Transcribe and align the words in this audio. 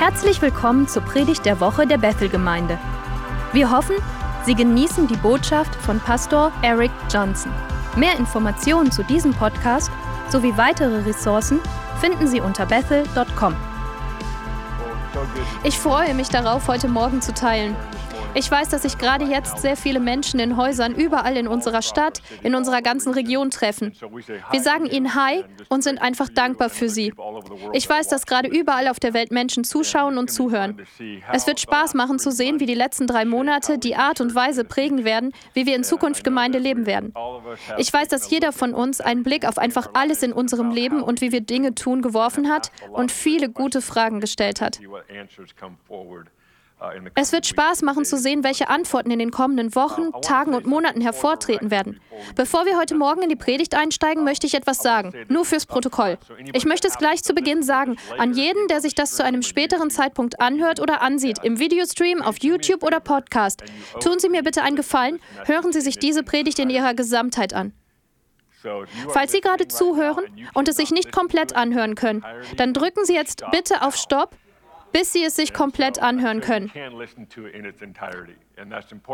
Herzlich 0.00 0.40
willkommen 0.40 0.88
zur 0.88 1.02
Predigt 1.02 1.44
der 1.44 1.60
Woche 1.60 1.86
der 1.86 1.98
Bethel-Gemeinde. 1.98 2.78
Wir 3.52 3.70
hoffen, 3.70 3.96
Sie 4.46 4.54
genießen 4.54 5.06
die 5.06 5.16
Botschaft 5.18 5.74
von 5.74 6.00
Pastor 6.00 6.52
Eric 6.62 6.90
Johnson. 7.12 7.52
Mehr 7.96 8.16
Informationen 8.16 8.90
zu 8.90 9.04
diesem 9.04 9.34
Podcast 9.34 9.90
sowie 10.30 10.56
weitere 10.56 11.02
Ressourcen 11.02 11.60
finden 12.00 12.26
Sie 12.26 12.40
unter 12.40 12.64
bethel.com. 12.64 13.54
Ich 15.64 15.78
freue 15.78 16.14
mich 16.14 16.30
darauf, 16.30 16.66
heute 16.66 16.88
Morgen 16.88 17.20
zu 17.20 17.34
teilen. 17.34 17.76
Ich 18.34 18.50
weiß, 18.50 18.68
dass 18.68 18.82
sich 18.82 18.96
gerade 18.96 19.24
jetzt 19.24 19.58
sehr 19.58 19.76
viele 19.76 19.98
Menschen 19.98 20.38
in 20.38 20.56
Häusern 20.56 20.94
überall 20.94 21.36
in 21.36 21.48
unserer 21.48 21.82
Stadt, 21.82 22.22
in 22.42 22.54
unserer 22.54 22.80
ganzen 22.80 23.12
Region 23.12 23.50
treffen. 23.50 23.92
Wir 24.50 24.62
sagen 24.62 24.86
ihnen 24.86 25.14
Hi 25.14 25.44
und 25.68 25.82
sind 25.82 26.00
einfach 26.00 26.28
dankbar 26.28 26.70
für 26.70 26.88
sie. 26.88 27.12
Ich 27.72 27.88
weiß, 27.88 28.08
dass 28.08 28.26
gerade 28.26 28.48
überall 28.48 28.88
auf 28.88 29.00
der 29.00 29.14
Welt 29.14 29.32
Menschen 29.32 29.64
zuschauen 29.64 30.16
und 30.16 30.30
zuhören. 30.30 30.80
Es 31.32 31.46
wird 31.46 31.60
Spaß 31.60 31.94
machen 31.94 32.18
zu 32.18 32.30
sehen, 32.30 32.60
wie 32.60 32.66
die 32.66 32.74
letzten 32.74 33.06
drei 33.06 33.24
Monate 33.24 33.78
die 33.78 33.96
Art 33.96 34.20
und 34.20 34.34
Weise 34.34 34.64
prägen 34.64 35.04
werden, 35.04 35.32
wie 35.54 35.66
wir 35.66 35.74
in 35.74 35.84
Zukunft 35.84 36.22
Gemeinde 36.22 36.58
leben 36.58 36.86
werden. 36.86 37.12
Ich 37.78 37.92
weiß, 37.92 38.08
dass 38.08 38.30
jeder 38.30 38.52
von 38.52 38.74
uns 38.74 39.00
einen 39.00 39.24
Blick 39.24 39.46
auf 39.46 39.58
einfach 39.58 39.90
alles 39.94 40.22
in 40.22 40.32
unserem 40.32 40.70
Leben 40.70 41.02
und 41.02 41.20
wie 41.20 41.32
wir 41.32 41.40
Dinge 41.40 41.74
tun 41.74 42.00
geworfen 42.00 42.48
hat 42.48 42.70
und 42.92 43.10
viele 43.10 43.48
gute 43.48 43.82
Fragen 43.82 44.20
gestellt 44.20 44.60
hat. 44.60 44.78
Es 47.14 47.32
wird 47.32 47.46
Spaß 47.46 47.82
machen 47.82 48.04
zu 48.04 48.16
sehen, 48.16 48.42
welche 48.42 48.68
Antworten 48.68 49.10
in 49.10 49.18
den 49.18 49.30
kommenden 49.30 49.74
Wochen, 49.74 50.12
Tagen 50.22 50.54
und 50.54 50.66
Monaten 50.66 51.00
hervortreten 51.00 51.70
werden. 51.70 52.00
Bevor 52.36 52.64
wir 52.64 52.78
heute 52.78 52.94
Morgen 52.94 53.22
in 53.22 53.28
die 53.28 53.36
Predigt 53.36 53.74
einsteigen, 53.74 54.24
möchte 54.24 54.46
ich 54.46 54.54
etwas 54.54 54.78
sagen, 54.78 55.12
nur 55.28 55.44
fürs 55.44 55.66
Protokoll. 55.66 56.18
Ich 56.52 56.64
möchte 56.64 56.88
es 56.88 56.96
gleich 56.96 57.22
zu 57.22 57.34
Beginn 57.34 57.62
sagen, 57.62 57.96
an 58.18 58.32
jeden, 58.32 58.66
der 58.68 58.80
sich 58.80 58.94
das 58.94 59.14
zu 59.14 59.24
einem 59.24 59.42
späteren 59.42 59.90
Zeitpunkt 59.90 60.40
anhört 60.40 60.80
oder 60.80 61.02
ansieht, 61.02 61.38
im 61.42 61.58
Videostream, 61.58 62.22
auf 62.22 62.38
YouTube 62.38 62.82
oder 62.82 63.00
Podcast, 63.00 63.62
tun 64.00 64.18
Sie 64.18 64.28
mir 64.28 64.42
bitte 64.42 64.62
einen 64.62 64.76
Gefallen, 64.76 65.20
hören 65.44 65.72
Sie 65.72 65.80
sich 65.80 65.98
diese 65.98 66.22
Predigt 66.22 66.58
in 66.58 66.70
ihrer 66.70 66.94
Gesamtheit 66.94 67.52
an. 67.52 67.72
Falls 69.08 69.32
Sie 69.32 69.40
gerade 69.40 69.68
zuhören 69.68 70.24
und 70.54 70.68
es 70.68 70.76
sich 70.76 70.90
nicht 70.90 71.12
komplett 71.12 71.56
anhören 71.56 71.94
können, 71.94 72.24
dann 72.56 72.74
drücken 72.74 73.04
Sie 73.04 73.14
jetzt 73.14 73.42
bitte 73.52 73.82
auf 73.82 73.96
Stopp 73.96 74.36
bis 74.92 75.12
sie 75.12 75.24
es 75.24 75.36
sich 75.36 75.52
komplett 75.52 76.00
anhören 76.00 76.40
können. 76.40 76.70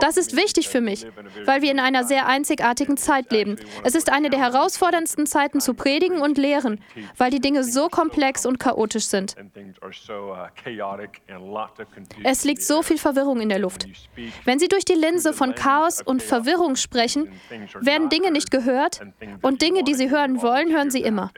Das 0.01 0.17
ist 0.17 0.37
wichtig 0.37 0.69
für 0.69 0.81
mich, 0.81 1.07
weil 1.45 1.63
wir 1.63 1.71
in 1.71 1.79
einer 1.79 2.05
sehr 2.05 2.27
einzigartigen 2.27 2.97
Zeit 2.97 3.31
leben. 3.31 3.57
Es 3.85 3.95
ist 3.95 4.13
eine 4.13 4.31
der 4.31 4.41
herausforderndsten 4.41 5.27
Zeiten 5.27 5.61
zu 5.61 5.75
predigen 5.75 6.21
und 6.21 6.39
lehren, 6.39 6.81
weil 7.17 7.31
die 7.31 7.41
Dinge 7.41 7.63
so 7.63 7.89
komplex 7.89 8.45
und 8.45 8.59
chaotisch 8.59 9.07
sind. 9.07 9.37
Es 12.25 12.45
liegt 12.45 12.63
so 12.63 12.83
viel 12.83 12.99
Verwirrung 12.99 13.41
in 13.41 13.49
der 13.49 13.59
Luft. 13.59 13.87
Wenn 14.45 14.59
Sie 14.59 14.69
durch 14.69 14.85
die 14.85 14.95
Linse 14.95 15.33
von 15.33 15.55
Chaos 15.55 16.03
und 16.03 16.23
Verwirrung 16.23 16.77
sprechen, 16.77 17.31
werden 17.81 18.09
Dinge 18.09 18.31
nicht 18.33 18.51
gehört 18.51 19.01
und 19.43 19.63
Dinge, 19.63 19.85
die 19.85 19.95
Sie 19.95 20.11
hören 20.11 20.43
wollen, 20.43 20.73
hören 20.73 20.91
Sie 20.91 21.03
immer. 21.03 21.31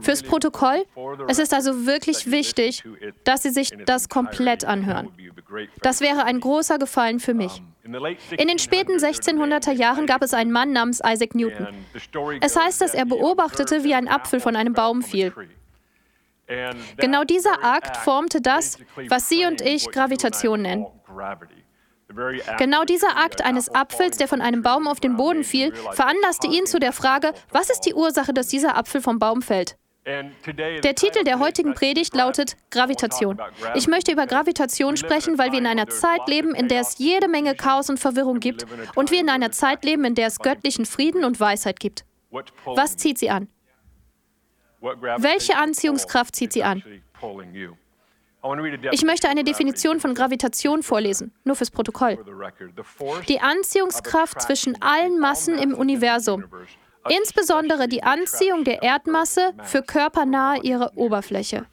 Fürs 0.00 0.22
Protokoll, 0.22 0.84
es 1.28 1.38
ist 1.38 1.54
also 1.54 1.86
wirklich 1.86 2.30
wichtig, 2.30 2.84
dass 3.24 3.42
Sie 3.42 3.50
sich 3.50 3.72
das 3.88 4.08
komplett 4.08 4.64
anhören. 4.64 5.10
Das 5.82 6.00
wäre 6.00 6.24
ein 6.24 6.40
großer 6.40 6.78
Gefallen 6.78 7.20
für 7.20 7.34
mich. 7.34 7.62
In 7.84 8.48
den 8.48 8.58
späten 8.58 8.92
1600er 8.92 9.72
Jahren 9.72 10.06
gab 10.06 10.22
es 10.22 10.32
einen 10.32 10.50
Mann 10.50 10.72
namens 10.72 11.00
Isaac 11.04 11.34
Newton. 11.34 11.68
Es 12.40 12.56
heißt, 12.56 12.80
dass 12.80 12.94
er 12.94 13.04
beobachtete, 13.04 13.84
wie 13.84 13.94
ein 13.94 14.08
Apfel 14.08 14.40
von 14.40 14.56
einem 14.56 14.72
Baum 14.72 15.02
fiel. 15.02 15.32
Genau 16.96 17.24
dieser 17.24 17.64
Akt 17.64 17.96
formte 17.96 18.40
das, 18.40 18.78
was 19.08 19.28
Sie 19.28 19.46
und 19.46 19.60
ich 19.60 19.90
Gravitation 19.90 20.62
nennen. 20.62 20.86
Genau 22.58 22.84
dieser 22.84 23.16
Akt 23.16 23.44
eines 23.44 23.74
Apfels, 23.74 24.18
der 24.18 24.28
von 24.28 24.40
einem 24.40 24.62
Baum 24.62 24.86
auf 24.86 25.00
den 25.00 25.16
Boden 25.16 25.42
fiel, 25.42 25.74
veranlasste 25.92 26.46
ihn 26.46 26.66
zu 26.66 26.78
der 26.78 26.92
Frage, 26.92 27.32
was 27.50 27.70
ist 27.70 27.80
die 27.80 27.94
Ursache, 27.94 28.32
dass 28.32 28.48
dieser 28.48 28.76
Apfel 28.76 29.00
vom 29.00 29.18
Baum 29.18 29.42
fällt? 29.42 29.76
Der 30.06 30.94
Titel 30.94 31.24
der 31.24 31.38
heutigen 31.38 31.72
Predigt 31.72 32.14
lautet 32.14 32.56
Gravitation. 32.70 33.40
Ich 33.74 33.88
möchte 33.88 34.12
über 34.12 34.26
Gravitation 34.26 34.98
sprechen, 34.98 35.38
weil 35.38 35.52
wir 35.52 35.58
in 35.58 35.66
einer 35.66 35.88
Zeit 35.88 36.28
leben, 36.28 36.54
in 36.54 36.68
der 36.68 36.82
es 36.82 36.98
jede 36.98 37.26
Menge 37.26 37.54
Chaos 37.54 37.88
und 37.88 37.98
Verwirrung 37.98 38.38
gibt 38.38 38.66
und 38.94 39.10
wir 39.10 39.20
in 39.20 39.30
einer 39.30 39.50
Zeit 39.50 39.84
leben, 39.84 40.04
in 40.04 40.14
der 40.14 40.26
es 40.26 40.38
göttlichen 40.38 40.84
Frieden 40.84 41.24
und 41.24 41.40
Weisheit 41.40 41.80
gibt. 41.80 42.04
Was 42.64 42.96
zieht 42.96 43.18
sie 43.18 43.30
an? 43.30 43.48
Welche 44.80 45.56
Anziehungskraft 45.56 46.36
zieht 46.36 46.52
sie 46.52 46.64
an? 46.64 46.82
Ich 48.92 49.04
möchte 49.04 49.30
eine 49.30 49.42
Definition 49.42 50.00
von 50.00 50.14
Gravitation 50.14 50.82
vorlesen, 50.82 51.32
nur 51.44 51.56
fürs 51.56 51.70
Protokoll. 51.70 52.18
Die 53.26 53.40
Anziehungskraft 53.40 54.42
zwischen 54.42 54.82
allen 54.82 55.18
Massen 55.18 55.58
im 55.58 55.72
Universum 55.72 56.44
insbesondere 57.08 57.88
die 57.88 58.02
Anziehung 58.02 58.64
der 58.64 58.82
Erdmasse 58.82 59.52
für 59.62 59.82
körpernahe 59.82 60.60
ihre 60.62 60.92
Oberfläche. 60.96 61.66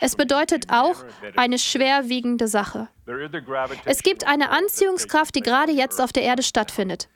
Es 0.00 0.16
bedeutet 0.16 0.66
auch 0.70 1.04
eine 1.36 1.58
schwerwiegende 1.58 2.48
Sache. 2.48 2.88
Es 3.84 4.02
gibt 4.02 4.26
eine 4.26 4.50
Anziehungskraft, 4.50 5.34
die 5.34 5.40
gerade 5.40 5.72
jetzt 5.72 6.00
auf 6.00 6.12
der 6.12 6.22
Erde 6.22 6.42
stattfindet. 6.42 7.08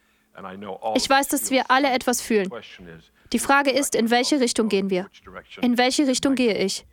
Ich 0.95 1.09
weiß, 1.09 1.29
dass 1.29 1.51
wir 1.51 1.71
alle 1.71 1.91
etwas 1.91 2.21
fühlen. 2.21 2.51
Die 3.33 3.39
Frage 3.39 3.71
ist, 3.71 3.95
in 3.95 4.11
welche 4.11 4.41
Richtung 4.41 4.69
gehen 4.69 4.91
wir? 4.91 5.09
In 5.61 5.79
welche 5.79 6.07
Richtung 6.07 6.35
gehe 6.35 6.57
ich? 6.57 6.87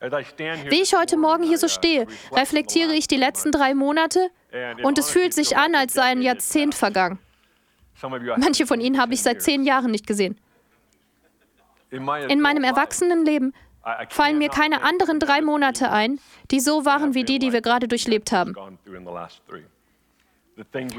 Wie 0.00 0.80
ich 0.80 0.94
heute 0.94 1.18
Morgen 1.18 1.44
hier 1.44 1.58
so 1.58 1.68
stehe, 1.68 2.06
reflektiere 2.32 2.94
ich 2.94 3.06
die 3.06 3.16
letzten 3.16 3.52
drei 3.52 3.74
Monate 3.74 4.30
und 4.82 4.98
es 4.98 5.10
fühlt 5.10 5.34
sich 5.34 5.56
an, 5.56 5.74
als 5.74 5.92
sei 5.92 6.04
ein 6.04 6.22
Jahrzehnt 6.22 6.74
vergangen. 6.74 7.18
Manche 8.38 8.66
von 8.66 8.80
ihnen 8.80 9.00
habe 9.00 9.14
ich 9.14 9.22
seit 9.22 9.42
zehn 9.42 9.64
Jahren 9.64 9.90
nicht 9.90 10.06
gesehen. 10.06 10.36
In 11.90 12.04
meinem 12.40 12.64
Erwachsenenleben 12.64 13.52
fallen 14.10 14.38
mir 14.38 14.48
keine 14.48 14.82
anderen 14.82 15.18
drei 15.18 15.40
Monate 15.40 15.90
ein, 15.90 16.20
die 16.50 16.60
so 16.60 16.84
waren 16.84 17.14
wie 17.14 17.24
die, 17.24 17.38
die 17.38 17.52
wir 17.52 17.62
gerade 17.62 17.88
durchlebt 17.88 18.32
haben. 18.32 18.54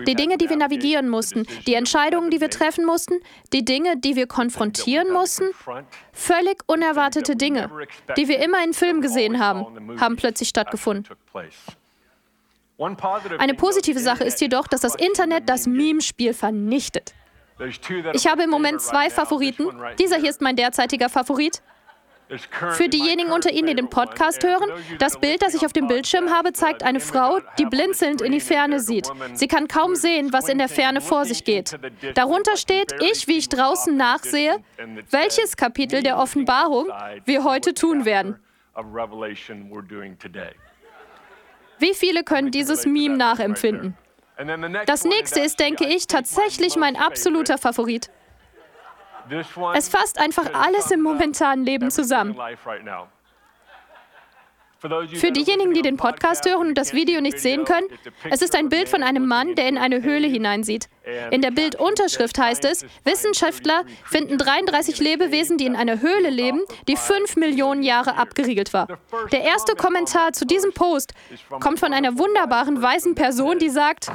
Die 0.07 0.15
Dinge, 0.15 0.37
die 0.37 0.49
wir 0.49 0.57
navigieren 0.57 1.07
mussten, 1.07 1.45
die 1.67 1.75
Entscheidungen, 1.75 2.31
die 2.31 2.41
wir 2.41 2.49
treffen 2.49 2.83
mussten, 2.85 3.19
die 3.53 3.63
Dinge, 3.63 3.95
die 3.97 4.15
wir 4.15 4.25
konfrontieren 4.25 5.11
mussten, 5.11 5.45
völlig 6.13 6.63
unerwartete 6.67 7.35
Dinge, 7.35 7.69
die 8.17 8.27
wir 8.27 8.39
immer 8.43 8.63
in 8.63 8.73
Filmen 8.73 9.01
gesehen 9.01 9.39
haben, 9.39 9.99
haben 9.99 10.15
plötzlich 10.15 10.49
stattgefunden. 10.49 11.05
Eine 13.37 13.53
positive 13.53 13.99
Sache 13.99 14.23
ist 14.23 14.41
jedoch, 14.41 14.67
dass 14.67 14.81
das 14.81 14.95
Internet 14.95 15.47
das 15.47 15.67
Meme-Spiel 15.67 16.33
vernichtet. 16.33 17.13
Ich 18.13 18.27
habe 18.27 18.43
im 18.43 18.49
Moment 18.49 18.81
zwei 18.81 19.09
Favoriten. 19.09 19.69
Dieser 19.99 20.17
hier 20.17 20.29
ist 20.29 20.41
mein 20.41 20.55
derzeitiger 20.55 21.09
Favorit. 21.09 21.61
Für 22.71 22.87
diejenigen 22.87 23.31
unter 23.31 23.51
Ihnen, 23.51 23.67
die 23.67 23.75
den 23.75 23.89
Podcast 23.89 24.43
hören, 24.43 24.69
das 24.99 25.19
Bild, 25.19 25.41
das 25.41 25.53
ich 25.53 25.65
auf 25.65 25.73
dem 25.73 25.87
Bildschirm 25.87 26.29
habe, 26.29 26.53
zeigt 26.53 26.81
eine 26.81 27.01
Frau, 27.01 27.39
die 27.59 27.65
blinzelnd 27.65 28.21
in 28.21 28.31
die 28.31 28.39
Ferne 28.39 28.79
sieht. 28.79 29.09
Sie 29.33 29.47
kann 29.47 29.67
kaum 29.67 29.95
sehen, 29.95 30.31
was 30.31 30.47
in 30.47 30.57
der 30.57 30.69
Ferne 30.69 31.01
vor 31.01 31.25
sich 31.25 31.43
geht. 31.43 31.77
Darunter 32.15 32.55
steht 32.55 32.93
ich, 33.01 33.27
wie 33.27 33.37
ich 33.37 33.49
draußen 33.49 33.95
nachsehe, 33.95 34.57
welches 35.09 35.57
Kapitel 35.57 36.03
der 36.03 36.17
Offenbarung 36.17 36.87
wir 37.25 37.43
heute 37.43 37.73
tun 37.73 38.05
werden. 38.05 38.39
Wie 41.81 41.95
viele 41.95 42.23
können 42.23 42.51
dieses 42.51 42.85
Meme 42.85 43.17
nachempfinden? 43.17 43.97
Das 44.85 45.03
nächste 45.03 45.39
ist, 45.39 45.59
denke 45.59 45.85
ich, 45.85 46.07
tatsächlich 46.07 46.75
mein 46.75 46.95
absoluter 46.95 47.57
Favorit. 47.57 48.11
Es 49.73 49.89
fasst 49.89 50.19
einfach 50.19 50.53
alles 50.53 50.91
im 50.91 51.01
momentanen 51.01 51.65
Leben 51.65 51.89
zusammen. 51.89 52.35
Für 54.81 55.31
diejenigen, 55.31 55.73
die 55.73 55.83
den 55.83 55.97
Podcast 55.97 56.49
hören 56.49 56.69
und 56.69 56.75
das 56.75 56.93
Video 56.93 57.21
nicht 57.21 57.39
sehen 57.39 57.65
können, 57.65 57.87
es 58.31 58.41
ist 58.41 58.55
ein 58.55 58.69
Bild 58.69 58.89
von 58.89 59.03
einem 59.03 59.27
Mann, 59.27 59.53
der 59.53 59.67
in 59.67 59.77
eine 59.77 60.01
Höhle 60.01 60.27
hineinsieht. 60.27 60.89
In 61.29 61.41
der 61.41 61.51
Bildunterschrift 61.51 62.39
heißt 62.39 62.65
es, 62.65 62.85
Wissenschaftler 63.03 63.83
finden 64.05 64.39
33 64.39 64.99
Lebewesen, 64.99 65.57
die 65.57 65.65
in 65.65 65.75
einer 65.75 66.01
Höhle 66.01 66.29
leben, 66.31 66.61
die 66.87 66.95
5 66.97 67.35
Millionen 67.35 67.83
Jahre 67.83 68.17
abgeriegelt 68.17 68.73
war. 68.73 68.87
Der 69.31 69.41
erste 69.41 69.75
Kommentar 69.75 70.33
zu 70.33 70.45
diesem 70.45 70.73
Post 70.73 71.13
kommt 71.59 71.79
von 71.79 71.93
einer 71.93 72.17
wunderbaren 72.17 72.81
weißen 72.81 73.13
Person, 73.13 73.59
die 73.59 73.69
sagt, 73.69 74.07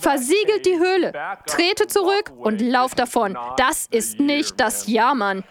versiegelt 0.00 0.64
die 0.64 0.78
Höhle, 0.78 1.12
trete 1.46 1.86
zurück 1.86 2.32
und 2.34 2.62
lauf 2.62 2.94
davon. 2.94 3.36
Das 3.58 3.86
ist 3.90 4.20
nicht 4.20 4.58
das 4.58 4.86
Ja, 4.86 5.14
Mann. 5.14 5.44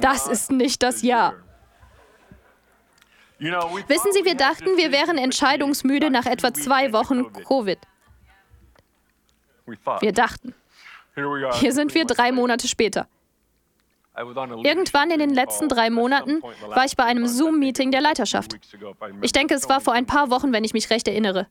Das 0.00 0.28
ist 0.28 0.52
nicht 0.52 0.82
das 0.84 1.02
Ja. 1.02 1.34
Wissen 3.38 4.12
Sie, 4.12 4.24
wir 4.24 4.34
dachten, 4.34 4.76
wir 4.76 4.90
wären 4.92 5.18
entscheidungsmüde 5.18 6.10
nach 6.10 6.26
etwa 6.26 6.52
zwei 6.52 6.92
Wochen 6.92 7.32
Covid. 7.32 7.78
Wir 10.00 10.12
dachten. 10.12 10.54
Hier 11.54 11.72
sind 11.72 11.94
wir 11.94 12.04
drei 12.04 12.32
Monate 12.32 12.68
später. 12.68 13.06
Irgendwann 14.16 15.10
in 15.12 15.20
den 15.20 15.30
letzten 15.30 15.68
drei 15.68 15.90
Monaten 15.90 16.42
war 16.66 16.84
ich 16.84 16.96
bei 16.96 17.04
einem 17.04 17.26
Zoom-Meeting 17.26 17.92
der 17.92 18.00
Leiterschaft. 18.00 18.56
Ich 19.20 19.32
denke, 19.32 19.54
es 19.54 19.68
war 19.68 19.80
vor 19.80 19.92
ein 19.92 20.06
paar 20.06 20.30
Wochen, 20.30 20.52
wenn 20.52 20.64
ich 20.64 20.72
mich 20.72 20.90
recht 20.90 21.06
erinnere. 21.06 21.46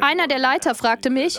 Einer 0.00 0.26
der 0.26 0.38
Leiter 0.38 0.74
fragte 0.74 1.10
mich, 1.10 1.38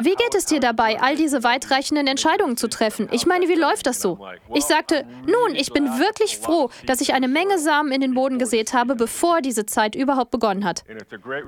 wie 0.00 0.14
geht 0.14 0.34
es 0.34 0.46
dir 0.46 0.60
dabei, 0.60 1.00
all 1.00 1.16
diese 1.16 1.42
weitreichenden 1.42 2.06
Entscheidungen 2.06 2.56
zu 2.56 2.68
treffen? 2.68 3.08
Ich 3.12 3.26
meine, 3.26 3.48
wie 3.48 3.54
läuft 3.54 3.86
das 3.86 4.00
so? 4.00 4.18
Ich 4.54 4.64
sagte, 4.64 5.06
nun, 5.26 5.54
ich 5.54 5.72
bin 5.72 5.98
wirklich 5.98 6.38
froh, 6.38 6.70
dass 6.86 7.00
ich 7.00 7.14
eine 7.14 7.28
Menge 7.28 7.58
Samen 7.58 7.92
in 7.92 8.00
den 8.00 8.14
Boden 8.14 8.38
gesät 8.38 8.72
habe, 8.72 8.94
bevor 8.96 9.40
diese 9.40 9.66
Zeit 9.66 9.94
überhaupt 9.94 10.30
begonnen 10.30 10.64
hat. 10.64 10.84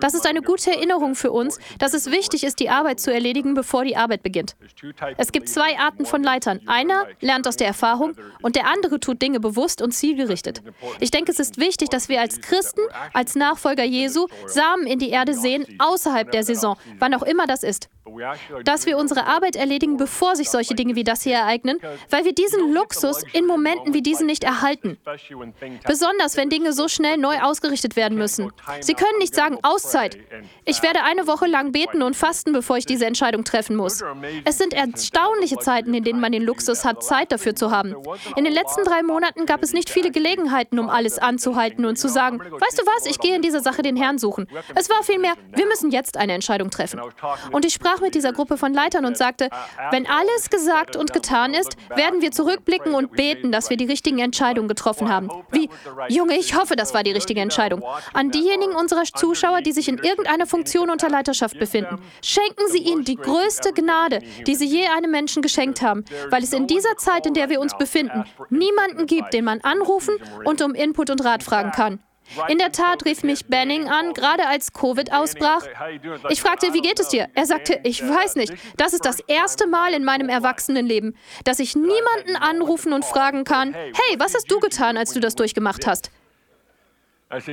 Das 0.00 0.14
ist 0.14 0.26
eine 0.26 0.42
gute 0.42 0.70
Erinnerung 0.70 1.14
für 1.14 1.32
uns, 1.32 1.58
dass 1.78 1.94
es 1.94 2.10
wichtig 2.10 2.44
ist, 2.44 2.60
die 2.60 2.70
Arbeit 2.70 3.00
zu 3.00 3.12
erledigen, 3.12 3.54
bevor 3.54 3.84
die 3.84 3.96
Arbeit 3.96 4.22
beginnt. 4.22 4.56
Es 5.16 5.32
gibt 5.32 5.48
zwei 5.48 5.78
Arten 5.78 6.06
von 6.06 6.22
Leitern. 6.22 6.60
Einer 6.66 7.06
lernt 7.20 7.46
aus 7.46 7.56
der 7.56 7.66
Erfahrung 7.66 8.14
und 8.42 8.56
der 8.56 8.66
andere 8.66 9.00
tut 9.00 9.22
Dinge 9.22 9.40
bewusst 9.40 9.82
und 9.82 9.92
zielgerichtet. 9.92 10.62
Ich 11.00 11.10
denke, 11.10 11.32
es 11.32 11.38
ist 11.38 11.58
wichtig, 11.58 11.88
dass 11.88 12.08
wir 12.08 12.20
als 12.20 12.40
Christen, 12.40 12.80
als 13.12 13.34
Nachfolger 13.34 13.84
Jesu, 13.84 14.26
Samen 14.46 14.86
in 14.86 14.98
die 14.98 15.10
Erde 15.10 15.34
sehen, 15.34 15.66
außerhalb 15.78 16.30
der 16.30 16.44
Saison, 16.44 16.76
wann 16.98 17.14
auch 17.14 17.22
immer 17.22 17.46
das 17.46 17.62
ist 17.62 17.88
dass 18.64 18.86
wir 18.86 18.98
unsere 18.98 19.26
Arbeit 19.26 19.56
erledigen, 19.56 19.96
bevor 19.96 20.36
sich 20.36 20.50
solche 20.50 20.74
Dinge 20.74 20.94
wie 20.94 21.04
das 21.04 21.22
hier 21.22 21.36
ereignen, 21.36 21.78
weil 22.10 22.24
wir 22.24 22.32
diesen 22.32 22.72
Luxus 22.72 23.22
in 23.32 23.46
Momenten 23.46 23.94
wie 23.94 24.02
diesen 24.02 24.26
nicht 24.26 24.44
erhalten. 24.44 24.98
Besonders 25.86 26.36
wenn 26.36 26.50
Dinge 26.50 26.72
so 26.72 26.88
schnell 26.88 27.16
neu 27.16 27.38
ausgerichtet 27.40 27.96
werden 27.96 28.18
müssen. 28.18 28.52
Sie 28.80 28.94
können 28.94 29.18
nicht 29.18 29.34
sagen, 29.34 29.58
Auszeit. 29.62 30.18
Ich 30.64 30.82
werde 30.82 31.02
eine 31.02 31.26
Woche 31.26 31.46
lang 31.46 31.72
beten 31.72 32.02
und 32.02 32.16
fasten, 32.16 32.52
bevor 32.52 32.76
ich 32.76 32.86
diese 32.86 33.06
Entscheidung 33.06 33.44
treffen 33.44 33.76
muss. 33.76 34.02
Es 34.44 34.58
sind 34.58 34.74
erstaunliche 34.74 35.58
Zeiten, 35.58 35.94
in 35.94 36.04
denen 36.04 36.20
man 36.20 36.32
den 36.32 36.42
Luxus 36.42 36.84
hat, 36.84 37.02
Zeit 37.02 37.32
dafür 37.32 37.54
zu 37.54 37.70
haben. 37.70 37.94
In 38.36 38.44
den 38.44 38.52
letzten 38.52 38.84
drei 38.84 39.02
Monaten 39.02 39.46
gab 39.46 39.62
es 39.62 39.72
nicht 39.72 39.90
viele 39.90 40.10
Gelegenheiten, 40.10 40.78
um 40.78 40.88
alles 40.88 41.18
anzuhalten 41.18 41.84
und 41.84 41.96
zu 41.96 42.08
sagen, 42.08 42.38
weißt 42.38 42.78
du 42.78 42.86
was, 42.86 43.06
ich 43.06 43.18
gehe 43.18 43.34
in 43.34 43.42
dieser 43.42 43.60
Sache 43.60 43.82
den 43.82 43.96
Herrn 43.96 44.18
suchen. 44.18 44.46
Es 44.74 44.88
war 44.90 45.02
vielmehr, 45.02 45.34
wir 45.54 45.66
müssen 45.66 45.90
jetzt 45.90 46.16
eine 46.16 46.34
Entscheidung 46.34 46.70
treffen. 46.70 47.00
Und 47.52 47.64
ich 47.64 47.74
sprach 47.74 48.00
mit 48.00 48.14
dieser 48.14 48.27
Gruppe 48.32 48.56
von 48.56 48.72
Leitern 48.72 49.04
und 49.04 49.16
sagte, 49.16 49.48
wenn 49.90 50.06
alles 50.06 50.50
gesagt 50.50 50.96
und 50.96 51.12
getan 51.12 51.54
ist, 51.54 51.76
werden 51.94 52.20
wir 52.20 52.30
zurückblicken 52.30 52.94
und 52.94 53.12
beten, 53.12 53.52
dass 53.52 53.70
wir 53.70 53.76
die 53.76 53.86
richtigen 53.86 54.18
Entscheidungen 54.18 54.68
getroffen 54.68 55.08
haben. 55.08 55.28
Wie, 55.50 55.68
Junge, 56.08 56.36
ich 56.36 56.56
hoffe, 56.56 56.76
das 56.76 56.94
war 56.94 57.02
die 57.02 57.12
richtige 57.12 57.40
Entscheidung. 57.40 57.82
An 58.12 58.30
diejenigen 58.30 58.74
unserer 58.74 59.04
Zuschauer, 59.04 59.62
die 59.62 59.72
sich 59.72 59.88
in 59.88 59.98
irgendeiner 59.98 60.46
Funktion 60.46 60.90
unter 60.90 61.08
Leiterschaft 61.08 61.58
befinden, 61.58 62.00
schenken 62.22 62.68
Sie 62.68 62.78
ihnen 62.78 63.04
die 63.04 63.16
größte 63.16 63.72
Gnade, 63.72 64.20
die 64.46 64.54
Sie 64.54 64.66
je 64.66 64.86
einem 64.88 65.10
Menschen 65.10 65.42
geschenkt 65.42 65.82
haben, 65.82 66.04
weil 66.30 66.42
es 66.42 66.52
in 66.52 66.66
dieser 66.66 66.96
Zeit, 66.96 67.26
in 67.26 67.34
der 67.34 67.48
wir 67.48 67.60
uns 67.60 67.76
befinden, 67.76 68.24
niemanden 68.50 69.06
gibt, 69.06 69.32
den 69.32 69.44
man 69.44 69.60
anrufen 69.60 70.14
und 70.44 70.62
um 70.62 70.74
Input 70.74 71.10
und 71.10 71.24
Rat 71.24 71.42
fragen 71.42 71.72
kann. 71.72 72.00
In 72.48 72.58
der 72.58 72.72
Tat 72.72 73.04
rief 73.04 73.22
mich 73.22 73.46
Benning 73.46 73.88
an, 73.88 74.12
gerade 74.14 74.46
als 74.46 74.72
Covid 74.72 75.12
ausbrach. 75.12 75.62
Ich 76.28 76.40
fragte, 76.40 76.72
wie 76.74 76.80
geht 76.80 77.00
es 77.00 77.08
dir? 77.08 77.28
Er 77.34 77.46
sagte, 77.46 77.80
ich 77.84 78.02
weiß 78.02 78.36
nicht. 78.36 78.52
Das 78.76 78.92
ist 78.92 79.04
das 79.04 79.20
erste 79.20 79.66
Mal 79.66 79.94
in 79.94 80.04
meinem 80.04 80.28
Erwachsenenleben, 80.28 81.16
dass 81.44 81.58
ich 81.58 81.74
niemanden 81.74 82.36
anrufen 82.36 82.92
und 82.92 83.04
fragen 83.04 83.44
kann, 83.44 83.74
hey, 83.74 84.18
was 84.18 84.34
hast 84.34 84.50
du 84.50 84.60
getan, 84.60 84.96
als 84.96 85.12
du 85.12 85.20
das 85.20 85.34
durchgemacht 85.34 85.86
hast? 85.86 86.10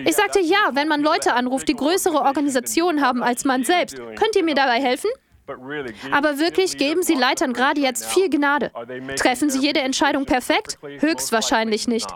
Ich 0.06 0.16
sagte, 0.16 0.39
ja, 0.39 0.69
wenn 0.72 0.88
man 0.88 1.01
Leute 1.01 1.33
anruft, 1.33 1.68
die 1.68 1.75
größere 1.75 2.22
Organisationen 2.22 3.01
haben 3.01 3.24
als 3.24 3.44
man 3.44 3.63
selbst. 3.63 3.98
Könnt 3.98 4.36
ihr 4.36 4.44
mir 4.44 4.56
dabei 4.56 4.81
helfen? 4.81 5.10
Aber 6.12 6.39
wirklich 6.39 6.77
geben 6.77 7.04
Sie 7.04 7.13
Leitern 7.13 7.54
gerade 7.54 7.80
jetzt 7.81 8.06
viel 8.06 8.30
Gnade. 8.30 8.72
Treffen 9.16 9.50
Sie 9.50 9.60
jede 9.60 9.81
Entscheidung 9.81 10.25
perfekt? 10.25 10.80
Höchstwahrscheinlich 11.00 11.88
nicht. 11.88 12.10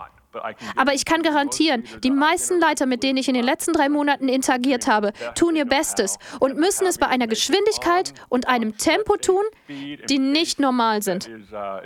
Aber 0.76 0.94
ich 0.94 1.04
kann 1.04 1.22
garantieren, 1.22 1.84
die 2.02 2.10
meisten 2.10 2.58
Leiter, 2.60 2.86
mit 2.86 3.02
denen 3.02 3.18
ich 3.18 3.28
in 3.28 3.34
den 3.34 3.44
letzten 3.44 3.72
drei 3.72 3.88
Monaten 3.88 4.28
interagiert 4.28 4.86
habe, 4.86 5.12
tun 5.34 5.56
ihr 5.56 5.64
Bestes 5.64 6.18
und 6.38 6.56
müssen 6.56 6.86
es 6.86 6.98
bei 6.98 7.06
einer 7.06 7.26
Geschwindigkeit 7.26 8.14
und 8.28 8.48
einem 8.48 8.76
Tempo 8.76 9.16
tun, 9.16 9.42
die 9.68 10.18
nicht 10.18 10.60
normal 10.60 11.02
sind. 11.02 11.28
Uh, 11.52 11.80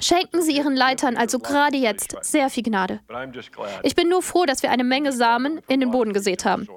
Schenken 0.00 0.42
Sie 0.42 0.56
Ihren 0.56 0.76
Leitern 0.76 1.16
also 1.16 1.38
gerade 1.38 1.76
jetzt 1.76 2.16
sehr 2.22 2.50
viel 2.50 2.62
Gnade. 2.62 3.00
Ich 3.82 3.96
bin 3.96 4.08
nur 4.08 4.22
froh, 4.22 4.44
dass 4.44 4.62
wir 4.62 4.70
eine 4.70 4.84
Menge 4.84 5.12
Samen 5.12 5.60
in 5.66 5.80
den 5.80 5.90
Boden 5.90 6.12
gesät 6.12 6.44
haben. 6.44 6.68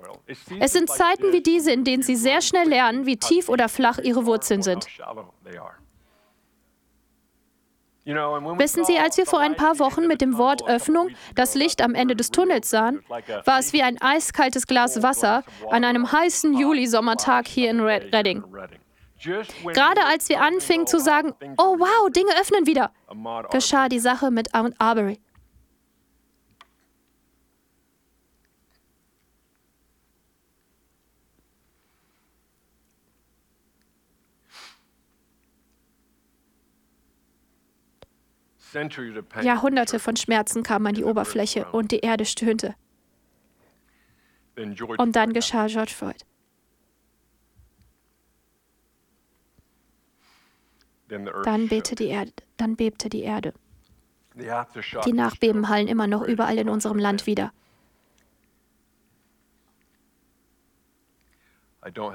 Es 0.59 0.73
sind 0.73 0.89
Zeiten 0.89 1.31
wie 1.31 1.41
diese, 1.41 1.71
in 1.71 1.83
denen 1.83 2.03
Sie 2.03 2.15
sehr 2.15 2.41
schnell 2.41 2.67
lernen, 2.67 3.05
wie 3.05 3.17
tief 3.17 3.49
oder 3.49 3.69
flach 3.69 3.99
Ihre 3.99 4.25
Wurzeln 4.25 4.63
sind. 4.63 4.87
Wissen 8.05 8.83
Sie, 8.83 8.97
als 8.97 9.17
wir 9.17 9.25
vor 9.25 9.39
ein 9.39 9.55
paar 9.55 9.77
Wochen 9.79 10.07
mit 10.07 10.21
dem 10.21 10.37
Wort 10.37 10.67
Öffnung 10.67 11.09
das 11.35 11.53
Licht 11.55 11.81
am 11.83 11.93
Ende 11.93 12.15
des 12.15 12.31
Tunnels 12.31 12.69
sahen, 12.69 13.03
war 13.45 13.59
es 13.59 13.73
wie 13.73 13.83
ein 13.83 14.01
eiskaltes 14.01 14.65
Glas 14.65 15.03
Wasser 15.03 15.43
an 15.69 15.83
einem 15.83 16.11
heißen 16.11 16.57
Juli-Sommertag 16.57 17.47
hier 17.47 17.69
in 17.69 17.79
Redding. 17.79 18.43
Gerade 19.19 20.05
als 20.05 20.29
wir 20.29 20.41
anfingen 20.41 20.87
zu 20.87 20.99
sagen, 20.99 21.33
oh 21.57 21.77
wow, 21.77 22.09
Dinge 22.11 22.31
öffnen 22.41 22.65
wieder, 22.65 22.91
geschah 23.51 23.87
die 23.87 23.99
Sache 23.99 24.31
mit 24.31 24.49
Arbery. 24.53 25.19
Jahrhunderte 39.41 39.99
von 39.99 40.15
Schmerzen 40.15 40.63
kamen 40.63 40.87
an 40.87 40.93
die 40.93 41.03
Oberfläche 41.03 41.71
und 41.71 41.91
die 41.91 41.99
Erde 41.99 42.25
stöhnte. 42.25 42.75
Und 44.57 45.15
dann 45.15 45.33
geschah 45.33 45.67
George 45.67 45.91
Floyd. 45.91 46.25
Dann 51.09 51.67
bebte 51.67 51.95
die 51.95 52.07
Erde. 52.07 52.31
Dann 52.57 52.75
bebte 52.75 53.09
die 53.09 53.21
Erde. 53.21 53.53
Die 54.35 55.13
Nachbeben 55.13 55.67
hallen 55.67 55.87
immer 55.87 56.07
noch 56.07 56.21
überall 56.21 56.57
in 56.57 56.69
unserem 56.69 56.97
Land 56.97 57.27
wieder. 57.27 57.51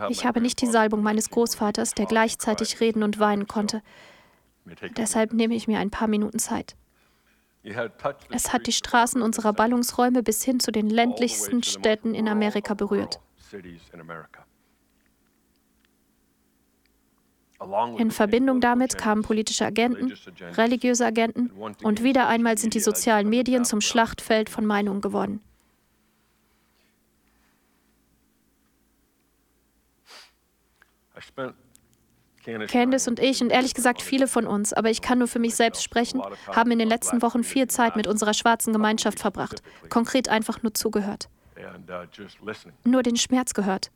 Ich 0.08 0.24
habe 0.24 0.40
nicht 0.40 0.62
die 0.62 0.66
Salbung 0.66 1.02
meines 1.02 1.28
Großvaters, 1.28 1.92
der 1.94 2.06
gleichzeitig 2.06 2.80
reden 2.80 3.02
und 3.02 3.18
weinen 3.18 3.46
konnte. 3.46 3.82
Deshalb 4.96 5.32
nehme 5.32 5.54
ich 5.54 5.68
mir 5.68 5.78
ein 5.78 5.90
paar 5.90 6.08
Minuten 6.08 6.38
Zeit. 6.38 6.76
Es 8.30 8.52
hat 8.52 8.66
die 8.66 8.72
Straßen 8.72 9.22
unserer 9.22 9.52
Ballungsräume 9.52 10.22
bis 10.22 10.44
hin 10.44 10.60
zu 10.60 10.70
den 10.70 10.88
ländlichsten 10.88 11.62
Städten 11.62 12.14
in 12.14 12.28
Amerika 12.28 12.74
berührt. 12.74 13.20
In 17.98 18.10
Verbindung 18.10 18.60
damit 18.60 18.98
kamen 18.98 19.22
politische 19.22 19.64
Agenten, 19.64 20.12
religiöse 20.56 21.06
Agenten 21.06 21.50
und 21.82 22.02
wieder 22.02 22.28
einmal 22.28 22.58
sind 22.58 22.74
die 22.74 22.80
sozialen 22.80 23.28
Medien 23.28 23.64
zum 23.64 23.80
Schlachtfeld 23.80 24.50
von 24.50 24.66
Meinungen 24.66 25.00
geworden. 25.00 25.40
Candice 32.68 33.08
und 33.08 33.20
ich 33.20 33.42
und 33.42 33.50
ehrlich 33.50 33.74
gesagt 33.74 34.02
viele 34.02 34.28
von 34.28 34.46
uns, 34.46 34.72
aber 34.72 34.90
ich 34.90 35.02
kann 35.02 35.18
nur 35.18 35.28
für 35.28 35.38
mich 35.38 35.56
selbst 35.56 35.82
sprechen, 35.82 36.22
haben 36.52 36.70
in 36.70 36.78
den 36.78 36.88
letzten 36.88 37.22
Wochen 37.22 37.44
viel 37.44 37.66
Zeit 37.68 37.96
mit 37.96 38.06
unserer 38.06 38.34
schwarzen 38.34 38.72
Gemeinschaft 38.72 39.18
verbracht, 39.20 39.62
konkret 39.88 40.28
einfach 40.28 40.62
nur 40.62 40.74
zugehört. 40.74 41.28
Nur 42.84 43.02
den 43.02 43.16
Schmerz 43.16 43.54
gehört. 43.54 43.90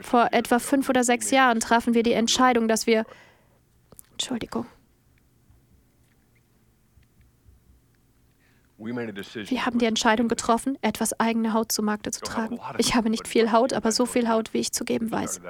Vor 0.00 0.28
etwa 0.32 0.58
fünf 0.58 0.88
oder 0.88 1.04
sechs 1.04 1.30
Jahren 1.30 1.60
trafen 1.60 1.94
wir 1.94 2.02
die 2.02 2.12
Entscheidung, 2.12 2.68
dass 2.68 2.86
wir. 2.86 3.04
Entschuldigung. 4.12 4.66
Wir 8.84 9.66
haben 9.66 9.78
die 9.78 9.86
Entscheidung 9.86 10.28
getroffen, 10.28 10.76
etwas 10.82 11.18
eigene 11.20 11.52
Haut 11.52 11.70
zu 11.72 11.82
Markte 11.82 12.10
zu 12.10 12.20
tragen. 12.20 12.58
Ich 12.78 12.94
habe 12.94 13.10
nicht 13.10 13.28
viel 13.28 13.52
Haut, 13.52 13.72
aber 13.72 13.92
so 13.92 14.06
viel 14.06 14.28
Haut, 14.28 14.52
wie 14.54 14.58
ich 14.58 14.72
zu 14.72 14.84
geben 14.84 15.10
weiß. 15.10 15.40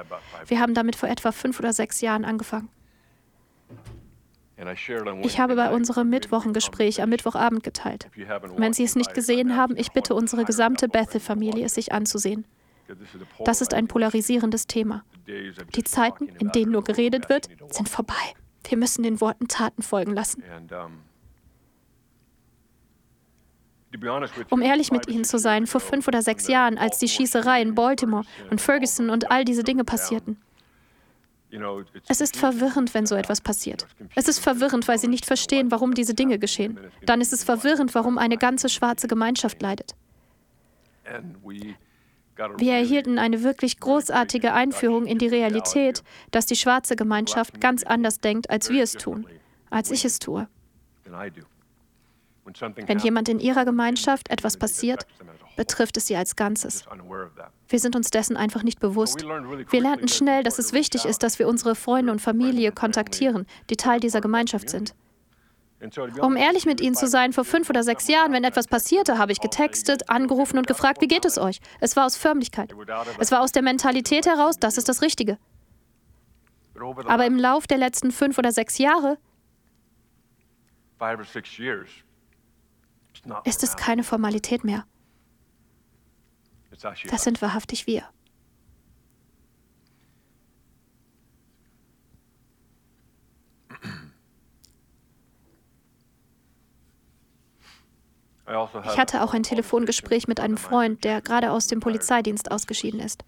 Wir 0.47 0.59
haben 0.59 0.73
damit 0.73 0.95
vor 0.95 1.09
etwa 1.09 1.31
fünf 1.31 1.59
oder 1.59 1.73
sechs 1.73 2.01
Jahren 2.01 2.25
angefangen. 2.25 2.69
Ich 5.23 5.39
habe 5.39 5.55
bei 5.55 5.71
unserem 5.71 6.09
Mittwochengespräch 6.09 7.01
am 7.01 7.09
Mittwochabend 7.09 7.63
geteilt. 7.63 8.09
Wenn 8.55 8.73
Sie 8.73 8.83
es 8.83 8.95
nicht 8.95 9.13
gesehen 9.13 9.57
haben, 9.57 9.75
ich 9.77 9.91
bitte 9.91 10.13
unsere 10.13 10.45
gesamte 10.45 10.87
Bethel-Familie, 10.87 11.65
es 11.65 11.73
sich 11.73 11.91
anzusehen. 11.91 12.45
Das 13.43 13.61
ist 13.61 13.73
ein 13.73 13.87
polarisierendes 13.87 14.67
Thema. 14.67 15.03
Die 15.27 15.83
Zeiten, 15.83 16.27
in 16.27 16.51
denen 16.51 16.71
nur 16.71 16.83
geredet 16.83 17.29
wird, 17.29 17.47
sind 17.69 17.89
vorbei. 17.89 18.13
Wir 18.67 18.77
müssen 18.77 19.03
den 19.03 19.19
Worten 19.19 19.47
Taten 19.47 19.81
folgen 19.81 20.13
lassen. 20.13 20.43
Um 24.49 24.61
ehrlich 24.61 24.91
mit 24.91 25.07
Ihnen 25.07 25.23
zu 25.23 25.37
sein, 25.37 25.67
vor 25.67 25.81
fünf 25.81 26.07
oder 26.07 26.21
sechs 26.21 26.47
Jahren, 26.47 26.77
als 26.77 26.97
die 26.99 27.07
Schießerei 27.07 27.61
in 27.61 27.75
Baltimore 27.75 28.25
und 28.49 28.61
Ferguson 28.61 29.09
und 29.09 29.31
all 29.31 29.45
diese 29.45 29.63
Dinge 29.63 29.83
passierten. 29.83 30.37
Es 32.07 32.19
ist 32.19 32.35
verwirrend, 32.35 32.93
wenn 32.95 33.05
so 33.05 33.15
etwas 33.15 33.41
passiert. 33.41 33.85
Es 34.15 34.27
ist 34.27 34.39
verwirrend, 34.39 34.87
weil 34.87 34.97
sie 34.97 35.07
nicht 35.07 35.25
verstehen, 35.25 35.69
warum 35.69 35.93
diese 35.93 36.15
Dinge 36.15 36.39
geschehen. 36.39 36.79
Dann 37.05 37.21
ist 37.21 37.31
es 37.31 37.43
verwirrend, 37.43 37.93
warum 37.93 38.17
eine 38.17 38.37
ganze 38.37 38.69
schwarze 38.69 39.07
Gemeinschaft 39.07 39.61
leidet. 39.61 39.95
Wir 42.57 42.73
erhielten 42.73 43.19
eine 43.19 43.43
wirklich 43.43 43.79
großartige 43.79 44.53
Einführung 44.53 45.05
in 45.05 45.19
die 45.19 45.27
Realität, 45.27 46.03
dass 46.31 46.47
die 46.47 46.55
schwarze 46.55 46.95
Gemeinschaft 46.95 47.61
ganz 47.61 47.83
anders 47.83 48.19
denkt, 48.19 48.49
als 48.49 48.71
wir 48.71 48.81
es 48.81 48.93
tun, 48.93 49.27
als 49.69 49.91
ich 49.91 50.05
es 50.05 50.17
tue. 50.17 50.47
Wenn 52.45 52.99
jemand 52.99 53.29
in 53.29 53.39
ihrer 53.39 53.65
Gemeinschaft 53.65 54.29
etwas 54.29 54.57
passiert, 54.57 55.07
betrifft 55.55 55.97
es 55.97 56.07
sie 56.07 56.15
als 56.15 56.35
Ganzes. 56.35 56.85
Wir 57.69 57.79
sind 57.79 57.95
uns 57.95 58.09
dessen 58.09 58.35
einfach 58.35 58.63
nicht 58.63 58.79
bewusst. 58.79 59.23
Wir 59.23 59.81
lernten 59.81 60.07
schnell, 60.07 60.43
dass 60.43 60.59
es 60.59 60.73
wichtig 60.73 61.05
ist, 61.05 61.23
dass 61.23 61.39
wir 61.39 61.47
unsere 61.47 61.75
Freunde 61.75 62.11
und 62.11 62.19
Familie 62.19 62.71
kontaktieren, 62.71 63.45
die 63.69 63.77
Teil 63.77 63.99
dieser 63.99 64.21
Gemeinschaft 64.21 64.69
sind. 64.69 64.93
Um 66.21 66.37
ehrlich 66.37 66.65
mit 66.65 66.79
Ihnen 66.79 66.95
zu 66.95 67.07
sein, 67.07 67.33
vor 67.33 67.43
fünf 67.43 67.69
oder 67.69 67.83
sechs 67.83 68.07
Jahren, 68.07 68.31
wenn 68.31 68.45
etwas 68.45 68.67
passierte, 68.67 69.17
habe 69.17 69.33
ich 69.33 69.41
getextet, 69.41 70.09
angerufen 70.09 70.57
und 70.57 70.65
gefragt, 70.65 71.01
wie 71.01 71.07
geht 71.07 71.25
es 71.25 71.37
euch? 71.37 71.59
Es 71.81 71.95
war 71.97 72.05
aus 72.05 72.15
Förmlichkeit. 72.15 72.73
Es 73.19 73.31
war 73.31 73.41
aus 73.41 73.51
der 73.51 73.63
Mentalität 73.63 74.25
heraus, 74.25 74.57
das 74.57 74.77
ist 74.77 74.87
das 74.87 75.01
Richtige. 75.01 75.37
Aber 77.05 77.25
im 77.25 77.37
Lauf 77.37 77.67
der 77.67 77.77
letzten 77.77 78.11
fünf 78.11 78.37
oder 78.37 78.51
sechs 78.51 78.77
Jahre 78.77 79.17
ist 83.43 83.63
es 83.63 83.75
keine 83.75 84.03
Formalität 84.03 84.63
mehr. 84.63 84.85
Das 87.09 87.23
sind 87.23 87.41
wahrhaftig 87.41 87.87
wir. 87.87 88.03
Also 98.45 98.81
ich 98.83 98.97
hatte 98.97 99.23
auch 99.23 99.33
ein 99.33 99.43
Telefongespräch 99.43 100.27
mit 100.27 100.39
einem 100.39 100.57
Freund, 100.57 101.03
der 101.03 101.21
gerade 101.21 101.51
aus 101.51 101.67
dem 101.67 101.79
Polizeidienst 101.79 102.51
ausgeschieden 102.51 102.99
ist. 102.99 103.23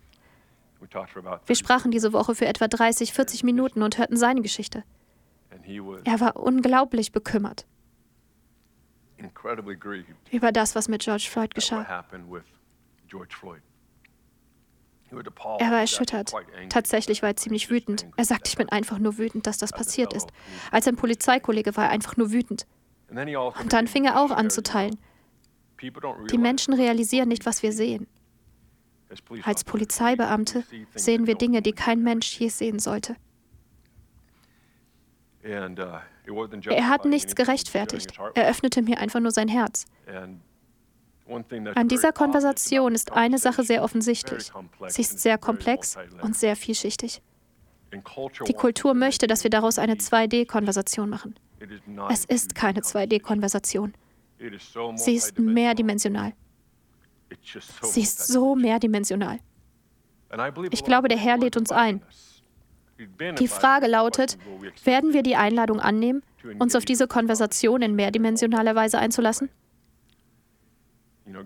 Wir 1.46 1.56
sprachen 1.56 1.90
diese 1.90 2.14
Woche 2.14 2.36
für 2.36 2.46
etwa 2.46 2.68
30, 2.68 3.14
40 3.14 3.44
Minuten 3.44 3.82
und 3.82 3.98
hörten 3.98 4.18
seine 4.18 4.42
Geschichte. 4.42 4.84
Er 6.04 6.20
war 6.20 6.36
unglaublich 6.36 7.12
bekümmert 7.12 7.66
über 10.32 10.52
das, 10.52 10.76
was 10.76 10.88
mit 10.88 11.04
George 11.04 11.28
Floyd 11.30 11.56
geschah. 11.56 12.06
Er 15.60 15.72
war 15.72 15.80
erschüttert. 15.80 16.34
Tatsächlich 16.70 17.22
war 17.22 17.30
er 17.30 17.36
ziemlich 17.36 17.70
wütend. 17.70 18.08
Er 18.18 18.26
sagte, 18.26 18.50
ich 18.50 18.58
bin 18.58 18.70
einfach 18.70 19.00
nur 19.00 19.18
wütend, 19.18 19.48
dass 19.48 19.58
das 19.58 19.72
passiert 19.72 20.14
ist. 20.14 20.30
Als 20.72 20.88
ein 20.88 20.96
Polizeikollege 20.96 21.76
war 21.78 21.86
er 21.86 21.90
einfach 21.92 22.18
nur 22.18 22.32
wütend. 22.32 22.66
Also 23.10 23.54
Und 23.62 23.74
dann 23.74 23.88
fing 23.88 24.06
er 24.06 24.20
auch 24.20 24.32
an 24.32 24.50
zu 24.50 24.64
teilen. 24.64 24.98
Die 25.82 26.38
Menschen 26.38 26.74
realisieren 26.74 27.30
nicht, 27.30 27.46
was 27.46 27.62
wir 27.64 27.72
sehen. 27.72 28.08
Als 29.44 29.64
Polizeibeamte 29.64 30.64
sehen 30.96 31.28
wir 31.28 31.36
Dinge, 31.36 31.62
die 31.62 31.74
kein 31.74 32.02
Mensch 32.02 32.40
je 32.40 32.50
sehen 32.50 32.80
sollte. 32.80 33.16
Uh, 35.48 36.00
er 36.70 36.90
hat 36.90 37.06
nichts 37.06 37.36
gerechtfertigt. 37.36 38.18
Er 38.34 38.50
öffnete 38.50 38.82
mir 38.82 39.00
einfach 39.00 39.20
nur 39.20 39.32
sein 39.32 39.48
Herz. 39.48 39.86
An 41.76 41.88
dieser 41.88 42.12
Konversation 42.12 42.94
ist 42.94 43.12
eine 43.12 43.38
Sache 43.38 43.64
sehr 43.64 43.84
offensichtlich. 43.84 44.52
Sie 44.88 45.02
ist 45.02 45.20
sehr 45.20 45.38
komplex 45.38 45.98
und 46.22 46.36
sehr 46.36 46.56
vielschichtig. 46.56 47.22
Die 48.48 48.54
Kultur 48.54 48.94
möchte, 48.94 49.28
dass 49.28 49.44
wir 49.44 49.50
daraus 49.50 49.80
eine 49.80 49.96
2D-Konversation 49.96 51.10
machen. 51.10 51.36
Es 52.10 52.26
ist 52.26 52.56
keine 52.56 52.82
2D-Konversation. 52.82 53.94
Sie 54.96 55.16
ist 55.16 55.40
mehrdimensional. 55.40 56.34
Sie 57.82 58.02
ist 58.02 58.28
so 58.28 58.56
mehrdimensional. 58.56 59.40
Ich 60.72 60.84
glaube, 60.84 61.08
der 61.08 61.18
Herr 61.18 61.38
lädt 61.38 61.58
uns 61.58 61.72
ein. 61.72 62.02
Die 63.40 63.48
Frage 63.48 63.88
lautet, 63.88 64.38
werden 64.84 65.14
wir 65.14 65.22
die 65.22 65.36
Einladung 65.36 65.80
annehmen, 65.80 66.24
uns 66.60 66.76
auf 66.76 66.86
diese 66.86 67.08
Konversation 67.08 67.82
in 67.82 67.96
mehrdimensionaler 67.96 68.76
Weise 68.76 69.00
einzulassen? 69.00 69.50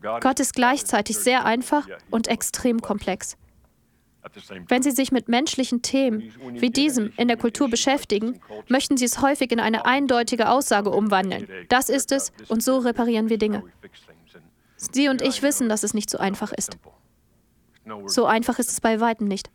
Gott 0.02 0.40
ist 0.40 0.54
gleichzeitig 0.54 1.18
sehr 1.18 1.46
einfach 1.46 1.88
und 2.12 2.28
extrem 2.28 2.82
komplex. 2.82 3.38
Wenn 4.68 4.84
Sie 4.84 4.92
sich 4.92 5.12
mit 5.12 5.30
menschlichen 5.30 5.82
Themen 5.82 6.34
wie 6.54 6.70
diesem 6.70 7.14
in 7.18 7.30
der 7.30 7.38
Kultur 7.38 7.70
beschäftigen, 7.70 8.40
möchten 8.68 8.98
Sie 8.98 9.06
es 9.06 9.22
häufig 9.22 9.52
in 9.52 9.60
eine 9.60 9.86
eindeutige 9.86 10.50
Aussage 10.50 10.90
umwandeln. 10.90 11.48
Das 11.70 11.90
ist 11.90 12.12
es 12.12 12.32
und 12.50 12.62
so 12.62 12.80
reparieren 12.80 13.30
wir 13.30 13.38
Dinge. 13.38 13.64
Sie 14.76 15.08
und 15.08 15.22
ich 15.22 15.42
wissen, 15.42 15.70
dass 15.70 15.84
es 15.84 15.94
nicht 15.94 16.10
so 16.10 16.18
einfach 16.18 16.52
ist. 16.52 16.78
So 18.06 18.26
einfach 18.26 18.60
ist 18.60 18.70
es 18.70 18.82
bei 18.82 19.00
weitem 19.00 19.28
nicht. 19.28 19.50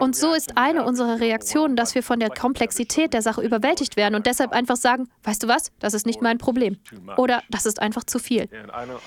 Und 0.00 0.16
so 0.16 0.32
ist 0.34 0.56
eine 0.56 0.84
unserer 0.84 1.20
Reaktionen, 1.20 1.76
dass 1.76 1.94
wir 1.94 2.02
von 2.02 2.18
der 2.18 2.30
Komplexität 2.30 3.12
der 3.12 3.22
Sache 3.22 3.42
überwältigt 3.42 3.96
werden 3.96 4.14
und 4.14 4.26
deshalb 4.26 4.52
einfach 4.52 4.76
sagen, 4.76 5.08
weißt 5.22 5.42
du 5.42 5.48
was, 5.48 5.70
das 5.78 5.94
ist 5.94 6.06
nicht 6.06 6.22
mein 6.22 6.38
Problem. 6.38 6.78
Oder 7.16 7.42
das 7.50 7.66
ist 7.66 7.80
einfach 7.80 8.04
zu 8.04 8.18
viel. 8.18 8.48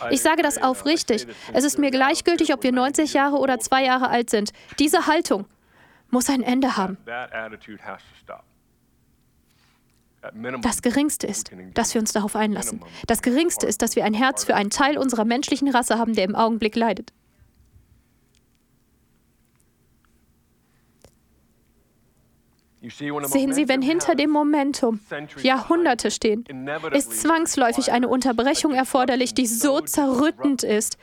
Ich 0.09 0.21
sage 0.21 0.43
das 0.43 0.61
aufrichtig. 0.61 1.27
Es 1.53 1.63
ist 1.63 1.77
mir 1.77 1.91
gleichgültig, 1.91 2.53
ob 2.53 2.63
wir 2.63 2.71
90 2.71 3.13
Jahre 3.13 3.37
oder 3.37 3.59
zwei 3.59 3.83
Jahre 3.83 4.09
alt 4.09 4.29
sind. 4.29 4.51
Diese 4.79 5.07
Haltung 5.07 5.45
muss 6.09 6.29
ein 6.29 6.41
Ende 6.41 6.77
haben. 6.77 6.97
Das 10.61 10.81
Geringste 10.81 11.27
ist, 11.27 11.51
dass 11.73 11.93
wir 11.93 12.01
uns 12.01 12.11
darauf 12.11 12.35
einlassen. 12.35 12.81
Das 13.05 13.21
Geringste 13.21 13.67
ist, 13.67 13.81
dass 13.81 13.95
wir 13.95 14.03
ein 14.03 14.13
Herz 14.13 14.45
für 14.45 14.55
einen 14.55 14.69
Teil 14.69 14.97
unserer 14.97 15.25
menschlichen 15.25 15.69
Rasse 15.69 15.97
haben, 15.97 16.15
der 16.15 16.25
im 16.25 16.35
Augenblick 16.35 16.75
leidet. 16.75 17.13
Sehen 22.89 23.53
Sie, 23.53 23.67
wenn 23.67 23.81
hinter 23.81 24.15
dem 24.15 24.29
Momentum 24.29 24.99
Jahrhunderte 25.41 26.11
stehen, 26.11 26.45
ist 26.93 27.21
zwangsläufig 27.21 27.91
eine 27.91 28.07
Unterbrechung 28.07 28.73
erforderlich, 28.73 29.33
die 29.33 29.47
so 29.47 29.81
zerrüttend 29.81 30.63
ist, 30.63 30.97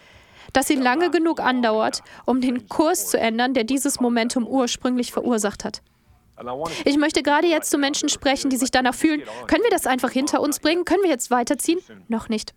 dass 0.53 0.69
sie 0.69 0.77
lange 0.77 1.11
genug 1.11 1.41
andauert, 1.41 2.03
um 2.27 2.41
den 2.41 2.69
Kurs 2.69 3.09
zu 3.11 3.19
ändern, 3.19 3.55
der 3.55 3.65
dieses 3.65 4.01
Momentum 4.01 4.47
ursprünglich 4.47 5.13
verursacht 5.13 5.65
hat. 5.65 5.83
Ich 6.85 6.97
möchte 6.97 7.23
gerade 7.23 7.47
jetzt 7.47 7.71
zu 7.71 7.79
Menschen 7.79 8.09
sprechen, 8.09 8.51
die 8.51 8.57
sich 8.57 8.71
danach 8.71 8.95
fühlen, 8.95 9.23
können 9.47 9.63
wir 9.63 9.71
das 9.71 9.87
einfach 9.87 10.11
hinter 10.11 10.41
uns 10.41 10.61
bringen? 10.61 10.85
Können 10.85 11.03
wir 11.03 11.11
jetzt 11.11 11.31
weiterziehen? 11.31 11.79
Noch 12.09 12.29
nicht. 12.29 12.55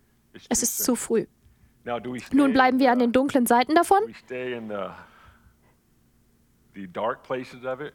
Es 0.48 0.62
ist 0.62 0.82
zu 0.84 0.94
früh. 0.96 1.26
Nun 2.32 2.52
bleiben 2.52 2.78
wir 2.78 2.92
an 2.92 2.98
den 2.98 3.12
dunklen 3.12 3.46
Seiten 3.46 3.74
davon? 3.74 3.98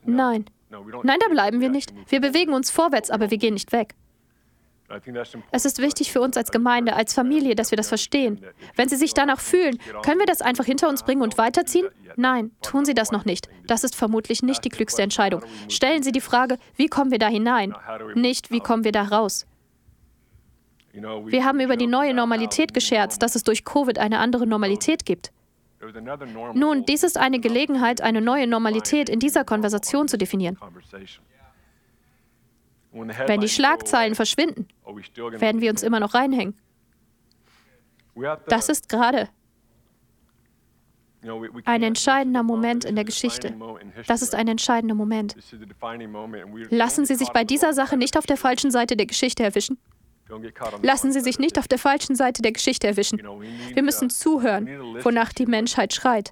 Nein. 0.05 0.45
Nein, 1.03 1.17
da 1.19 1.29
bleiben 1.29 1.61
wir 1.61 1.69
nicht. 1.69 1.93
Wir 2.07 2.21
bewegen 2.21 2.53
uns 2.53 2.71
vorwärts, 2.71 3.09
aber 3.09 3.31
wir 3.31 3.37
gehen 3.37 3.53
nicht 3.53 3.71
weg. 3.71 3.95
Es 5.51 5.65
ist 5.65 5.79
wichtig 5.79 6.11
für 6.11 6.21
uns 6.21 6.37
als 6.37 6.51
Gemeinde, 6.51 6.95
als 6.95 7.13
Familie, 7.13 7.55
dass 7.55 7.71
wir 7.71 7.77
das 7.77 7.87
verstehen. 7.87 8.45
Wenn 8.75 8.89
Sie 8.89 8.95
sich 8.95 9.13
danach 9.13 9.39
fühlen, 9.39 9.79
können 10.03 10.19
wir 10.19 10.25
das 10.25 10.41
einfach 10.41 10.65
hinter 10.65 10.89
uns 10.89 11.03
bringen 11.03 11.21
und 11.21 11.37
weiterziehen? 11.37 11.87
Nein, 12.15 12.51
tun 12.61 12.85
Sie 12.85 12.93
das 12.93 13.11
noch 13.11 13.25
nicht. 13.25 13.49
Das 13.65 13.83
ist 13.83 13.95
vermutlich 13.95 14.43
nicht 14.43 14.63
die 14.65 14.69
klügste 14.69 15.01
Entscheidung. 15.01 15.41
Stellen 15.69 16.03
Sie 16.03 16.11
die 16.11 16.21
Frage, 16.21 16.57
wie 16.75 16.87
kommen 16.87 17.11
wir 17.11 17.19
da 17.19 17.27
hinein? 17.27 17.73
Nicht, 18.13 18.51
wie 18.51 18.59
kommen 18.59 18.83
wir 18.83 18.91
da 18.91 19.03
raus? 19.03 19.47
Wir 20.93 21.43
haben 21.43 21.59
über 21.59 21.75
die 21.75 21.87
neue 21.87 22.13
Normalität 22.13 22.73
gescherzt, 22.73 23.23
dass 23.23 23.33
es 23.33 23.43
durch 23.43 23.65
Covid 23.65 23.97
eine 23.97 24.19
andere 24.19 24.45
Normalität 24.45 25.05
gibt. 25.05 25.31
Nun, 26.53 26.85
dies 26.85 27.03
ist 27.03 27.17
eine 27.17 27.39
Gelegenheit, 27.39 28.01
eine 28.01 28.21
neue 28.21 28.47
Normalität 28.47 29.09
in 29.09 29.19
dieser 29.19 29.43
Konversation 29.43 30.07
zu 30.07 30.17
definieren. 30.17 30.57
Wenn 32.91 33.41
die 33.41 33.49
Schlagzeilen 33.49 34.15
verschwinden, 34.15 34.67
werden 35.15 35.61
wir 35.61 35.71
uns 35.71 35.83
immer 35.83 35.99
noch 35.99 36.13
reinhängen. 36.13 36.55
Das 38.47 38.69
ist 38.69 38.89
gerade 38.89 39.29
ein 41.65 41.83
entscheidender 41.83 42.43
Moment 42.43 42.85
in 42.85 42.95
der 42.95 43.05
Geschichte. 43.05 43.55
Das 44.07 44.21
ist 44.21 44.35
ein 44.35 44.47
entscheidender 44.47 44.95
Moment. 44.95 45.35
Lassen 46.69 47.05
Sie 47.05 47.15
sich 47.15 47.29
bei 47.29 47.43
dieser 47.43 47.73
Sache 47.73 47.97
nicht 47.97 48.17
auf 48.17 48.25
der 48.25 48.37
falschen 48.37 48.71
Seite 48.71 48.97
der 48.97 49.05
Geschichte 49.05 49.43
erwischen. 49.43 49.77
Lassen 50.81 51.11
Sie 51.11 51.19
sich 51.19 51.37
nicht 51.39 51.59
auf 51.59 51.67
der 51.67 51.79
falschen 51.79 52.15
Seite 52.15 52.41
der 52.41 52.51
Geschichte 52.51 52.87
erwischen. 52.87 53.19
Wir 53.73 53.83
müssen 53.83 54.09
zuhören, 54.09 54.67
wonach 55.03 55.33
die 55.33 55.45
Menschheit 55.45 55.93
schreit. 55.93 56.31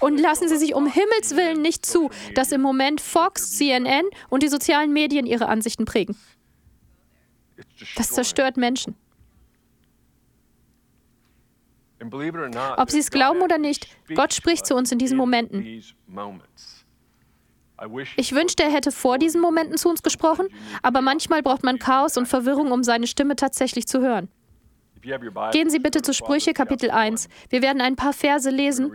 Und 0.00 0.18
lassen 0.18 0.48
Sie 0.48 0.56
sich 0.56 0.74
um 0.74 0.86
Himmels 0.86 1.36
willen 1.36 1.62
nicht 1.62 1.86
zu, 1.86 2.10
dass 2.34 2.50
im 2.52 2.60
Moment 2.60 3.00
Fox, 3.00 3.56
CNN 3.56 4.04
und 4.28 4.42
die 4.42 4.48
sozialen 4.48 4.92
Medien 4.92 5.26
ihre 5.26 5.46
Ansichten 5.46 5.84
prägen. 5.84 6.16
Das 7.96 8.10
zerstört 8.10 8.56
Menschen. 8.56 8.96
Ob 12.76 12.90
Sie 12.90 12.98
es 12.98 13.10
glauben 13.10 13.40
oder 13.40 13.58
nicht, 13.58 13.86
Gott 14.14 14.34
spricht 14.34 14.66
zu 14.66 14.74
uns 14.74 14.90
in 14.92 14.98
diesen 14.98 15.16
Momenten. 15.16 15.82
Ich 18.16 18.34
wünschte, 18.34 18.62
er 18.62 18.70
hätte 18.70 18.92
vor 18.92 19.18
diesen 19.18 19.40
Momenten 19.40 19.76
zu 19.76 19.88
uns 19.88 20.02
gesprochen, 20.02 20.48
aber 20.82 21.00
manchmal 21.00 21.42
braucht 21.42 21.64
man 21.64 21.78
Chaos 21.78 22.16
und 22.16 22.26
Verwirrung, 22.26 22.72
um 22.72 22.82
seine 22.82 23.06
Stimme 23.06 23.36
tatsächlich 23.36 23.86
zu 23.86 24.00
hören. 24.00 24.28
Gehen 25.52 25.68
Sie 25.68 25.78
bitte 25.80 26.00
zu 26.00 26.14
Sprüche 26.14 26.54
Kapitel 26.54 26.90
1. 26.90 27.28
Wir 27.50 27.60
werden 27.60 27.82
ein 27.82 27.94
paar 27.94 28.14
Verse 28.14 28.48
lesen, 28.48 28.90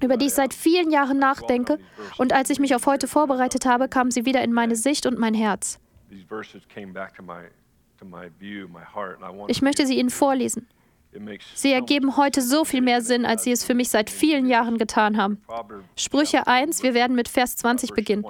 über 0.00 0.16
die 0.16 0.26
ich 0.26 0.32
seit 0.32 0.54
vielen 0.54 0.90
Jahren 0.90 1.18
nachdenke, 1.18 1.78
und 2.16 2.32
als 2.32 2.48
ich 2.48 2.58
mich 2.58 2.74
auf 2.74 2.86
heute 2.86 3.06
vorbereitet 3.06 3.66
habe, 3.66 3.88
kamen 3.88 4.10
sie 4.10 4.24
wieder 4.24 4.42
in 4.42 4.52
meine 4.52 4.74
Sicht 4.74 5.04
und 5.04 5.18
mein 5.18 5.34
Herz. 5.34 5.78
Ich 9.48 9.62
möchte 9.62 9.86
sie 9.86 9.98
Ihnen 9.98 10.10
vorlesen. 10.10 10.66
Sie 11.54 11.72
ergeben 11.72 12.16
heute 12.16 12.42
so 12.42 12.64
viel 12.64 12.82
mehr 12.82 13.02
Sinn, 13.02 13.24
als 13.24 13.44
sie 13.44 13.52
es 13.52 13.64
für 13.64 13.74
mich 13.74 13.88
seit 13.88 14.10
vielen 14.10 14.46
Jahren 14.46 14.78
getan 14.78 15.16
haben. 15.16 15.42
Sprüche 15.96 16.46
1, 16.46 16.82
wir 16.82 16.94
werden 16.94 17.16
mit 17.16 17.28
Vers 17.28 17.56
20 17.56 17.92
beginnen. 17.92 18.24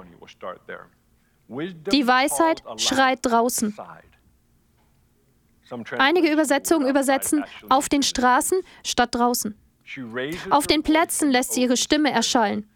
Die 1.47 2.07
Weisheit 2.07 2.63
schreit 2.77 3.19
draußen. 3.23 3.75
Einige 5.97 6.31
Übersetzungen 6.31 6.87
übersetzen 6.87 7.43
auf 7.69 7.89
den 7.89 8.03
Straßen 8.03 8.59
statt 8.83 9.13
draußen. 9.13 9.55
Auf 10.49 10.67
den 10.67 10.83
Plätzen 10.83 11.31
lässt 11.31 11.53
sie 11.53 11.63
ihre 11.63 11.77
Stimme 11.77 12.11
erschallen. 12.11 12.69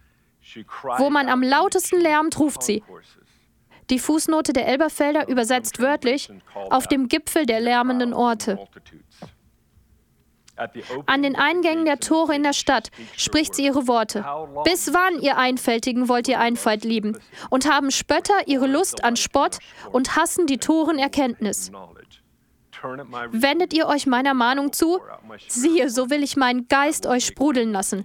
Wo 0.97 1.09
man 1.09 1.29
am 1.29 1.41
lautesten 1.41 1.99
lärmt, 2.01 2.39
ruft 2.39 2.63
sie. 2.63 2.83
Die 3.89 3.99
Fußnote 3.99 4.53
der 4.53 4.67
Elberfelder 4.67 5.27
übersetzt 5.27 5.79
wörtlich 5.79 6.29
auf 6.53 6.87
dem 6.87 7.07
Gipfel 7.07 7.45
der 7.45 7.59
lärmenden 7.59 8.13
Orte. 8.13 8.59
An 11.05 11.23
den 11.23 11.35
Eingängen 11.35 11.85
der 11.85 11.99
Tore 11.99 12.35
in 12.35 12.43
der 12.43 12.53
Stadt 12.53 12.89
spricht 13.17 13.55
sie 13.55 13.65
ihre 13.65 13.87
Worte. 13.87 14.23
Bis 14.63 14.93
wann, 14.93 15.19
ihr 15.21 15.37
Einfältigen, 15.37 16.07
wollt 16.09 16.27
ihr 16.27 16.39
Einfalt 16.39 16.83
lieben? 16.83 17.17
Und 17.49 17.69
haben 17.69 17.91
Spötter 17.91 18.47
ihre 18.47 18.67
Lust 18.67 19.03
an 19.03 19.15
Spott 19.15 19.57
und 19.91 20.15
hassen 20.15 20.45
die 20.45 20.57
Toren 20.57 20.99
Erkenntnis? 20.99 21.71
Wendet 23.31 23.73
ihr 23.73 23.87
euch 23.87 24.05
meiner 24.05 24.33
Mahnung 24.33 24.73
zu? 24.73 24.99
Siehe, 25.47 25.89
so 25.89 26.09
will 26.09 26.21
ich 26.21 26.35
meinen 26.35 26.67
Geist 26.67 27.05
euch 27.05 27.25
sprudeln 27.25 27.71
lassen 27.71 28.03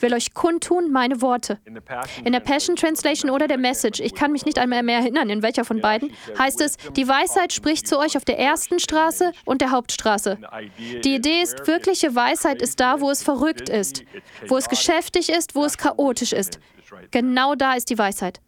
will 0.00 0.14
euch 0.14 0.34
kundtun 0.34 0.90
meine 0.90 1.20
Worte. 1.20 1.58
In 2.24 2.32
der 2.32 2.40
Passion 2.40 2.76
Translation 2.76 3.30
oder 3.30 3.48
der 3.48 3.58
Message, 3.58 4.00
ich 4.00 4.14
kann 4.14 4.32
mich 4.32 4.44
nicht 4.44 4.58
einmal 4.58 4.82
mehr 4.82 4.98
erinnern, 4.98 5.30
in 5.30 5.42
welcher 5.42 5.64
von 5.64 5.80
beiden, 5.80 6.12
heißt 6.38 6.60
es, 6.60 6.76
die 6.96 7.06
Weisheit 7.08 7.52
spricht 7.52 7.86
zu 7.86 7.98
euch 7.98 8.16
auf 8.16 8.24
der 8.24 8.38
ersten 8.38 8.78
Straße 8.78 9.32
und 9.44 9.60
der 9.60 9.70
Hauptstraße. 9.70 10.38
Die 11.04 11.14
Idee 11.14 11.42
ist, 11.42 11.66
wirkliche 11.66 12.14
Weisheit 12.14 12.62
ist 12.62 12.80
da, 12.80 13.00
wo 13.00 13.10
es 13.10 13.22
verrückt 13.22 13.68
ist, 13.68 14.04
wo 14.48 14.56
es 14.56 14.68
geschäftig 14.68 15.28
ist, 15.30 15.54
wo 15.54 15.64
es 15.64 15.78
chaotisch 15.78 16.32
ist. 16.32 16.58
Genau 17.10 17.54
da 17.54 17.74
ist 17.74 17.90
die 17.90 17.98
Weisheit. 17.98 18.40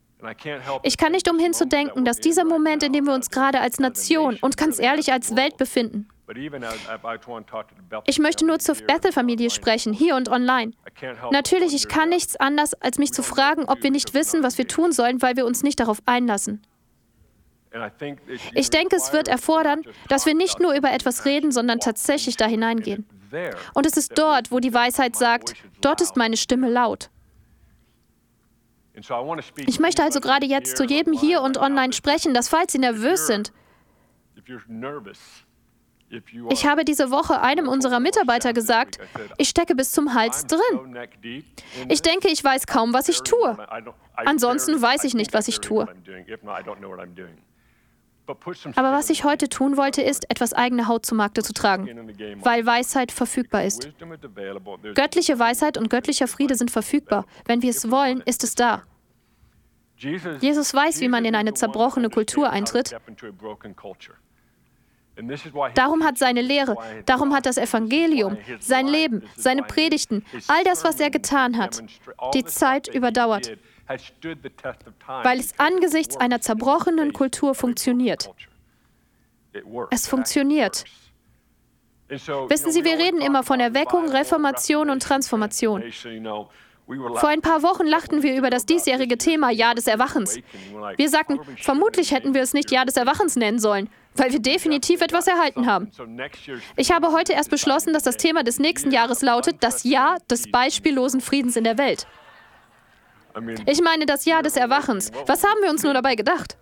Ich 0.82 0.96
kann 0.96 1.12
nicht 1.12 1.30
umhin 1.30 1.52
zu 1.52 1.66
denken, 1.66 2.04
dass 2.04 2.18
dieser 2.18 2.44
Moment, 2.44 2.82
in 2.82 2.92
dem 2.92 3.06
wir 3.06 3.14
uns 3.14 3.30
gerade 3.30 3.60
als 3.60 3.78
Nation 3.78 4.38
und 4.40 4.56
ganz 4.56 4.78
ehrlich 4.78 5.12
als 5.12 5.36
Welt 5.36 5.56
befinden, 5.56 6.08
ich 8.04 8.18
möchte 8.18 8.44
nur 8.46 8.58
zur 8.58 8.74
Bethel-Familie 8.74 9.50
sprechen, 9.50 9.92
hier 9.92 10.16
und 10.16 10.28
online. 10.28 10.72
Natürlich, 11.30 11.74
ich 11.74 11.88
kann 11.88 12.08
nichts 12.08 12.36
anders, 12.36 12.74
als 12.74 12.98
mich 12.98 13.12
zu 13.12 13.22
fragen, 13.22 13.64
ob 13.66 13.82
wir 13.82 13.90
nicht 13.90 14.12
wissen, 14.12 14.42
was 14.42 14.58
wir 14.58 14.66
tun 14.66 14.92
sollen, 14.92 15.22
weil 15.22 15.36
wir 15.36 15.46
uns 15.46 15.62
nicht 15.62 15.78
darauf 15.78 15.98
einlassen. 16.06 16.62
Ich 18.54 18.70
denke, 18.70 18.96
es 18.96 19.12
wird 19.12 19.28
erfordern, 19.28 19.82
dass 20.08 20.26
wir 20.26 20.34
nicht 20.34 20.60
nur 20.60 20.74
über 20.74 20.92
etwas 20.92 21.24
reden, 21.26 21.52
sondern 21.52 21.78
tatsächlich 21.78 22.36
da 22.36 22.46
hineingehen. 22.46 23.06
Und 23.74 23.86
es 23.86 23.96
ist 23.96 24.18
dort, 24.18 24.50
wo 24.50 24.60
die 24.60 24.72
Weisheit 24.72 25.14
sagt, 25.16 25.54
dort 25.80 26.00
ist 26.00 26.16
meine 26.16 26.36
Stimme 26.36 26.70
laut. 26.70 27.10
Ich 29.66 29.78
möchte 29.78 30.02
also 30.02 30.20
gerade 30.20 30.46
jetzt 30.46 30.76
zu 30.76 30.84
jedem 30.84 31.12
hier 31.12 31.42
und 31.42 31.58
online 31.58 31.92
sprechen, 31.92 32.32
dass 32.32 32.48
falls 32.48 32.72
Sie 32.72 32.78
nervös 32.78 33.26
sind, 33.26 33.52
ich 36.50 36.66
habe 36.66 36.84
diese 36.84 37.10
Woche 37.10 37.40
einem 37.40 37.68
unserer 37.68 38.00
Mitarbeiter 38.00 38.52
gesagt, 38.52 38.98
ich 39.38 39.48
stecke 39.48 39.74
bis 39.74 39.92
zum 39.92 40.14
Hals 40.14 40.46
drin. 40.46 40.96
Ich 41.88 42.02
denke, 42.02 42.28
ich 42.28 42.42
weiß 42.42 42.66
kaum, 42.66 42.92
was 42.92 43.08
ich 43.08 43.22
tue. 43.22 43.56
Ansonsten 44.14 44.80
weiß 44.80 45.04
ich 45.04 45.14
nicht, 45.14 45.34
was 45.34 45.48
ich 45.48 45.60
tue. 45.60 45.86
Aber 48.74 48.92
was 48.92 49.10
ich 49.10 49.24
heute 49.24 49.48
tun 49.48 49.76
wollte, 49.76 50.02
ist, 50.02 50.28
etwas 50.30 50.52
eigene 50.52 50.88
Haut 50.88 51.06
zu 51.06 51.14
Markte 51.14 51.42
zu 51.42 51.52
tragen, 51.52 51.86
weil 52.42 52.66
Weisheit 52.66 53.12
verfügbar 53.12 53.64
ist. 53.64 53.88
Göttliche 54.94 55.38
Weisheit 55.38 55.78
und 55.78 55.90
göttlicher 55.90 56.26
Friede 56.26 56.56
sind 56.56 56.70
verfügbar. 56.70 57.26
Wenn 57.44 57.62
wir 57.62 57.70
es 57.70 57.90
wollen, 57.90 58.20
ist 58.22 58.42
es 58.42 58.54
da. 58.54 58.82
Jesus 59.96 60.74
weiß, 60.74 61.00
wie 61.00 61.08
man 61.08 61.24
in 61.24 61.34
eine 61.34 61.54
zerbrochene 61.54 62.10
Kultur 62.10 62.50
eintritt. 62.50 62.94
Darum 65.74 66.04
hat 66.04 66.18
seine 66.18 66.42
Lehre, 66.42 66.76
darum 67.06 67.34
hat 67.34 67.46
das 67.46 67.56
Evangelium, 67.56 68.36
sein 68.60 68.86
Leben, 68.86 69.22
seine 69.36 69.62
Predigten, 69.62 70.24
all 70.46 70.62
das, 70.64 70.84
was 70.84 71.00
er 71.00 71.10
getan 71.10 71.56
hat, 71.56 71.82
die 72.34 72.44
Zeit 72.44 72.88
überdauert, 72.88 73.56
weil 75.22 75.40
es 75.40 75.58
angesichts 75.58 76.16
einer 76.16 76.40
zerbrochenen 76.40 77.12
Kultur 77.12 77.54
funktioniert. 77.54 78.30
Es 79.90 80.06
funktioniert. 80.06 80.84
Wissen 82.08 82.70
Sie, 82.70 82.84
wir 82.84 82.98
reden 82.98 83.20
immer 83.20 83.42
von 83.42 83.58
Erweckung, 83.58 84.08
Reformation 84.10 84.90
und 84.90 85.02
Transformation. 85.02 85.82
Vor 86.86 87.28
ein 87.28 87.40
paar 87.40 87.62
Wochen 87.64 87.84
lachten 87.84 88.22
wir 88.22 88.36
über 88.36 88.48
das 88.48 88.64
diesjährige 88.64 89.18
Thema 89.18 89.50
Jahr 89.50 89.74
des 89.74 89.88
Erwachens. 89.88 90.38
Wir 90.96 91.08
sagten, 91.08 91.40
vermutlich 91.56 92.12
hätten 92.12 92.32
wir 92.34 92.42
es 92.42 92.52
nicht 92.52 92.70
Jahr 92.70 92.84
des 92.84 92.96
Erwachens 92.96 93.34
nennen 93.34 93.58
sollen, 93.58 93.90
weil 94.16 94.32
wir 94.32 94.40
definitiv 94.40 95.00
etwas 95.00 95.26
erhalten 95.26 95.66
haben. 95.66 95.90
Ich 96.76 96.92
habe 96.92 97.12
heute 97.12 97.32
erst 97.32 97.50
beschlossen, 97.50 97.92
dass 97.92 98.02
das 98.02 98.16
Thema 98.16 98.42
des 98.42 98.58
nächsten 98.58 98.90
Jahres 98.90 99.22
lautet, 99.22 99.56
das 99.60 99.84
Jahr 99.84 100.18
des 100.30 100.50
beispiellosen 100.50 101.20
Friedens 101.20 101.56
in 101.56 101.64
der 101.64 101.78
Welt. 101.78 102.06
Ich 103.66 103.82
meine 103.82 104.06
das 104.06 104.24
Jahr 104.24 104.42
des 104.42 104.56
Erwachens. 104.56 105.12
Was 105.26 105.44
haben 105.44 105.60
wir 105.62 105.70
uns 105.70 105.82
nur 105.82 105.94
dabei 105.94 106.14
gedacht? 106.14 106.56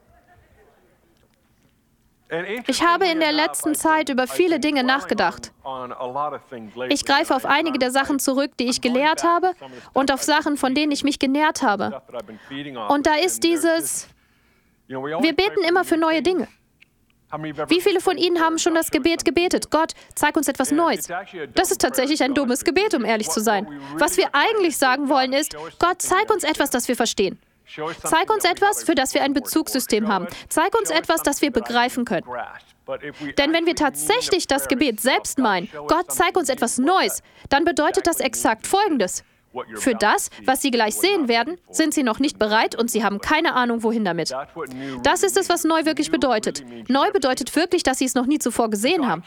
Ich 2.66 2.82
habe 2.82 3.06
in 3.06 3.20
der 3.20 3.32
letzten 3.32 3.74
Zeit 3.74 4.08
über 4.08 4.26
viele 4.26 4.58
Dinge 4.58 4.82
nachgedacht. 4.82 5.52
Ich 6.88 7.04
greife 7.04 7.36
auf 7.36 7.44
einige 7.44 7.78
der 7.78 7.90
Sachen 7.90 8.18
zurück, 8.18 8.52
die 8.58 8.68
ich 8.68 8.80
gelehrt 8.80 9.22
habe 9.24 9.52
und 9.92 10.10
auf 10.12 10.22
Sachen, 10.22 10.56
von 10.56 10.74
denen 10.74 10.90
ich 10.90 11.04
mich 11.04 11.18
genährt 11.18 11.62
habe. 11.62 12.02
Und 12.88 13.06
da 13.06 13.14
ist 13.14 13.44
dieses, 13.44 14.08
wir 14.88 15.34
beten 15.34 15.62
immer 15.68 15.84
für 15.84 15.96
neue 15.96 16.22
Dinge. 16.22 16.48
Wie 17.68 17.80
viele 17.80 18.00
von 18.00 18.16
Ihnen 18.16 18.40
haben 18.40 18.58
schon 18.58 18.74
das 18.74 18.90
Gebet 18.90 19.24
gebetet? 19.24 19.70
Gott, 19.70 19.92
zeig 20.14 20.36
uns 20.36 20.48
etwas 20.48 20.70
Neues. 20.70 21.08
Das 21.54 21.70
ist 21.70 21.80
tatsächlich 21.80 22.22
ein 22.22 22.34
dummes 22.34 22.64
Gebet, 22.64 22.94
um 22.94 23.04
ehrlich 23.04 23.28
zu 23.28 23.40
sein. 23.40 23.66
Was 23.98 24.16
wir 24.16 24.28
eigentlich 24.32 24.76
sagen 24.78 25.08
wollen 25.08 25.32
ist, 25.32 25.56
Gott, 25.78 26.02
zeig 26.02 26.30
uns 26.32 26.44
etwas, 26.44 26.70
das 26.70 26.88
wir 26.88 26.96
verstehen. 26.96 27.38
Zeig 28.02 28.30
uns 28.30 28.44
etwas, 28.44 28.84
für 28.84 28.94
das 28.94 29.14
wir 29.14 29.22
ein 29.22 29.32
Bezugssystem 29.32 30.08
haben. 30.08 30.26
Zeig 30.48 30.78
uns 30.78 30.90
etwas, 30.90 31.22
das 31.22 31.40
wir 31.42 31.50
begreifen 31.50 32.04
können. 32.04 32.26
Denn 33.38 33.52
wenn 33.52 33.66
wir 33.66 33.74
tatsächlich 33.74 34.46
das 34.46 34.68
Gebet 34.68 35.00
selbst 35.00 35.38
meinen, 35.38 35.68
Gott 35.88 36.12
zeig 36.12 36.36
uns 36.36 36.50
etwas 36.50 36.78
Neues, 36.78 37.22
dann 37.48 37.64
bedeutet 37.64 38.06
das 38.06 38.20
exakt 38.20 38.66
Folgendes. 38.66 39.24
Für 39.76 39.94
das, 39.94 40.30
was 40.44 40.62
Sie 40.62 40.70
gleich 40.70 40.94
sehen 40.94 41.28
werden, 41.28 41.58
sind 41.70 41.94
Sie 41.94 42.02
noch 42.02 42.18
nicht 42.18 42.38
bereit 42.38 42.74
und 42.74 42.90
Sie 42.90 43.04
haben 43.04 43.20
keine 43.20 43.54
Ahnung, 43.54 43.82
wohin 43.82 44.04
damit. 44.04 44.34
Das 45.02 45.22
ist 45.22 45.36
es, 45.36 45.48
was 45.48 45.64
neu 45.64 45.84
wirklich 45.84 46.10
bedeutet. 46.10 46.64
Neu 46.88 47.10
bedeutet 47.12 47.54
wirklich, 47.54 47.82
dass 47.82 47.98
Sie 47.98 48.04
es 48.04 48.14
noch 48.14 48.26
nie 48.26 48.38
zuvor 48.38 48.70
gesehen 48.70 49.08
haben. 49.08 49.22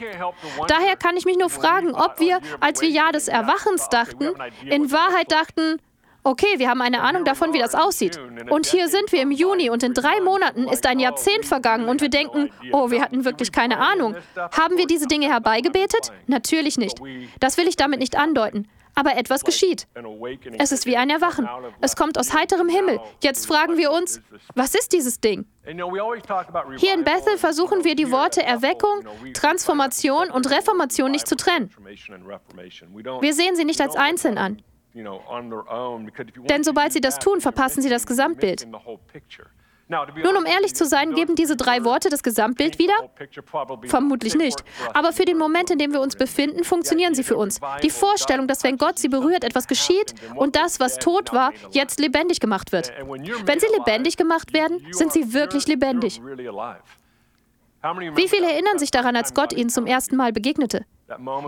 Daher 0.67 0.95
kann 0.95 1.17
ich 1.17 1.25
mich 1.25 1.37
nur 1.37 1.49
fragen, 1.49 1.93
ob 1.93 2.19
wir, 2.19 2.39
als 2.59 2.81
wir 2.81 2.89
Jahr 2.89 3.11
des 3.11 3.27
Erwachens 3.27 3.89
dachten, 3.89 4.29
in 4.65 4.91
Wahrheit 4.91 5.31
dachten, 5.31 5.79
okay, 6.27 6.57
wir 6.57 6.69
haben 6.69 6.81
eine 6.81 7.01
Ahnung 7.01 7.23
davon, 7.23 7.53
wie 7.53 7.59
das 7.59 7.73
aussieht. 7.73 8.19
Und 8.49 8.65
hier 8.65 8.89
sind 8.89 9.11
wir 9.11 9.21
im 9.21 9.31
Juni 9.31 9.69
und 9.69 9.81
in 9.81 9.93
drei 9.93 10.19
Monaten 10.21 10.67
ist 10.67 10.85
ein 10.85 10.99
Jahrzehnt 10.99 11.45
vergangen 11.45 11.87
und 11.87 12.01
wir 12.01 12.09
denken, 12.09 12.51
oh, 12.73 12.91
wir 12.91 13.01
hatten 13.01 13.23
wirklich 13.23 13.51
keine 13.51 13.79
Ahnung. 13.79 14.15
Haben 14.35 14.77
wir 14.77 14.87
diese 14.87 15.07
Dinge 15.07 15.27
herbeigebetet? 15.27 16.11
Natürlich 16.27 16.77
nicht. 16.77 16.99
Das 17.39 17.57
will 17.57 17.67
ich 17.67 17.77
damit 17.77 17.99
nicht 17.99 18.17
andeuten. 18.17 18.67
Aber 18.93 19.15
etwas 19.15 19.45
geschieht. 19.45 19.87
Es 20.57 20.71
ist 20.71 20.87
wie 20.87 20.97
ein 20.97 21.11
Erwachen. 21.11 21.47
Es 21.81 21.95
kommt 21.95 22.17
aus 22.17 22.33
heiterem 22.33 22.67
Himmel. 22.67 22.99
Jetzt 23.21 23.45
fragen 23.45 23.77
wir 23.77 23.91
uns, 23.91 24.21
was 24.55 24.73
ist 24.73 24.91
dieses 24.91 25.21
Ding? 25.21 25.45
Hier 25.65 26.93
in 26.93 27.03
Bethel 27.03 27.37
versuchen 27.37 27.83
wir 27.83 27.95
die 27.95 28.11
Worte 28.11 28.41
Erweckung, 28.41 29.05
Transformation 29.33 30.31
und 30.31 30.49
Reformation 30.49 31.11
nicht 31.11 31.27
zu 31.27 31.35
trennen. 31.35 31.69
Wir 33.21 33.33
sehen 33.33 33.55
sie 33.55 33.65
nicht 33.65 33.79
als 33.81 33.95
einzeln 33.95 34.39
an. 34.39 34.63
Denn 36.49 36.63
sobald 36.63 36.93
sie 36.93 37.01
das 37.01 37.19
tun, 37.19 37.41
verpassen 37.41 37.81
sie 37.81 37.89
das 37.89 38.05
Gesamtbild. 38.05 38.67
Nun, 39.89 40.35
um 40.35 40.45
ehrlich 40.45 40.75
zu 40.75 40.85
sein, 40.85 41.13
geben 41.13 41.35
diese 41.35 41.55
drei 41.55 41.85
Worte 41.85 42.09
das 42.09 42.21
Gesamtbild 42.21 42.77
wieder? 42.77 42.93
Vermutlich 43.85 44.35
nicht. 44.35 44.63
Aber 44.93 45.13
für 45.13 45.23
den 45.23 45.37
Moment, 45.37 45.71
in 45.71 45.77
dem 45.77 45.93
wir 45.93 46.01
uns 46.01 46.15
befinden, 46.15 46.65
funktionieren 46.65 47.15
sie 47.15 47.23
für 47.23 47.37
uns. 47.37 47.59
Die 47.83 47.89
Vorstellung, 47.89 48.47
dass 48.47 48.63
wenn 48.63 48.77
Gott 48.77 48.99
sie 48.99 49.07
berührt, 49.07 49.45
etwas 49.45 49.67
geschieht 49.67 50.13
und 50.35 50.55
das, 50.55 50.79
was 50.79 50.97
tot 50.99 51.31
war, 51.31 51.53
jetzt 51.71 51.99
lebendig 51.99 52.39
gemacht 52.41 52.71
wird. 52.73 52.91
Wenn 53.45 53.59
sie 53.59 53.67
lebendig 53.67 54.17
gemacht 54.17 54.53
werden, 54.53 54.85
sind 54.91 55.13
sie 55.13 55.33
wirklich 55.33 55.67
lebendig. 55.67 56.21
Wie 58.15 58.27
viele 58.27 58.51
erinnern 58.51 58.79
sich 58.79 58.91
daran, 58.91 59.15
als 59.15 59.33
Gott 59.33 59.53
ihnen 59.53 59.69
zum 59.69 59.85
ersten 59.85 60.15
Mal 60.15 60.31
begegnete? 60.31 60.85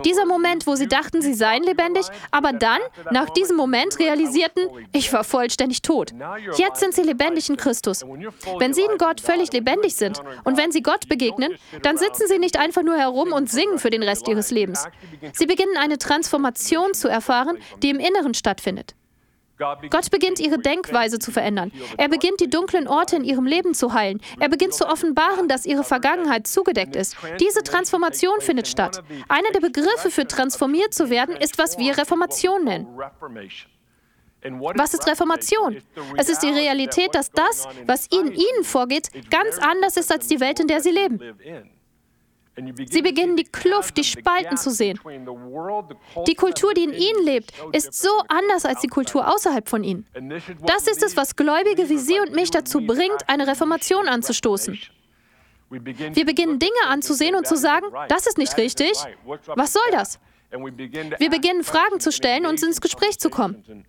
Dieser 0.06 0.24
Moment, 0.24 0.66
wo 0.66 0.74
sie 0.74 0.88
dachten, 0.88 1.20
sie 1.20 1.34
seien 1.34 1.62
lebendig, 1.62 2.06
aber 2.30 2.52
dann, 2.52 2.80
nach 3.10 3.28
diesem 3.28 3.56
Moment, 3.58 3.98
realisierten, 3.98 4.62
ich 4.92 5.12
war 5.12 5.22
vollständig 5.22 5.82
tot. 5.82 6.12
Jetzt 6.56 6.80
sind 6.80 6.94
sie 6.94 7.02
lebendig 7.02 7.50
in 7.50 7.58
Christus. 7.58 8.02
Wenn 8.58 8.72
sie 8.72 8.82
in 8.82 8.96
Gott 8.96 9.20
völlig 9.20 9.52
lebendig 9.52 9.96
sind 9.96 10.22
und 10.44 10.56
wenn 10.56 10.72
sie 10.72 10.82
Gott 10.82 11.08
begegnen, 11.08 11.52
dann 11.82 11.98
sitzen 11.98 12.26
sie 12.26 12.38
nicht 12.38 12.58
einfach 12.58 12.82
nur 12.82 12.96
herum 12.96 13.32
und 13.32 13.50
singen 13.50 13.78
für 13.78 13.90
den 13.90 14.02
Rest 14.02 14.28
ihres 14.28 14.50
Lebens. 14.50 14.86
Sie 15.34 15.46
beginnen 15.46 15.76
eine 15.76 15.98
Transformation 15.98 16.94
zu 16.94 17.08
erfahren, 17.08 17.58
die 17.82 17.90
im 17.90 17.98
Inneren 17.98 18.32
stattfindet. 18.32 18.94
Gott 19.90 20.10
beginnt 20.10 20.40
ihre 20.40 20.58
Denkweise 20.58 21.18
zu 21.18 21.30
verändern. 21.30 21.72
Er 21.96 22.08
beginnt 22.08 22.40
die 22.40 22.48
dunklen 22.48 22.88
Orte 22.88 23.16
in 23.16 23.24
ihrem 23.24 23.46
Leben 23.46 23.74
zu 23.74 23.92
heilen. 23.92 24.20
Er 24.38 24.48
beginnt 24.48 24.74
zu 24.74 24.86
offenbaren, 24.86 25.48
dass 25.48 25.66
ihre 25.66 25.84
Vergangenheit 25.84 26.46
zugedeckt 26.46 26.96
ist. 26.96 27.16
Diese 27.38 27.62
Transformation 27.62 28.40
findet 28.40 28.68
statt. 28.68 29.02
Einer 29.28 29.50
der 29.52 29.60
Begriffe 29.60 30.10
für 30.10 30.26
transformiert 30.26 30.94
zu 30.94 31.10
werden 31.10 31.36
ist, 31.36 31.58
was 31.58 31.78
wir 31.78 31.96
Reformation 31.98 32.64
nennen. 32.64 32.86
Was 34.74 34.94
ist 34.94 35.06
Reformation? 35.06 35.82
Es 36.16 36.28
ist 36.30 36.42
die 36.42 36.48
Realität, 36.48 37.14
dass 37.14 37.30
das, 37.30 37.68
was 37.86 38.06
in 38.06 38.32
ihnen 38.32 38.64
vorgeht, 38.64 39.10
ganz 39.30 39.58
anders 39.58 39.96
ist 39.96 40.10
als 40.10 40.28
die 40.28 40.40
Welt, 40.40 40.60
in 40.60 40.66
der 40.66 40.80
sie 40.80 40.90
leben. 40.90 41.20
Sie 42.90 43.02
beginnen 43.02 43.36
die 43.36 43.44
Kluft, 43.44 43.96
die 43.96 44.04
Spalten 44.04 44.56
zu 44.56 44.70
sehen. 44.70 44.98
Die 46.26 46.34
Kultur, 46.34 46.74
die 46.74 46.84
in 46.84 46.92
ihnen 46.92 47.24
lebt, 47.24 47.52
ist 47.72 47.94
so 47.94 48.10
anders 48.28 48.64
als 48.64 48.80
die 48.80 48.88
Kultur 48.88 49.32
außerhalb 49.32 49.68
von 49.68 49.84
ihnen. 49.84 50.06
Das 50.66 50.86
ist 50.86 51.02
es, 51.02 51.16
was 51.16 51.36
Gläubige 51.36 51.88
wie 51.88 51.98
Sie 51.98 52.18
und 52.20 52.32
mich 52.32 52.50
dazu 52.50 52.80
bringt, 52.80 53.28
eine 53.28 53.46
Reformation 53.46 54.08
anzustoßen. 54.08 54.78
Wir 55.70 56.24
beginnen 56.24 56.58
Dinge 56.58 56.72
anzusehen 56.88 57.36
und 57.36 57.46
zu 57.46 57.56
sagen, 57.56 57.86
das 58.08 58.26
ist 58.26 58.38
nicht 58.38 58.56
richtig. 58.56 58.92
Was 59.46 59.72
soll 59.72 59.90
das? 59.92 60.18
Wir 60.50 61.30
beginnen 61.30 61.62
Fragen 61.62 62.00
zu 62.00 62.10
stellen 62.10 62.46
und 62.46 62.60
ins 62.62 62.80
Gespräch 62.80 63.18
zu 63.20 63.30
kommen. 63.30 63.84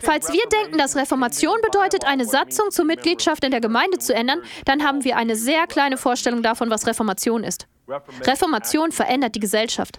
Falls 0.00 0.32
wir 0.32 0.42
denken, 0.50 0.78
dass 0.78 0.96
Reformation 0.96 1.56
bedeutet, 1.62 2.06
eine 2.06 2.24
Satzung 2.24 2.70
zur 2.70 2.84
Mitgliedschaft 2.84 3.44
in 3.44 3.50
der 3.50 3.60
Gemeinde 3.60 3.98
zu 3.98 4.14
ändern, 4.14 4.42
dann 4.64 4.82
haben 4.82 5.04
wir 5.04 5.16
eine 5.16 5.36
sehr 5.36 5.66
kleine 5.66 5.96
Vorstellung 5.98 6.42
davon, 6.42 6.70
was 6.70 6.86
Reformation 6.86 7.44
ist. 7.44 7.66
Reformation 8.22 8.92
verändert 8.92 9.34
die 9.34 9.40
Gesellschaft. 9.40 9.98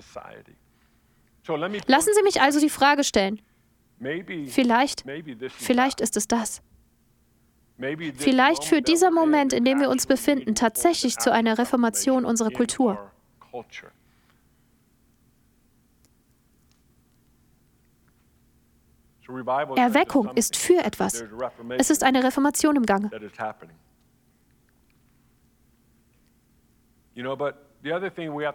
Lassen 1.87 2.09
Sie 2.13 2.23
mich 2.23 2.41
also 2.41 2.59
die 2.59 2.69
Frage 2.69 3.03
stellen. 3.03 3.41
Vielleicht, 4.47 5.03
vielleicht 5.49 6.01
ist 6.01 6.17
es 6.17 6.27
das. 6.27 6.61
Vielleicht 8.15 8.63
führt 8.63 8.87
dieser 8.87 9.11
Moment, 9.11 9.51
in 9.53 9.65
dem 9.65 9.79
wir 9.79 9.89
uns 9.89 10.05
befinden, 10.05 10.55
tatsächlich 10.55 11.17
zu 11.17 11.31
einer 11.31 11.57
Reformation 11.57 12.23
unserer 12.25 12.51
Kultur. 12.51 13.11
Erweckung 19.75 20.31
ist 20.35 20.55
für 20.55 20.83
etwas. 20.83 21.23
Es 21.77 21.89
ist 21.89 22.03
eine 22.03 22.23
Reformation 22.23 22.75
im 22.75 22.85
Gange. 22.85 23.09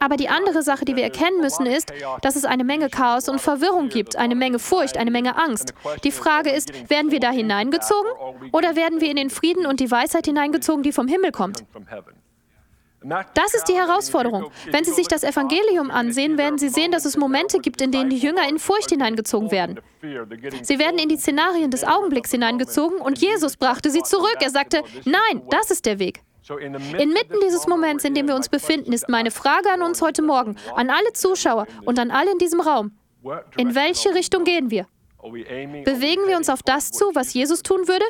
Aber 0.01 0.17
die 0.17 0.29
andere 0.29 0.63
Sache, 0.63 0.85
die 0.85 0.97
wir 0.97 1.05
erkennen 1.05 1.41
müssen, 1.41 1.67
ist, 1.67 1.93
dass 2.23 2.37
es 2.37 2.45
eine 2.45 2.65
Menge 2.65 2.89
Chaos 2.89 3.29
und 3.29 3.41
Verwirrung 3.41 3.89
gibt, 3.89 4.17
eine 4.17 4.35
Menge 4.35 4.59
Furcht, 4.59 4.97
eine 4.97 5.11
Menge 5.11 5.37
Angst. 5.37 5.75
Die 6.05 6.13
Frage 6.13 6.51
ist, 6.51 6.91
werden 6.91 7.11
wir 7.11 7.21
da 7.21 7.31
hineingezogen 7.31 8.11
oder 8.53 8.77
werden 8.77 9.01
wir 9.01 9.11
in 9.11 9.17
den 9.17 9.31
Frieden 9.31 9.67
und 9.67 9.81
die 9.81 9.91
Weisheit 9.91 10.27
hineingezogen, 10.27 10.83
die 10.83 10.93
vom 10.93 11.09
Himmel 11.09 11.33
kommt? 11.33 11.65
Das 13.35 13.55
ist 13.55 13.69
die 13.69 13.75
Herausforderung. 13.75 14.51
Wenn 14.73 14.85
Sie 14.85 14.93
sich 14.93 15.07
das 15.07 15.23
Evangelium 15.23 15.91
ansehen, 15.91 16.37
werden 16.37 16.59
Sie 16.59 16.69
sehen, 16.69 16.91
dass 16.91 17.05
es 17.05 17.17
Momente 17.17 17.61
gibt, 17.61 17.81
in 17.81 17.93
denen 17.93 18.11
die 18.11 18.19
Jünger 18.19 18.49
in 18.49 18.59
Furcht 18.59 18.91
hineingezogen 18.91 19.53
werden. 19.53 19.79
Sie 20.63 20.79
werden 20.79 20.99
in 20.99 21.09
die 21.09 21.17
Szenarien 21.17 21.71
des 21.71 21.85
Augenblicks 21.85 22.33
hineingezogen 22.33 22.99
und 23.01 23.19
Jesus 23.19 23.57
brachte 23.57 23.91
sie 23.91 24.03
zurück. 24.03 24.37
Er 24.41 24.51
sagte, 24.51 24.83
nein, 25.05 25.43
das 25.51 25.71
ist 25.71 25.87
der 25.87 25.99
Weg. 26.01 26.23
Inmitten 26.51 27.37
dieses 27.43 27.67
Moments, 27.67 28.05
in 28.05 28.15
dem 28.15 28.27
wir 28.27 28.35
uns 28.35 28.49
befinden, 28.49 28.93
ist 28.93 29.09
meine 29.09 29.31
Frage 29.31 29.71
an 29.71 29.83
uns 29.83 30.01
heute 30.01 30.23
Morgen, 30.23 30.57
an 30.75 30.91
alle 30.91 31.13
Zuschauer 31.13 31.67
und 31.85 31.99
an 31.99 32.11
alle 32.11 32.33
in 32.33 32.39
diesem 32.39 32.61
Raum. 32.61 32.93
In 33.57 33.75
welche 33.75 34.15
Richtung 34.15 34.45
gehen 34.45 34.71
wir? 34.71 34.87
Bewegen 35.23 36.27
wir 36.27 36.37
uns 36.37 36.49
auf 36.49 36.63
das 36.63 36.91
zu, 36.91 37.11
was 37.15 37.35
Jesus 37.35 37.63
tun 37.63 37.89
würde? 37.89 38.05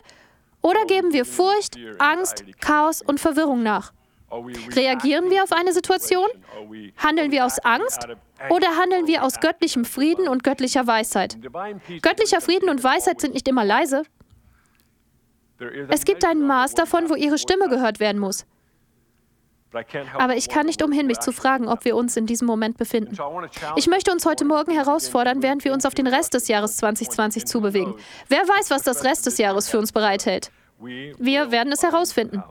Oder 0.61 0.85
geben 0.87 1.13
wir 1.13 1.25
Furcht, 1.25 1.79
Angst, 1.99 2.45
Chaos 2.61 3.03
und 3.03 3.19
Verwirrung 3.21 3.63
nach? 3.63 3.93
Reagieren 4.31 5.31
wir 5.31 5.43
auf 5.43 5.53
eine 5.53 5.73
Situation? 5.73 6.29
Handeln 6.99 7.31
wir 7.33 7.47
aus 7.47 7.59
Angst? 7.61 8.07
Oder 8.51 8.77
handeln 8.77 9.07
wir 9.07 9.25
aus 9.25 9.41
göttlichem 9.41 9.85
Frieden 9.85 10.29
und 10.29 10.45
göttlicher 10.45 10.87
Weisheit? 10.87 11.39
Göttlicher 12.03 12.41
Frieden 12.41 12.69
und 12.69 12.85
Weisheit 12.85 13.21
sind 13.21 13.35
nicht 13.35 13.49
immer 13.49 13.65
leise. 13.65 14.03
Es 15.89 16.05
gibt 16.05 16.25
ein 16.25 16.43
Maß 16.43 16.75
davon, 16.75 17.11
wo 17.11 17.15
ihre 17.15 17.39
Stimme 17.39 17.69
gehört 17.69 18.01
werden 18.01 18.19
muss. 18.19 18.47
Aber 20.19 20.37
ich 20.37 20.49
kann 20.49 20.67
nicht 20.67 20.83
umhin, 20.83 21.07
mich 21.07 21.19
zu 21.21 21.31
fragen, 21.31 21.69
ob 21.69 21.85
wir 21.85 21.95
uns 21.95 22.17
in 22.17 22.27
diesem 22.27 22.47
Moment 22.47 22.79
befinden. 22.79 23.17
Ich 23.77 23.87
möchte 23.87 24.11
uns 24.11 24.25
heute 24.25 24.45
Morgen 24.45 24.73
herausfordern, 24.73 25.43
während 25.43 25.65
wir 25.65 25.73
uns 25.75 25.85
auf 25.85 25.95
den 25.95 26.07
Rest 26.07 26.35
des 26.35 26.49
Jahres 26.49 26.79
2020 26.79 27.45
zubewegen. 27.45 27.95
Wer 28.29 28.41
weiß, 28.41 28.71
was 28.71 28.83
das 28.83 29.05
Rest 29.05 29.27
des 29.27 29.37
Jahres 29.39 29.69
für 29.69 29.79
uns 29.79 29.93
bereithält? 29.93 30.51
Wir 30.81 31.51
werden 31.51 31.73
es 31.73 31.83
herausfinden. 31.83 32.43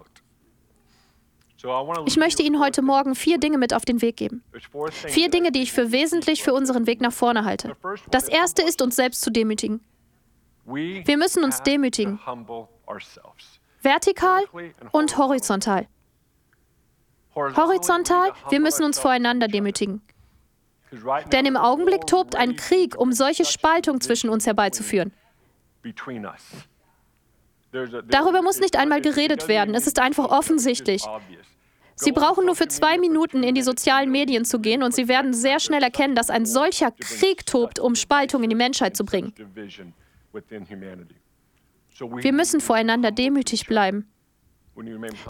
Ich 2.06 2.17
möchte 2.17 2.43
Ihnen 2.43 2.60
heute 2.60 2.84
Morgen 2.84 3.15
vier 3.15 3.39
Dinge 3.39 3.58
mit 3.58 3.74
auf 3.74 3.84
den 3.84 4.02
Weg 4.04 4.17
geben. 4.17 4.43
Vier 4.91 5.30
Dinge, 5.32 5.52
die 5.52 5.63
ich 5.63 5.74
für 5.74 5.91
wesentlich 5.91 6.43
für 6.43 6.54
unseren 6.54 6.86
Weg 6.86 7.02
nach 7.02 7.12
vorne 7.12 7.46
halte. 7.46 7.76
Das 8.12 8.28
erste 8.28 8.62
ist, 8.62 8.82
uns 8.84 8.96
selbst 8.96 9.22
zu 9.22 9.32
demütigen. 9.32 9.82
Wir 10.65 11.17
müssen 11.17 11.43
uns 11.43 11.63
demütigen. 11.63 12.20
Vertikal 13.82 14.43
und 14.91 15.17
horizontal. 15.17 15.88
Horizontal, 17.36 18.32
wir 18.50 18.60
müssen 18.60 18.84
uns 18.84 19.00
voreinander 19.00 19.47
demütigen. 19.47 20.02
Denn 21.32 21.45
im 21.45 21.58
Augenblick 21.58 22.08
tobt 22.08 22.36
ein 22.36 22.56
Krieg, 22.56 22.97
um 22.97 23.12
solche 23.12 23.45
Spaltung 23.45 24.02
zwischen 24.02 24.30
uns 24.30 24.45
herbeizuführen. 24.45 25.12
Darüber 27.71 28.41
muss 28.41 28.60
nicht 28.60 28.78
einmal 28.78 29.02
geredet 29.02 29.47
werden, 29.47 29.76
es 29.76 29.86
ist 29.86 30.00
einfach 30.00 30.26
offensichtlich. 30.26 31.04
Sie 31.95 32.12
brauchen 32.12 32.45
nur 32.45 32.56
für 32.56 32.67
zwei 32.67 32.97
Minuten 32.97 33.43
in 33.43 33.56
die 33.56 33.63
sozialen 33.63 34.12
Medien 34.12 34.45
zu 34.45 34.60
gehen 34.60 34.84
und 34.84 34.93
Sie 34.93 35.08
werden 35.08 35.34
sehr 35.34 35.60
schnell 35.60 35.84
erkennen, 35.84 36.15
dass 36.15 36.30
ein 36.30 36.45
solcher 36.45 36.91
Krieg 36.91 37.45
tobt, 37.45 37.80
um 37.80 37.95
Spaltung 37.95 38.43
in 38.43 38.50
die 38.50 38.56
Menschheit 38.56 38.95
zu 38.95 39.04
bringen. 39.04 39.34
Wir 42.00 42.34
müssen 42.34 42.62
voreinander 42.62 43.12
demütig 43.12 43.68
bleiben. 43.68 44.08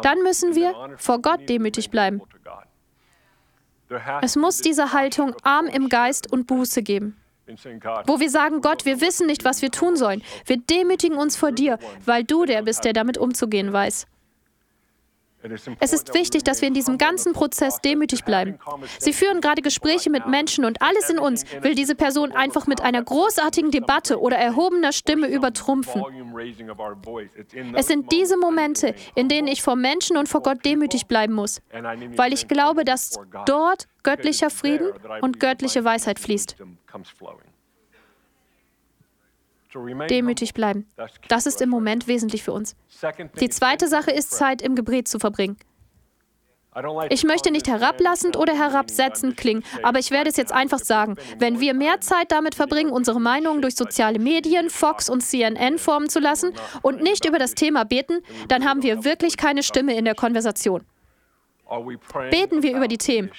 Dann 0.01 0.23
müssen 0.23 0.55
wir 0.55 0.73
vor 0.97 1.21
Gott 1.21 1.47
demütig 1.47 1.89
bleiben. 1.89 2.21
Es 4.21 4.35
muss 4.35 4.59
diese 4.59 4.91
Haltung 4.91 5.33
arm 5.43 5.67
im 5.67 5.87
Geist 5.87 6.31
und 6.31 6.47
Buße 6.47 6.83
geben. 6.83 7.15
Wo 8.05 8.19
wir 8.19 8.29
sagen, 8.29 8.59
Gott, 8.59 8.85
wir 8.85 8.99
wissen 8.99 9.27
nicht, 9.27 9.45
was 9.45 9.61
wir 9.61 9.71
tun 9.71 9.95
sollen. 9.95 10.21
Wir 10.45 10.57
demütigen 10.57 11.17
uns 11.17 11.37
vor 11.37 11.53
dir, 11.53 11.79
weil 12.05 12.25
du 12.25 12.45
der 12.45 12.63
bist, 12.63 12.83
der 12.83 12.91
damit 12.91 13.17
umzugehen 13.17 13.71
weiß. 13.71 14.05
Es 15.79 15.93
ist 15.93 16.13
wichtig, 16.13 16.43
dass 16.43 16.61
wir 16.61 16.67
in 16.67 16.73
diesem 16.73 16.97
ganzen 16.97 17.33
Prozess 17.33 17.79
demütig 17.81 18.23
bleiben. 18.23 18.57
Sie 18.99 19.13
führen 19.13 19.41
gerade 19.41 19.61
Gespräche 19.61 20.09
mit 20.09 20.27
Menschen 20.27 20.65
und 20.65 20.81
alles 20.81 21.09
in 21.09 21.19
uns 21.19 21.43
will 21.61 21.75
diese 21.75 21.95
Person 21.95 22.31
einfach 22.31 22.67
mit 22.67 22.81
einer 22.81 23.03
großartigen 23.03 23.71
Debatte 23.71 24.19
oder 24.19 24.37
erhobener 24.37 24.91
Stimme 24.91 25.27
übertrumpfen. 25.27 26.03
Es 27.75 27.87
sind 27.87 28.11
diese 28.11 28.37
Momente, 28.37 28.95
in 29.15 29.29
denen 29.29 29.47
ich 29.47 29.61
vor 29.61 29.75
Menschen 29.75 30.17
und 30.17 30.27
vor 30.29 30.41
Gott 30.41 30.63
demütig 30.65 31.07
bleiben 31.07 31.33
muss, 31.33 31.61
weil 32.15 32.33
ich 32.33 32.47
glaube, 32.47 32.85
dass 32.85 33.19
dort 33.45 33.87
göttlicher 34.03 34.49
Frieden 34.49 34.91
und 35.21 35.39
göttliche 35.39 35.83
Weisheit 35.83 36.19
fließt 36.19 36.55
demütig 40.09 40.53
bleiben. 40.53 40.89
Das 41.27 41.45
ist 41.45 41.61
im 41.61 41.69
Moment 41.69 42.07
wesentlich 42.07 42.43
für 42.43 42.53
uns. 42.53 42.75
Die 43.39 43.49
zweite 43.49 43.87
Sache 43.87 44.11
ist, 44.11 44.31
Zeit 44.31 44.61
im 44.61 44.75
Gebet 44.75 45.07
zu 45.07 45.19
verbringen. 45.19 45.57
Ich 47.09 47.23
möchte 47.23 47.49
nicht 47.49 47.67
herablassend 47.67 48.37
oder 48.37 48.53
herabsetzend 48.53 49.35
klingen, 49.35 49.63
aber 49.81 49.97
ich 49.99 50.11
werde 50.11 50.29
es 50.29 50.37
jetzt 50.37 50.51
einfach 50.51 50.79
sagen. 50.79 51.15
Wenn 51.39 51.59
wir 51.59 51.73
mehr 51.73 52.01
Zeit 52.01 52.31
damit 52.31 52.53
verbringen, 52.53 52.91
unsere 52.91 53.19
Meinungen 53.19 53.61
durch 53.61 53.75
soziale 53.75 54.19
Medien, 54.19 54.69
Fox 54.69 55.09
und 55.09 55.21
CNN 55.21 55.79
formen 55.79 56.09
zu 56.09 56.19
lassen 56.19 56.53
und 56.83 57.01
nicht 57.01 57.25
über 57.25 57.39
das 57.39 57.55
Thema 57.55 57.83
beten, 57.83 58.21
dann 58.47 58.65
haben 58.65 58.83
wir 58.83 59.03
wirklich 59.03 59.37
keine 59.37 59.63
Stimme 59.63 59.97
in 59.97 60.05
der 60.05 60.15
Konversation. 60.15 60.85
Beten 62.29 62.63
wir 62.63 62.75
über 62.77 62.87
die 62.87 62.97
Themen. 62.97 63.31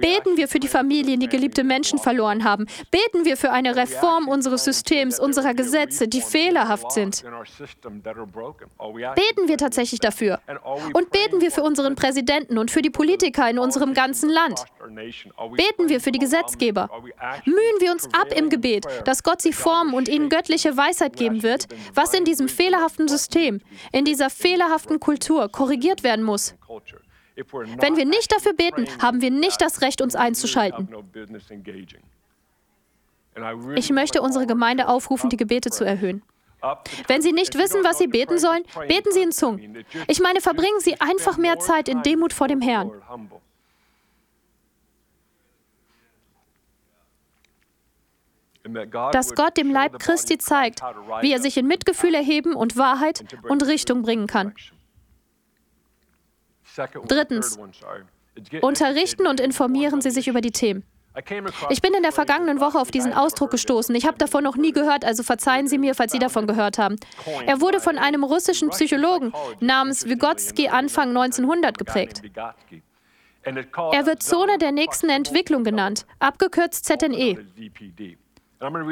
Beten 0.00 0.36
wir 0.36 0.48
für 0.48 0.60
die 0.60 0.68
Familien, 0.68 1.20
die 1.20 1.28
geliebte 1.28 1.64
Menschen 1.64 1.98
verloren 1.98 2.44
haben. 2.44 2.66
Beten 2.90 3.24
wir 3.24 3.36
für 3.36 3.50
eine 3.50 3.76
Reform 3.76 4.28
unseres 4.28 4.64
Systems, 4.64 5.18
unserer 5.18 5.54
Gesetze, 5.54 6.08
die 6.08 6.20
fehlerhaft 6.20 6.92
sind. 6.92 7.22
Beten 7.22 9.48
wir 9.48 9.58
tatsächlich 9.58 10.00
dafür. 10.00 10.40
Und 10.92 11.10
beten 11.10 11.40
wir 11.40 11.50
für 11.50 11.62
unseren 11.62 11.94
Präsidenten 11.94 12.58
und 12.58 12.70
für 12.70 12.82
die 12.82 12.90
Politiker 12.90 13.48
in 13.48 13.58
unserem 13.58 13.94
ganzen 13.94 14.30
Land. 14.30 14.64
Beten 15.56 15.88
wir 15.88 16.00
für 16.00 16.12
die 16.12 16.18
Gesetzgeber. 16.18 16.88
Mühen 17.44 17.80
wir 17.80 17.92
uns 17.92 18.06
ab 18.14 18.28
im 18.34 18.50
Gebet, 18.50 18.86
dass 19.04 19.22
Gott 19.22 19.42
sie 19.42 19.52
formen 19.52 19.94
und 19.94 20.08
ihnen 20.08 20.28
göttliche 20.28 20.76
Weisheit 20.76 21.16
geben 21.16 21.42
wird, 21.42 21.66
was 21.94 22.14
in 22.14 22.24
diesem 22.24 22.48
fehlerhaften 22.48 23.08
System, 23.08 23.60
in 23.92 24.04
dieser 24.04 24.30
fehlerhaften 24.30 25.00
Kultur 25.00 25.48
korrigiert 25.48 26.02
werden 26.02 26.24
muss. 26.24 26.54
Wenn 27.36 27.96
wir 27.96 28.04
nicht 28.04 28.32
dafür 28.32 28.52
beten, 28.52 28.86
haben 29.00 29.20
wir 29.20 29.30
nicht 29.30 29.60
das 29.60 29.80
Recht, 29.80 30.00
uns 30.00 30.14
einzuschalten. 30.14 30.88
Ich 33.74 33.90
möchte 33.90 34.22
unsere 34.22 34.46
Gemeinde 34.46 34.88
aufrufen, 34.88 35.30
die 35.30 35.36
Gebete 35.36 35.70
zu 35.70 35.84
erhöhen. 35.84 36.22
Wenn 37.08 37.20
Sie 37.20 37.32
nicht 37.32 37.58
wissen, 37.58 37.84
was 37.84 37.98
Sie 37.98 38.06
beten 38.06 38.38
sollen, 38.38 38.62
beten 38.88 39.12
Sie 39.12 39.22
in 39.22 39.32
Zungen. 39.32 39.84
Ich 40.08 40.20
meine, 40.20 40.40
verbringen 40.40 40.80
Sie 40.80 41.00
einfach 41.00 41.36
mehr 41.36 41.58
Zeit 41.58 41.88
in 41.88 42.02
Demut 42.02 42.32
vor 42.32 42.48
dem 42.48 42.60
Herrn. 42.60 42.90
Dass 49.12 49.34
Gott 49.34 49.58
dem 49.58 49.70
Leib 49.70 49.98
Christi 49.98 50.38
zeigt, 50.38 50.80
wie 51.20 51.32
er 51.32 51.40
sich 51.40 51.58
in 51.58 51.66
Mitgefühl 51.66 52.14
erheben 52.14 52.54
und 52.54 52.78
Wahrheit 52.78 53.24
und 53.42 53.66
Richtung 53.66 54.02
bringen 54.02 54.26
kann. 54.26 54.54
Drittens, 57.06 57.58
unterrichten 58.60 59.26
und 59.26 59.40
informieren 59.40 60.00
Sie 60.00 60.10
sich 60.10 60.28
über 60.28 60.40
die 60.40 60.50
Themen. 60.50 60.84
Ich 61.70 61.80
bin 61.80 61.94
in 61.94 62.02
der 62.02 62.10
vergangenen 62.10 62.58
Woche 62.58 62.78
auf 62.78 62.90
diesen 62.90 63.12
Ausdruck 63.12 63.52
gestoßen. 63.52 63.94
Ich 63.94 64.04
habe 64.04 64.18
davon 64.18 64.42
noch 64.42 64.56
nie 64.56 64.72
gehört, 64.72 65.04
also 65.04 65.22
verzeihen 65.22 65.68
Sie 65.68 65.78
mir, 65.78 65.94
falls 65.94 66.10
Sie 66.10 66.18
davon 66.18 66.48
gehört 66.48 66.78
haben. 66.78 66.96
Er 67.46 67.60
wurde 67.60 67.78
von 67.78 67.98
einem 67.98 68.24
russischen 68.24 68.70
Psychologen 68.70 69.32
namens 69.60 70.08
Vygotsky 70.08 70.68
Anfang 70.68 71.10
1900 71.10 71.78
geprägt. 71.78 72.22
Er 73.44 74.06
wird 74.06 74.22
Zone 74.22 74.58
der 74.58 74.72
nächsten 74.72 75.08
Entwicklung 75.08 75.62
genannt, 75.62 76.06
abgekürzt 76.18 76.84
ZNE. 76.84 77.46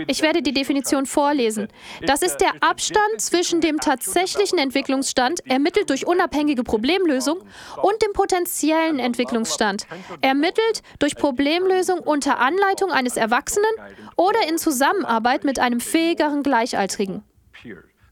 Ich 0.06 0.22
werde 0.22 0.42
die 0.42 0.52
Definition 0.52 1.06
vorlesen. 1.06 1.68
Das 2.06 2.22
ist 2.22 2.38
der 2.38 2.52
Abstand 2.60 3.18
zwischen 3.18 3.60
dem 3.60 3.78
tatsächlichen 3.78 4.58
Entwicklungsstand, 4.58 5.46
ermittelt 5.46 5.88
durch 5.90 6.06
unabhängige 6.06 6.62
Problemlösung, 6.64 7.38
und 7.82 8.02
dem 8.02 8.12
potenziellen 8.12 8.98
Entwicklungsstand, 8.98 9.86
ermittelt 10.20 10.82
durch 10.98 11.16
Problemlösung 11.16 12.00
unter 12.00 12.38
Anleitung 12.38 12.90
eines 12.90 13.16
Erwachsenen 13.16 13.70
oder 14.16 14.48
in 14.48 14.58
Zusammenarbeit 14.58 15.44
mit 15.44 15.58
einem 15.58 15.80
fähigeren 15.80 16.42
Gleichaltrigen. 16.42 17.22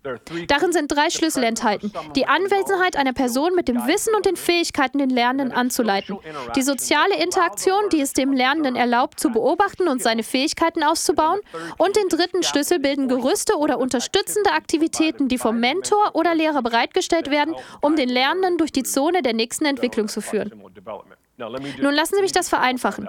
Darin 0.03 0.73
sind 0.73 0.91
drei 0.91 1.11
Schlüssel 1.11 1.45
enthalten. 1.45 1.93
Die 2.17 2.27
Anwesenheit 2.27 2.97
einer 2.97 3.13
Person 3.13 3.55
mit 3.55 3.69
dem 3.69 3.87
Wissen 3.87 4.15
und 4.15 4.25
den 4.25 4.37
Fähigkeiten, 4.37 4.99
den 4.99 5.11
Lernenden 5.11 5.53
anzuleiten. 5.53 6.19
Die 6.57 6.63
soziale 6.63 7.23
Interaktion, 7.23 7.89
die 7.93 8.01
es 8.01 8.13
dem 8.13 8.33
Lernenden 8.33 8.77
erlaubt, 8.77 9.21
zu 9.21 9.31
beobachten 9.31 9.89
und 9.89 10.03
seine 10.03 10.23
Fähigkeiten 10.23 10.83
auszubauen. 10.83 11.41
Und 11.79 11.97
den 11.97 12.09
dritten 12.09 12.43
Schlüssel 12.43 12.79
bilden 12.79 13.09
Gerüste 13.09 13.57
oder 13.57 13.79
unterstützende 13.79 14.53
Aktivitäten, 14.53 15.29
die 15.29 15.39
vom 15.39 15.61
Mentor 15.61 16.15
oder 16.15 16.35
Lehrer 16.35 16.63
bereitgestellt 16.63 17.31
werden, 17.31 17.55
um 17.81 17.97
den 17.97 18.09
Lernenden 18.09 18.59
durch 18.59 18.73
die 18.73 18.83
Zone 18.83 19.23
der 19.23 19.35
nächsten 19.35 19.67
Entwicklung 19.67 20.09
zu 20.09 20.21
führen. 20.21 20.63
Nun 21.37 21.95
lassen 21.95 22.15
Sie 22.17 22.23
mich 22.23 22.33
das 22.33 22.49
vereinfachen. 22.49 23.09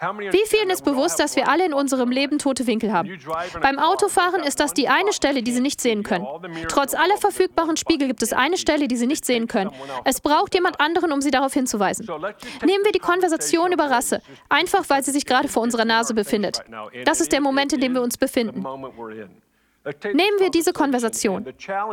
Wie 0.00 0.46
vielen 0.46 0.70
ist 0.70 0.84
bewusst, 0.84 1.18
dass 1.18 1.34
wir 1.34 1.48
alle 1.48 1.66
in 1.66 1.74
unserem 1.74 2.10
Leben 2.10 2.38
tote 2.38 2.66
Winkel 2.68 2.92
haben? 2.92 3.10
Beim 3.60 3.78
Autofahren 3.80 4.42
ist 4.42 4.60
das 4.60 4.72
die 4.72 4.88
eine 4.88 5.12
Stelle, 5.12 5.42
die 5.42 5.50
Sie 5.50 5.60
nicht 5.60 5.80
sehen 5.80 6.04
können. 6.04 6.24
Trotz 6.68 6.94
aller 6.94 7.16
verfügbaren 7.16 7.76
Spiegel 7.76 8.06
gibt 8.06 8.22
es 8.22 8.32
eine 8.32 8.58
Stelle, 8.58 8.86
die 8.86 8.96
Sie 8.96 9.08
nicht 9.08 9.24
sehen 9.24 9.48
können. 9.48 9.72
Es 10.04 10.20
braucht 10.20 10.54
jemand 10.54 10.80
anderen, 10.80 11.10
um 11.10 11.20
Sie 11.20 11.32
darauf 11.32 11.52
hinzuweisen. 11.52 12.06
Nehmen 12.64 12.84
wir 12.84 12.92
die 12.92 13.00
Konversation 13.00 13.72
über 13.72 13.90
Rasse, 13.90 14.22
einfach 14.48 14.84
weil 14.88 15.02
sie 15.02 15.10
sich 15.10 15.26
gerade 15.26 15.48
vor 15.48 15.62
unserer 15.62 15.84
Nase 15.84 16.14
befindet. 16.14 16.62
Das 17.04 17.20
ist 17.20 17.32
der 17.32 17.40
Moment, 17.40 17.72
in 17.72 17.80
dem 17.80 17.94
wir 17.94 18.02
uns 18.02 18.16
befinden. 18.16 18.64
Nehmen 20.04 20.38
wir 20.38 20.50
diese 20.50 20.72
Konversation. 20.72 21.46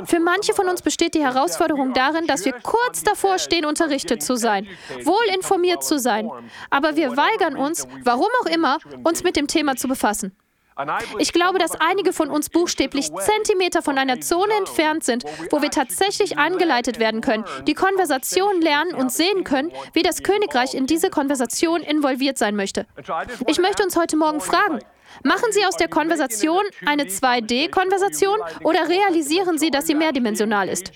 Für 0.05 0.19
manche 0.19 0.53
von 0.53 0.67
uns 0.67 0.81
besteht 0.81 1.13
die 1.15 1.23
Herausforderung 1.23 1.93
darin, 1.93 2.27
dass 2.27 2.45
wir 2.45 2.53
kurz 2.53 3.03
davor 3.03 3.39
stehen, 3.39 3.65
unterrichtet 3.65 4.23
zu 4.23 4.36
sein, 4.36 4.67
wohl 5.03 5.25
informiert 5.34 5.84
zu 5.84 5.99
sein, 5.99 6.29
aber 6.69 6.95
wir 6.95 7.17
weigern 7.17 7.55
uns, 7.55 7.88
warum 8.03 8.27
auch 8.41 8.47
immer, 8.47 8.77
uns 9.03 9.23
mit 9.23 9.36
dem 9.36 9.47
Thema 9.47 9.75
zu 9.75 9.88
befassen. 9.88 10.36
Ich 11.19 11.31
glaube, 11.31 11.58
dass 11.58 11.71
einige 11.79 12.12
von 12.12 12.29
uns 12.29 12.49
buchstäblich 12.49 13.10
Zentimeter 13.13 13.81
von 13.81 13.97
einer 13.97 14.19
Zone 14.19 14.53
entfernt 14.58 15.05
sind, 15.05 15.23
wo 15.49 15.62
wir 15.62 15.69
tatsächlich 15.69 16.38
angeleitet 16.38 16.99
werden 16.99 17.21
können, 17.21 17.45
die 17.65 17.73
Konversation 17.73 18.62
lernen 18.62 18.93
und 18.93 19.12
sehen 19.12 19.45
können, 19.45 19.71
wie 19.93 20.03
das 20.03 20.21
Königreich 20.21 20.73
in 20.73 20.86
diese 20.86 21.10
Konversation 21.10 21.81
involviert 21.81 22.38
sein 22.38 22.58
möchte. 22.58 22.86
Ich 23.47 23.60
möchte 23.60 23.84
uns 23.84 23.95
heute 23.95 24.17
Morgen 24.17 24.41
fragen, 24.41 24.79
Machen 25.23 25.51
Sie 25.51 25.65
aus 25.65 25.78
der 25.78 25.88
Konversation 25.88 26.63
eine 26.86 27.04
2D-Konversation 27.04 28.39
oder 28.63 28.88
realisieren 28.89 29.58
Sie, 29.58 29.71
dass 29.71 29.88
sie 29.88 29.95
mehrdimensional 29.95 30.69
ist? 30.69 30.91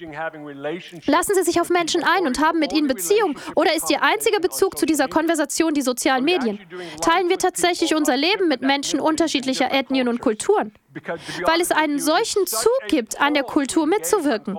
Lassen 1.05 1.36
Sie 1.36 1.43
sich 1.43 1.62
auf 1.62 1.69
Menschen 1.69 2.03
ein 2.03 2.27
und 2.27 2.39
haben 2.39 2.60
mit 2.60 2.73
ihnen 2.73 2.88
Beziehung 2.88 3.38
oder 3.55 3.75
ist 3.75 3.89
Ihr 3.89 4.01
einziger 4.01 4.39
Bezug 4.39 4.77
zu 4.77 4.86
dieser 4.86 5.08
Konversation 5.08 5.73
die 5.73 5.82
sozialen 5.82 6.23
Medien? 6.23 6.60
Teilen 7.01 7.29
wir 7.29 7.38
tatsächlich 7.38 7.95
unser 7.95 8.17
Leben 8.17 8.47
mit 8.47 8.62
Menschen 8.62 8.99
unterschiedlicher 8.99 9.71
Ethnien 9.71 10.08
und 10.08 10.19
Kulturen? 10.19 10.73
Weil 11.45 11.62
es 11.62 11.71
einen 11.71 11.99
solchen 11.99 12.45
Zug 12.47 12.79
gibt, 12.88 13.21
an 13.21 13.34
der 13.34 13.43
Kultur 13.43 13.86
mitzuwirken. 13.86 14.58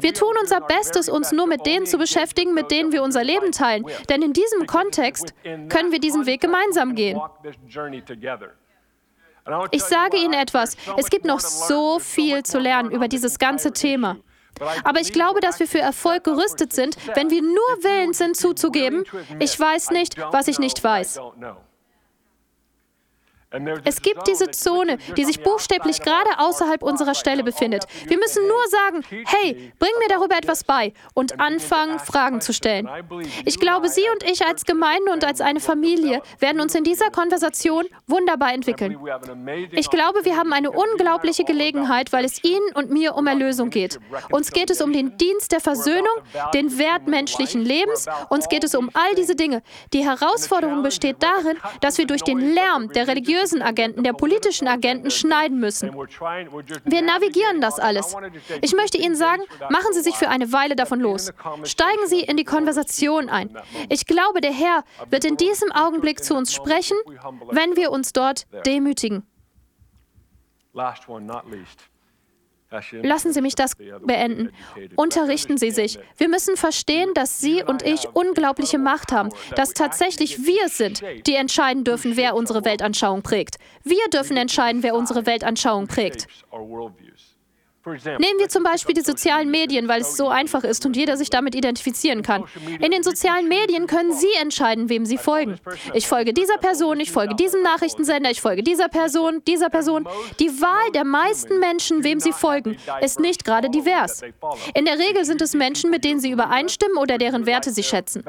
Wir 0.00 0.14
tun 0.14 0.34
unser 0.40 0.60
Bestes, 0.60 1.08
uns 1.08 1.32
nur 1.32 1.46
mit 1.46 1.66
denen 1.66 1.86
zu 1.86 1.98
beschäftigen, 1.98 2.54
mit 2.54 2.70
denen 2.70 2.92
wir 2.92 3.02
unser 3.02 3.24
Leben 3.24 3.52
teilen. 3.52 3.84
Denn 4.08 4.22
in 4.22 4.32
diesem 4.32 4.66
Kontext 4.66 5.34
können 5.68 5.92
wir 5.92 6.00
diesen 6.00 6.26
Weg 6.26 6.40
gemeinsam 6.40 6.94
gehen. 6.94 7.20
Ich 9.70 9.82
sage 9.82 10.18
Ihnen 10.18 10.34
etwas, 10.34 10.76
es 10.96 11.08
gibt 11.08 11.24
noch 11.24 11.40
so 11.40 11.98
viel 11.98 12.42
zu 12.42 12.58
lernen 12.58 12.90
über 12.90 13.08
dieses 13.08 13.38
ganze 13.38 13.72
Thema. 13.72 14.16
Aber 14.84 15.00
ich 15.00 15.12
glaube, 15.12 15.40
dass 15.40 15.60
wir 15.60 15.68
für 15.68 15.78
Erfolg 15.80 16.24
gerüstet 16.24 16.72
sind, 16.72 16.96
wenn 17.14 17.30
wir 17.30 17.42
nur 17.42 17.54
willens 17.82 18.18
sind 18.18 18.36
zuzugeben, 18.36 19.04
ich 19.38 19.58
weiß 19.58 19.90
nicht, 19.90 20.18
was 20.32 20.48
ich 20.48 20.58
nicht 20.58 20.82
weiß. 20.82 21.20
Es 23.84 24.02
gibt 24.02 24.26
diese 24.26 24.50
Zone, 24.50 24.98
die 25.16 25.24
sich 25.24 25.42
buchstäblich 25.42 26.02
gerade 26.02 26.38
außerhalb 26.38 26.82
unserer 26.82 27.14
Stelle 27.14 27.42
befindet. 27.42 27.84
Wir 28.06 28.18
müssen 28.18 28.46
nur 28.46 28.68
sagen, 28.68 29.02
hey, 29.08 29.72
bring 29.78 29.90
mir 30.00 30.08
darüber 30.08 30.36
etwas 30.36 30.64
bei 30.64 30.92
und 31.14 31.40
anfangen, 31.40 31.98
Fragen 31.98 32.42
zu 32.42 32.52
stellen. 32.52 32.88
Ich 33.46 33.58
glaube, 33.58 33.88
Sie 33.88 34.04
und 34.12 34.22
ich 34.30 34.44
als 34.44 34.66
Gemeinde 34.66 35.12
und 35.12 35.24
als 35.24 35.40
eine 35.40 35.60
Familie 35.60 36.20
werden 36.40 36.60
uns 36.60 36.74
in 36.74 36.84
dieser 36.84 37.08
Konversation 37.10 37.86
wunderbar 38.06 38.52
entwickeln. 38.52 38.98
Ich 39.72 39.88
glaube, 39.88 40.26
wir 40.26 40.36
haben 40.36 40.52
eine 40.52 40.70
unglaubliche 40.70 41.44
Gelegenheit, 41.44 42.12
weil 42.12 42.26
es 42.26 42.44
Ihnen 42.44 42.74
und 42.74 42.90
mir 42.90 43.14
um 43.14 43.26
Erlösung 43.26 43.70
geht. 43.70 43.98
Uns 44.30 44.50
geht 44.50 44.68
es 44.68 44.82
um 44.82 44.92
den 44.92 45.16
Dienst 45.16 45.52
der 45.52 45.60
Versöhnung, 45.60 46.06
den 46.52 46.78
Wert 46.78 47.08
menschlichen 47.08 47.64
Lebens. 47.64 48.06
Uns 48.28 48.48
geht 48.50 48.64
es 48.64 48.74
um 48.74 48.90
all 48.92 49.14
diese 49.16 49.36
Dinge. 49.36 49.62
Die 49.94 50.04
Herausforderung 50.04 50.82
besteht 50.82 51.22
darin, 51.22 51.56
dass 51.80 51.96
wir 51.96 52.06
durch 52.06 52.22
den 52.22 52.38
Lärm 52.54 52.92
der 52.92 53.08
Religion 53.08 53.37
religiösen 53.38 53.62
Agenten, 53.62 54.02
der 54.02 54.12
politischen 54.12 54.68
Agenten 54.68 55.10
schneiden 55.10 55.58
müssen. 55.60 55.92
Wir 55.92 57.02
navigieren 57.02 57.60
das 57.60 57.78
alles. 57.78 58.14
Ich 58.60 58.74
möchte 58.74 58.98
Ihnen 58.98 59.14
sagen, 59.14 59.42
machen 59.70 59.92
Sie 59.92 60.00
sich 60.00 60.14
für 60.16 60.28
eine 60.28 60.52
Weile 60.52 60.76
davon 60.76 61.00
los. 61.00 61.32
Steigen 61.64 62.06
Sie 62.06 62.20
in 62.20 62.36
die 62.36 62.44
Konversation 62.44 63.28
ein. 63.28 63.56
Ich 63.88 64.06
glaube, 64.06 64.40
der 64.40 64.52
Herr 64.52 64.84
wird 65.10 65.24
in 65.24 65.36
diesem 65.36 65.72
Augenblick 65.72 66.22
zu 66.22 66.34
uns 66.34 66.52
sprechen, 66.52 66.96
wenn 67.50 67.76
wir 67.76 67.90
uns 67.90 68.12
dort 68.12 68.46
demütigen. 68.66 69.26
Lassen 73.02 73.32
Sie 73.32 73.40
mich 73.40 73.54
das 73.54 73.76
beenden. 73.76 74.50
Unterrichten 74.96 75.56
Sie 75.56 75.70
sich. 75.70 75.98
Wir 76.16 76.28
müssen 76.28 76.56
verstehen, 76.56 77.14
dass 77.14 77.40
Sie 77.40 77.62
und 77.62 77.82
ich 77.82 78.08
unglaubliche 78.12 78.78
Macht 78.78 79.12
haben, 79.12 79.30
dass 79.56 79.72
tatsächlich 79.72 80.46
wir 80.46 80.68
sind, 80.68 81.02
die 81.26 81.34
entscheiden 81.34 81.84
dürfen, 81.84 82.16
wer 82.16 82.34
unsere 82.34 82.64
Weltanschauung 82.64 83.22
prägt. 83.22 83.56
Wir 83.84 84.06
dürfen 84.12 84.36
entscheiden, 84.36 84.82
wer 84.82 84.94
unsere 84.94 85.24
Weltanschauung 85.24 85.86
prägt. 85.86 86.26
Nehmen 87.92 88.38
wir 88.38 88.48
zum 88.48 88.62
Beispiel 88.62 88.94
die 88.94 89.02
sozialen 89.02 89.50
Medien, 89.50 89.88
weil 89.88 90.00
es 90.00 90.16
so 90.16 90.28
einfach 90.28 90.64
ist 90.64 90.84
und 90.86 90.96
jeder 90.96 91.16
sich 91.16 91.30
damit 91.30 91.54
identifizieren 91.54 92.22
kann. 92.22 92.44
In 92.80 92.90
den 92.90 93.02
sozialen 93.02 93.48
Medien 93.48 93.86
können 93.86 94.12
Sie 94.12 94.32
entscheiden, 94.40 94.88
wem 94.88 95.04
Sie 95.04 95.18
folgen. 95.18 95.58
Ich 95.94 96.06
folge 96.06 96.32
dieser 96.32 96.58
Person, 96.58 97.00
ich 97.00 97.12
folge 97.12 97.34
diesem 97.34 97.62
Nachrichtensender, 97.62 98.30
ich 98.30 98.40
folge 98.40 98.62
dieser 98.62 98.88
Person, 98.88 99.42
dieser 99.46 99.70
Person. 99.70 100.08
Die 100.38 100.60
Wahl 100.60 100.92
der 100.92 101.04
meisten 101.04 101.58
Menschen, 101.58 102.04
wem 102.04 102.20
sie 102.20 102.32
folgen, 102.32 102.76
ist 103.00 103.20
nicht 103.20 103.44
gerade 103.44 103.70
divers. 103.70 104.22
In 104.74 104.84
der 104.84 104.98
Regel 104.98 105.24
sind 105.24 105.42
es 105.42 105.54
Menschen, 105.54 105.90
mit 105.90 106.04
denen 106.04 106.20
Sie 106.20 106.30
übereinstimmen 106.30 106.98
oder 106.98 107.18
deren 107.18 107.46
Werte 107.46 107.70
Sie 107.70 107.82
schätzen. 107.82 108.24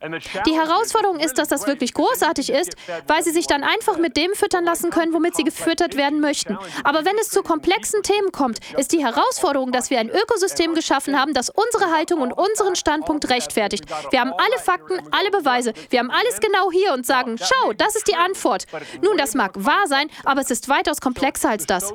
Die 0.00 0.54
Herausforderung 0.54 1.18
ist, 1.18 1.38
dass 1.38 1.48
das 1.48 1.66
wirklich 1.66 1.92
großartig 1.92 2.50
ist, 2.50 2.76
weil 3.08 3.24
sie 3.24 3.32
sich 3.32 3.48
dann 3.48 3.64
einfach 3.64 3.98
mit 3.98 4.16
dem 4.16 4.32
füttern 4.34 4.64
lassen 4.64 4.90
können, 4.90 5.12
womit 5.12 5.34
sie 5.34 5.42
gefüttert 5.42 5.96
werden 5.96 6.20
möchten. 6.20 6.56
Aber 6.84 7.04
wenn 7.04 7.16
es 7.18 7.30
zu 7.30 7.42
komplexen 7.42 8.02
Themen 8.04 8.30
kommt, 8.30 8.60
ist 8.76 8.92
die 8.92 9.04
Herausforderung, 9.04 9.72
dass 9.72 9.90
wir 9.90 9.98
ein 9.98 10.08
Ökosystem 10.08 10.74
geschaffen 10.74 11.18
haben, 11.18 11.34
das 11.34 11.50
unsere 11.50 11.92
Haltung 11.92 12.20
und 12.20 12.32
unseren 12.32 12.76
Standpunkt 12.76 13.28
rechtfertigt. 13.28 13.84
Wir 14.10 14.20
haben 14.20 14.32
alle 14.32 14.58
Fakten, 14.62 15.00
alle 15.10 15.30
Beweise, 15.30 15.72
wir 15.90 15.98
haben 15.98 16.10
alles 16.10 16.38
genau 16.40 16.70
hier 16.70 16.92
und 16.92 17.04
sagen, 17.04 17.36
schau, 17.36 17.72
das 17.72 17.96
ist 17.96 18.06
die 18.06 18.14
Antwort. 18.14 18.66
Nun, 19.02 19.16
das 19.16 19.34
mag 19.34 19.52
wahr 19.56 19.86
sein, 19.88 20.08
aber 20.24 20.40
es 20.40 20.50
ist 20.50 20.68
weitaus 20.68 21.00
komplexer 21.00 21.50
als 21.50 21.66
das. 21.66 21.92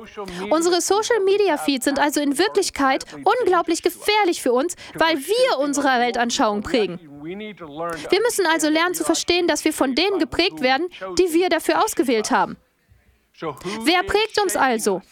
Unsere 0.50 0.82
Social-Media-Feeds 0.82 1.84
sind 1.84 1.98
also 1.98 2.20
in 2.20 2.38
Wirklichkeit 2.38 3.04
unglaublich 3.24 3.82
gefährlich 3.82 4.42
für 4.42 4.52
uns, 4.52 4.74
weil 4.94 5.18
wir 5.18 5.58
unsere 5.58 5.88
Weltanschauung 5.88 6.62
prägen. 6.62 7.13
Wir 7.24 8.20
müssen 8.20 8.46
also 8.46 8.68
lernen 8.68 8.94
zu 8.94 9.04
verstehen, 9.04 9.46
dass 9.46 9.64
wir 9.64 9.72
von 9.72 9.94
denen 9.94 10.18
geprägt 10.18 10.60
werden, 10.60 10.88
die 11.18 11.32
wir 11.32 11.48
dafür 11.48 11.82
ausgewählt 11.82 12.30
haben. 12.30 12.56
Wer 13.40 14.02
prägt 14.04 14.40
uns 14.42 14.56
also? 14.56 15.02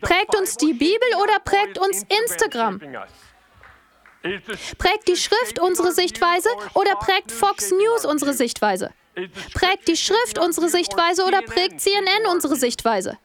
Prägt 0.00 0.36
uns 0.36 0.56
die 0.56 0.72
Bibel 0.72 1.08
oder 1.22 1.38
prägt 1.40 1.78
uns 1.78 2.04
Instagram? 2.22 2.80
Prägt 4.78 5.08
die 5.08 5.16
Schrift 5.16 5.58
unsere 5.58 5.92
Sichtweise 5.92 6.50
oder 6.74 6.94
prägt 6.96 7.32
Fox 7.32 7.70
News 7.70 8.04
unsere 8.04 8.34
Sichtweise? 8.34 8.92
Prägt 9.54 9.88
die 9.88 9.96
Schrift 9.96 10.38
unsere 10.38 10.68
Sichtweise 10.68 11.24
oder 11.24 11.42
prägt 11.42 11.80
CNN 11.80 12.26
unsere 12.30 12.56
Sichtweise? 12.56 13.18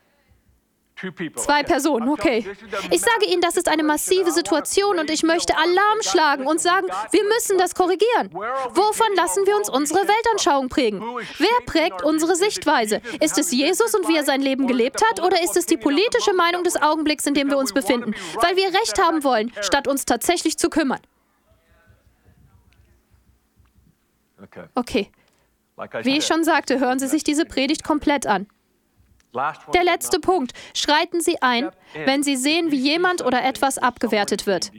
Zwei 1.36 1.63
Personen, 1.63 2.08
okay. 2.08 2.45
Ich 2.89 3.01
sage 3.01 3.25
Ihnen, 3.27 3.41
das 3.41 3.58
ist 3.58 3.67
eine 3.67 3.84
massive 3.84 4.31
Situation 4.31 4.97
und 4.97 5.10
ich 5.10 5.23
möchte 5.23 5.58
Alarm 5.58 6.01
schlagen 6.01 6.47
und 6.47 6.62
sagen, 6.62 6.88
wir 7.12 7.23
müssen 7.25 7.58
das 7.58 7.75
korrigieren. 7.75 8.29
Wovon 8.31 9.13
lassen 9.15 9.45
wir 9.45 9.58
uns 9.58 9.69
unsere 9.69 9.99
Weltanschauung 9.99 10.69
prägen? 10.69 11.01
Wer 11.38 11.65
prägt 11.65 12.01
unsere 12.01 12.36
Sichtweise? 12.36 13.01
Ist 13.19 13.38
es 13.38 13.51
Jesus 13.51 13.93
und 13.93 14.08
wie 14.08 14.15
er 14.15 14.23
sein 14.23 14.41
Leben 14.41 14.67
gelebt 14.67 15.01
hat 15.10 15.21
oder 15.21 15.43
ist 15.43 15.58
es 15.58 15.65
die 15.65 15.77
politische 15.77 16.34
Meinung 16.34 16.63
des 16.63 16.81
Augenblicks, 16.81 17.27
in 17.27 17.34
dem 17.34 17.49
wir 17.49 17.58
uns 17.58 17.73
befinden, 17.73 18.15
weil 18.41 18.55
wir 18.55 18.67
Recht 18.67 18.97
haben 18.97 19.25
wollen, 19.25 19.51
statt 19.62 19.89
uns 19.89 20.05
tatsächlich 20.05 20.58
zu 20.58 20.69
kümmern? 20.69 21.01
Okay. 24.75 25.12
Wie 26.03 26.17
ich 26.17 26.25
schon 26.25 26.45
sagte, 26.45 26.79
hören 26.79 26.99
Sie 26.99 27.08
sich 27.08 27.25
diese 27.25 27.45
Predigt 27.45 27.84
komplett 27.84 28.25
an. 28.27 28.47
Der 29.73 29.83
letzte 29.83 30.19
Punkt. 30.19 30.53
Schreiten 30.73 31.21
Sie 31.21 31.41
ein, 31.41 31.69
wenn 32.05 32.23
Sie 32.23 32.35
sehen, 32.35 32.71
wie 32.71 32.77
jemand 32.77 33.23
oder 33.23 33.43
etwas 33.43 33.77
abgewertet 33.77 34.47
wird. 34.47 34.71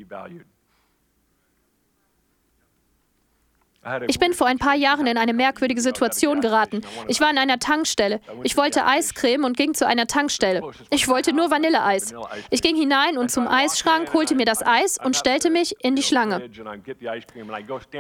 Ich 4.08 4.18
bin 4.18 4.32
vor 4.32 4.46
ein 4.46 4.58
paar 4.58 4.74
Jahren 4.74 5.06
in 5.06 5.18
eine 5.18 5.32
merkwürdige 5.32 5.80
Situation 5.80 6.40
geraten. 6.40 6.82
Ich 7.08 7.20
war 7.20 7.30
in 7.30 7.38
einer 7.38 7.58
Tankstelle. 7.58 8.20
Ich 8.42 8.56
wollte 8.56 8.84
Eiscreme 8.84 9.44
und 9.44 9.56
ging 9.56 9.74
zu 9.74 9.86
einer 9.86 10.06
Tankstelle. 10.06 10.62
Ich 10.90 11.08
wollte 11.08 11.32
nur 11.32 11.50
Vanilleeis. 11.50 12.14
Ich 12.50 12.62
ging 12.62 12.76
hinein 12.76 13.18
und 13.18 13.30
zum 13.30 13.46
Eisschrank, 13.46 14.12
holte 14.12 14.34
mir 14.34 14.44
das 14.44 14.64
Eis 14.66 14.98
und 15.02 15.16
stellte 15.16 15.50
mich 15.50 15.74
in 15.84 15.96
die 15.96 16.02
Schlange. 16.02 16.48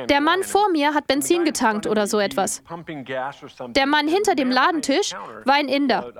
Der 0.08 0.20
Mann 0.20 0.42
vor 0.42 0.68
mir 0.70 0.94
hat 0.94 1.06
Benzin 1.06 1.44
getankt 1.44 1.86
oder 1.86 2.06
so 2.06 2.18
etwas. 2.18 2.62
Der 3.68 3.86
Mann 3.86 4.08
hinter 4.08 4.34
dem 4.34 4.50
Ladentisch 4.50 5.12
war 5.44 5.54
ein 5.54 5.68
Inder. 5.68 6.12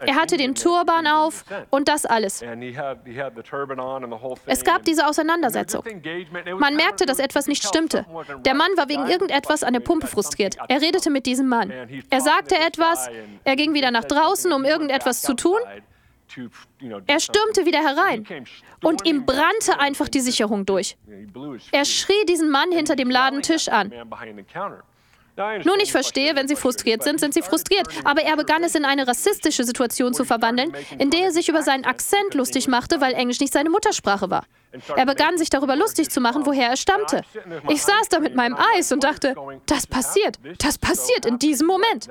Er 0.00 0.14
hatte 0.16 0.36
den 0.36 0.54
Turban 0.54 1.06
auf 1.06 1.44
und 1.70 1.88
das 1.88 2.06
alles. 2.06 2.42
Es 4.46 4.64
gab 4.64 4.84
diese 4.84 5.06
Auseinandersetzung. 5.06 5.84
Man 6.58 6.76
merkte, 6.76 7.06
dass 7.06 7.18
etwas 7.18 7.46
nicht 7.46 7.64
stimmte. 7.64 8.06
Der 8.44 8.54
Mann 8.54 8.70
war 8.76 8.88
wegen 8.88 9.03
wegen 9.04 9.12
irgendetwas 9.12 9.62
an 9.62 9.72
der 9.72 9.80
Pumpe 9.80 10.06
frustriert. 10.06 10.56
Er 10.68 10.80
redete 10.80 11.10
mit 11.10 11.26
diesem 11.26 11.48
Mann. 11.48 11.70
Er 12.10 12.20
sagte 12.20 12.56
etwas, 12.56 13.08
er 13.44 13.56
ging 13.56 13.74
wieder 13.74 13.90
nach 13.90 14.04
draußen, 14.04 14.52
um 14.52 14.64
irgendetwas 14.64 15.22
zu 15.22 15.34
tun. 15.34 15.58
Er 17.06 17.20
stürmte 17.20 17.64
wieder 17.64 17.80
herein 17.80 18.26
und 18.82 19.06
ihm 19.06 19.24
brannte 19.24 19.78
einfach 19.78 20.08
die 20.08 20.20
Sicherung 20.20 20.66
durch. 20.66 20.96
Er 21.70 21.84
schrie 21.84 22.24
diesen 22.28 22.50
Mann 22.50 22.72
hinter 22.72 22.96
dem 22.96 23.10
Ladentisch 23.10 23.68
an. 23.68 23.92
Nun, 25.36 25.80
ich 25.82 25.90
verstehe, 25.90 26.36
wenn 26.36 26.46
Sie 26.46 26.54
frustriert 26.54 27.02
sind, 27.02 27.18
sind 27.18 27.34
Sie 27.34 27.42
frustriert. 27.42 27.88
Aber 28.04 28.22
er 28.22 28.36
begann 28.36 28.62
es 28.62 28.76
in 28.76 28.84
eine 28.84 29.06
rassistische 29.06 29.64
Situation 29.64 30.14
zu 30.14 30.24
verwandeln, 30.24 30.72
in 30.98 31.10
der 31.10 31.24
er 31.24 31.32
sich 31.32 31.48
über 31.48 31.62
seinen 31.62 31.84
Akzent 31.84 32.34
lustig 32.34 32.68
machte, 32.68 33.00
weil 33.00 33.14
Englisch 33.14 33.40
nicht 33.40 33.52
seine 33.52 33.70
Muttersprache 33.70 34.30
war. 34.30 34.44
Er 34.96 35.06
begann 35.06 35.38
sich 35.38 35.50
darüber 35.50 35.76
lustig 35.76 36.10
zu 36.10 36.20
machen, 36.20 36.46
woher 36.46 36.70
er 36.70 36.76
stammte. 36.76 37.22
Ich 37.68 37.82
saß 37.82 38.08
da 38.10 38.20
mit 38.20 38.34
meinem 38.34 38.56
Eis 38.74 38.90
und 38.92 39.04
dachte, 39.04 39.34
das 39.66 39.86
passiert, 39.86 40.38
das 40.58 40.78
passiert 40.78 41.26
in 41.26 41.38
diesem 41.38 41.66
Moment. 41.66 42.08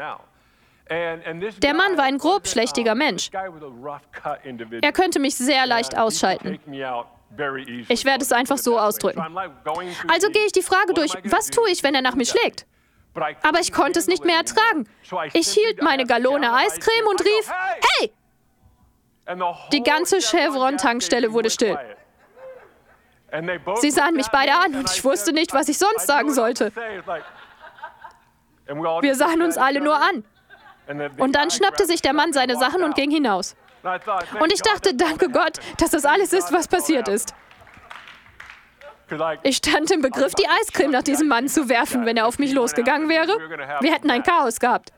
Der 0.89 1.73
Mann 1.73 1.97
war 1.97 2.03
ein 2.03 2.17
grobschlächtiger 2.17 2.95
Mensch. 2.95 3.29
Er 4.81 4.91
könnte 4.91 5.19
mich 5.19 5.35
sehr 5.35 5.65
leicht 5.65 5.97
ausschalten. 5.97 6.59
Ich 7.87 8.05
werde 8.05 8.23
es 8.23 8.31
einfach 8.31 8.57
so 8.57 8.77
ausdrücken. 8.79 9.21
Also 10.07 10.29
gehe 10.29 10.45
ich 10.45 10.51
die 10.51 10.61
Frage 10.61 10.93
durch, 10.93 11.13
was 11.23 11.49
tue 11.49 11.69
ich, 11.71 11.83
wenn 11.83 11.95
er 11.95 12.01
nach 12.01 12.15
mir 12.15 12.25
schlägt? 12.25 12.65
Aber 13.15 13.59
ich 13.59 13.71
konnte 13.71 13.99
es 13.99 14.07
nicht 14.07 14.25
mehr 14.25 14.37
ertragen. 14.37 14.87
Ich 15.33 15.49
hielt 15.49 15.81
meine 15.81 16.05
Gallone 16.05 16.53
Eiscreme 16.53 17.07
und 17.09 17.21
rief, 17.21 17.51
hey! 17.99 18.11
Die 19.71 19.83
ganze 19.83 20.19
Chevron-Tankstelle 20.19 21.31
wurde 21.31 21.49
still. 21.49 21.77
Sie 23.81 23.91
sahen 23.91 24.15
mich 24.15 24.27
beide 24.27 24.53
an 24.53 24.75
und 24.75 24.91
ich 24.91 25.03
wusste 25.03 25.33
nicht, 25.33 25.53
was 25.53 25.67
ich 25.67 25.77
sonst 25.77 26.05
sagen 26.05 26.31
sollte. 26.33 26.71
Wir 29.01 29.15
sahen 29.15 29.41
uns 29.41 29.57
alle 29.57 29.81
nur 29.81 29.95
an. 29.95 30.23
Und 31.17 31.35
dann 31.35 31.49
schnappte 31.49 31.85
sich 31.85 32.01
der 32.01 32.13
Mann 32.13 32.33
seine 32.33 32.57
Sachen 32.57 32.83
und 32.83 32.95
ging 32.95 33.09
hinaus. 33.09 33.55
Und 34.39 34.53
ich 34.53 34.61
dachte, 34.61 34.93
danke 34.93 35.29
Gott, 35.29 35.59
dass 35.77 35.91
das 35.91 36.05
alles 36.05 36.31
ist, 36.31 36.53
was 36.53 36.67
passiert 36.67 37.07
ist. 37.07 37.33
Ich 39.43 39.57
stand 39.57 39.91
im 39.91 40.01
Begriff, 40.01 40.33
die 40.35 40.47
Eiscreme 40.47 40.91
nach 40.91 41.03
diesem 41.03 41.27
Mann 41.27 41.47
zu 41.47 41.69
werfen, 41.69 42.05
wenn 42.05 42.17
er 42.17 42.27
auf 42.27 42.39
mich 42.39 42.53
losgegangen 42.53 43.09
wäre. 43.09 43.31
Wir 43.81 43.93
hätten 43.93 44.09
ein 44.09 44.23
Chaos 44.23 44.59
gehabt. 44.59 44.91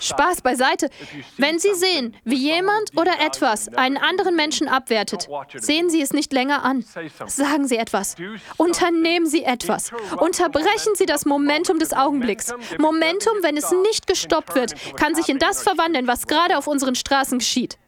Spaß 0.00 0.42
beiseite. 0.42 0.88
Wenn 1.36 1.58
Sie 1.58 1.74
sehen, 1.74 2.16
wie 2.24 2.36
jemand 2.36 2.96
oder 2.96 3.20
etwas 3.20 3.68
einen 3.74 3.96
anderen 3.96 4.36
Menschen 4.36 4.68
abwertet, 4.68 5.28
sehen 5.56 5.90
Sie 5.90 6.00
es 6.00 6.12
nicht 6.12 6.32
länger 6.32 6.64
an. 6.64 6.84
Sagen 7.26 7.66
Sie 7.66 7.76
etwas. 7.76 8.16
Unternehmen 8.56 9.26
Sie 9.26 9.44
etwas. 9.44 9.90
Unterbrechen 10.18 10.94
Sie 10.94 11.06
das 11.06 11.26
Momentum 11.26 11.78
des 11.78 11.92
Augenblicks. 11.92 12.54
Momentum, 12.78 13.34
wenn 13.42 13.56
es 13.56 13.70
nicht 13.82 14.06
gestoppt 14.06 14.54
wird, 14.54 14.74
kann 14.96 15.14
sich 15.14 15.28
in 15.28 15.38
das 15.38 15.62
verwandeln, 15.62 16.06
was 16.06 16.26
gerade 16.26 16.56
auf 16.58 16.66
unseren 16.66 16.94
Straßen 16.94 17.38
geschieht. 17.38 17.78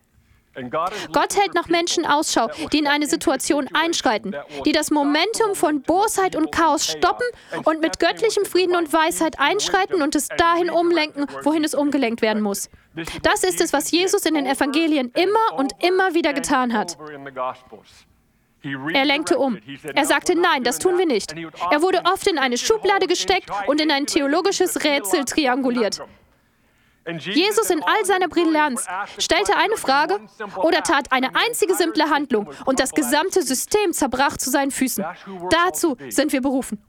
Gott 0.69 1.37
hält 1.37 1.55
nach 1.55 1.69
Menschen 1.69 2.05
Ausschau, 2.05 2.49
die 2.73 2.79
in 2.79 2.87
eine 2.87 3.07
Situation 3.07 3.69
einschreiten, 3.73 4.35
die 4.65 4.73
das 4.73 4.91
Momentum 4.91 5.55
von 5.55 5.83
Bosheit 5.83 6.37
und 6.37 6.53
Chaos 6.53 6.87
stoppen 6.87 7.27
und 7.65 7.81
mit 7.81 7.99
göttlichem 7.99 8.45
Frieden 8.45 8.77
und 8.77 8.93
Weisheit 8.93 9.39
einschreiten 9.39 10.03
und 10.03 10.15
es 10.15 10.29
dahin 10.29 10.71
umlenken, 10.71 11.27
wohin 11.43 11.65
es 11.65 11.75
umgelenkt 11.75 12.23
werden 12.23 12.43
muss. 12.43 12.69
Das 13.23 13.45
ist 13.45 13.61
es, 13.61 13.73
was 13.73 13.91
Jesus 13.91 14.27
in 14.27 14.35
den 14.35 14.47
Evangelien 14.47 15.13
immer 15.15 15.59
und 15.59 15.73
immer 15.81 16.15
wieder 16.15 16.33
getan 16.33 16.73
hat. 16.73 16.97
Er 18.63 19.05
lenkte 19.07 19.39
um. 19.39 19.59
Er 19.95 20.05
sagte, 20.05 20.35
nein, 20.35 20.65
das 20.65 20.79
tun 20.79 20.99
wir 20.99 21.07
nicht. 21.07 21.33
Er 21.71 21.83
wurde 21.83 22.03
oft 22.05 22.27
in 22.27 22.39
eine 22.39 22.59
Schublade 22.59 23.07
gesteckt 23.07 23.51
und 23.67 23.81
in 23.81 23.91
ein 23.91 24.07
theologisches 24.07 24.85
Rätsel 24.85 25.25
trianguliert. 25.25 26.03
Jesus 27.19 27.71
in 27.71 27.83
all 27.83 28.05
seiner 28.05 28.29
Brillanz 28.29 28.87
stellte 29.19 29.57
eine 29.57 29.77
Frage 29.77 30.21
oder 30.57 30.83
tat 30.83 31.13
eine 31.13 31.35
einzige 31.35 31.75
simple 31.75 32.11
Handlung 32.11 32.51
und 32.65 32.81
das 32.81 32.93
gesamte 32.93 33.43
System 33.43 33.93
zerbrach 33.93 34.37
zu 34.37 34.51
seinen 34.51 34.71
Füßen. 34.71 35.05
Dazu 35.51 35.97
sind 36.09 36.33
wir 36.33 36.41
berufen. 36.41 36.83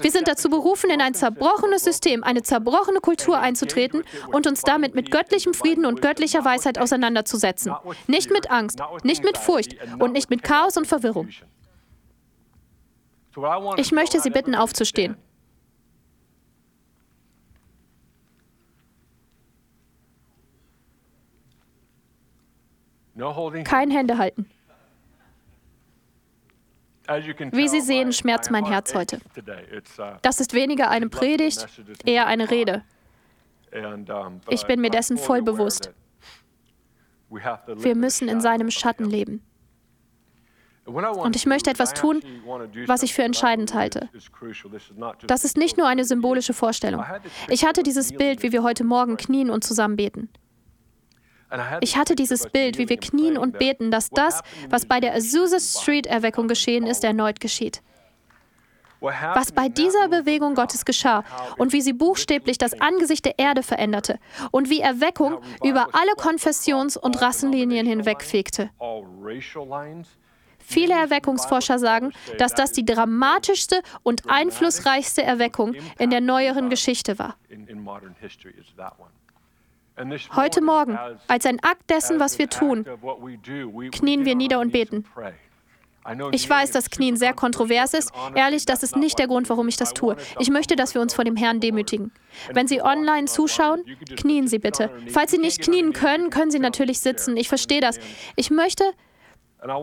Wir 0.00 0.10
sind 0.10 0.28
dazu 0.28 0.48
berufen, 0.48 0.90
in 0.90 1.00
ein 1.00 1.14
zerbrochenes 1.14 1.84
System, 1.84 2.24
eine 2.24 2.42
zerbrochene 2.42 3.00
Kultur 3.00 3.38
einzutreten 3.38 4.04
und 4.32 4.46
uns 4.46 4.62
damit 4.62 4.94
mit 4.94 5.10
göttlichem 5.10 5.54
Frieden 5.54 5.86
und 5.86 6.02
göttlicher 6.02 6.44
Weisheit 6.44 6.78
auseinanderzusetzen. 6.78 7.74
Nicht 8.06 8.30
mit 8.30 8.50
Angst, 8.50 8.80
nicht 9.02 9.24
mit 9.24 9.38
Furcht 9.38 9.76
und 9.98 10.12
nicht 10.12 10.30
mit 10.30 10.42
Chaos 10.42 10.76
und 10.76 10.86
Verwirrung. 10.86 11.28
Ich 13.76 13.92
möchte 13.92 14.20
Sie 14.20 14.30
bitten, 14.30 14.54
aufzustehen. 14.54 15.16
Kein 23.64 23.90
Händehalten. 23.90 24.46
Wie 27.06 27.68
Sie 27.68 27.80
sehen, 27.80 28.12
schmerzt 28.12 28.50
mein 28.50 28.64
Herz 28.64 28.94
heute. 28.94 29.20
Das 30.22 30.40
ist 30.40 30.54
weniger 30.54 30.90
eine 30.90 31.08
Predigt, 31.08 31.66
eher 32.04 32.26
eine 32.26 32.50
Rede. 32.50 32.82
Ich 34.48 34.66
bin 34.66 34.80
mir 34.80 34.90
dessen 34.90 35.18
voll 35.18 35.42
bewusst. 35.42 35.90
Wir 37.28 37.94
müssen 37.94 38.28
in 38.28 38.40
seinem 38.40 38.70
Schatten 38.70 39.04
leben. 39.04 39.42
Und 40.86 41.34
ich 41.34 41.46
möchte 41.46 41.70
etwas 41.70 41.94
tun, 41.94 42.22
was 42.86 43.02
ich 43.02 43.14
für 43.14 43.22
entscheidend 43.22 43.74
halte. 43.74 44.08
Das 45.26 45.44
ist 45.44 45.56
nicht 45.56 45.78
nur 45.78 45.88
eine 45.88 46.04
symbolische 46.04 46.52
Vorstellung. 46.52 47.04
Ich 47.48 47.64
hatte 47.64 47.82
dieses 47.82 48.12
Bild, 48.12 48.42
wie 48.42 48.52
wir 48.52 48.62
heute 48.62 48.84
Morgen 48.84 49.16
knien 49.16 49.50
und 49.50 49.64
zusammen 49.64 49.96
beten. 49.96 50.28
Ich 51.80 51.96
hatte 51.96 52.14
dieses 52.14 52.48
Bild, 52.50 52.78
wie 52.78 52.88
wir 52.88 52.96
knien 52.96 53.38
und 53.38 53.58
beten, 53.58 53.90
dass 53.90 54.10
das, 54.10 54.42
was 54.68 54.86
bei 54.86 55.00
der 55.00 55.14
Azusa 55.14 55.60
Street 55.60 56.06
Erweckung 56.06 56.48
geschehen 56.48 56.86
ist, 56.86 57.04
erneut 57.04 57.40
geschieht. 57.40 57.82
Was 59.00 59.52
bei 59.52 59.68
dieser 59.68 60.08
Bewegung 60.08 60.54
Gottes 60.54 60.84
geschah 60.86 61.24
und 61.58 61.72
wie 61.74 61.82
sie 61.82 61.92
buchstäblich 61.92 62.56
das 62.56 62.80
Angesicht 62.80 63.26
der 63.26 63.38
Erde 63.38 63.62
veränderte 63.62 64.18
und 64.50 64.70
wie 64.70 64.80
Erweckung 64.80 65.42
über 65.62 65.88
alle 65.92 66.12
Konfessions- 66.16 66.96
und 66.96 67.20
Rassenlinien 67.20 67.86
hinwegfegte. 67.86 68.70
Viele 70.66 70.94
Erweckungsforscher 70.94 71.78
sagen, 71.78 72.12
dass 72.38 72.54
das 72.54 72.72
die 72.72 72.86
dramatischste 72.86 73.82
und 74.02 74.22
einflussreichste 74.30 75.22
Erweckung 75.22 75.74
in 75.98 76.08
der 76.08 76.22
neueren 76.22 76.70
Geschichte 76.70 77.18
war. 77.18 77.36
Heute 80.34 80.60
Morgen, 80.60 80.98
als 81.28 81.46
ein 81.46 81.60
Akt 81.62 81.88
dessen, 81.88 82.18
was 82.18 82.38
wir 82.38 82.48
tun, 82.48 82.84
knien 83.92 84.24
wir 84.24 84.34
nieder 84.34 84.60
und 84.60 84.72
beten. 84.72 85.04
Ich 86.32 86.48
weiß, 86.50 86.70
dass 86.72 86.90
Knien 86.90 87.16
sehr 87.16 87.32
kontrovers 87.32 87.94
ist. 87.94 88.12
Ehrlich, 88.34 88.66
das 88.66 88.82
ist 88.82 88.96
nicht 88.96 89.18
der 89.18 89.26
Grund, 89.26 89.48
warum 89.48 89.68
ich 89.68 89.76
das 89.76 89.94
tue. 89.94 90.16
Ich 90.38 90.50
möchte, 90.50 90.76
dass 90.76 90.94
wir 90.94 91.00
uns 91.00 91.14
vor 91.14 91.24
dem 91.24 91.36
Herrn 91.36 91.60
demütigen. 91.60 92.12
Wenn 92.52 92.68
Sie 92.68 92.82
online 92.82 93.26
zuschauen, 93.26 93.84
knien 94.16 94.46
Sie 94.46 94.58
bitte. 94.58 94.90
Falls 95.08 95.30
Sie 95.30 95.38
nicht 95.38 95.62
knien 95.62 95.92
können, 95.92 96.28
können 96.30 96.50
Sie 96.50 96.58
natürlich 96.58 97.00
sitzen. 97.00 97.36
Ich 97.36 97.48
verstehe 97.48 97.80
das. 97.80 97.98
Ich 98.36 98.50
möchte, 98.50 98.84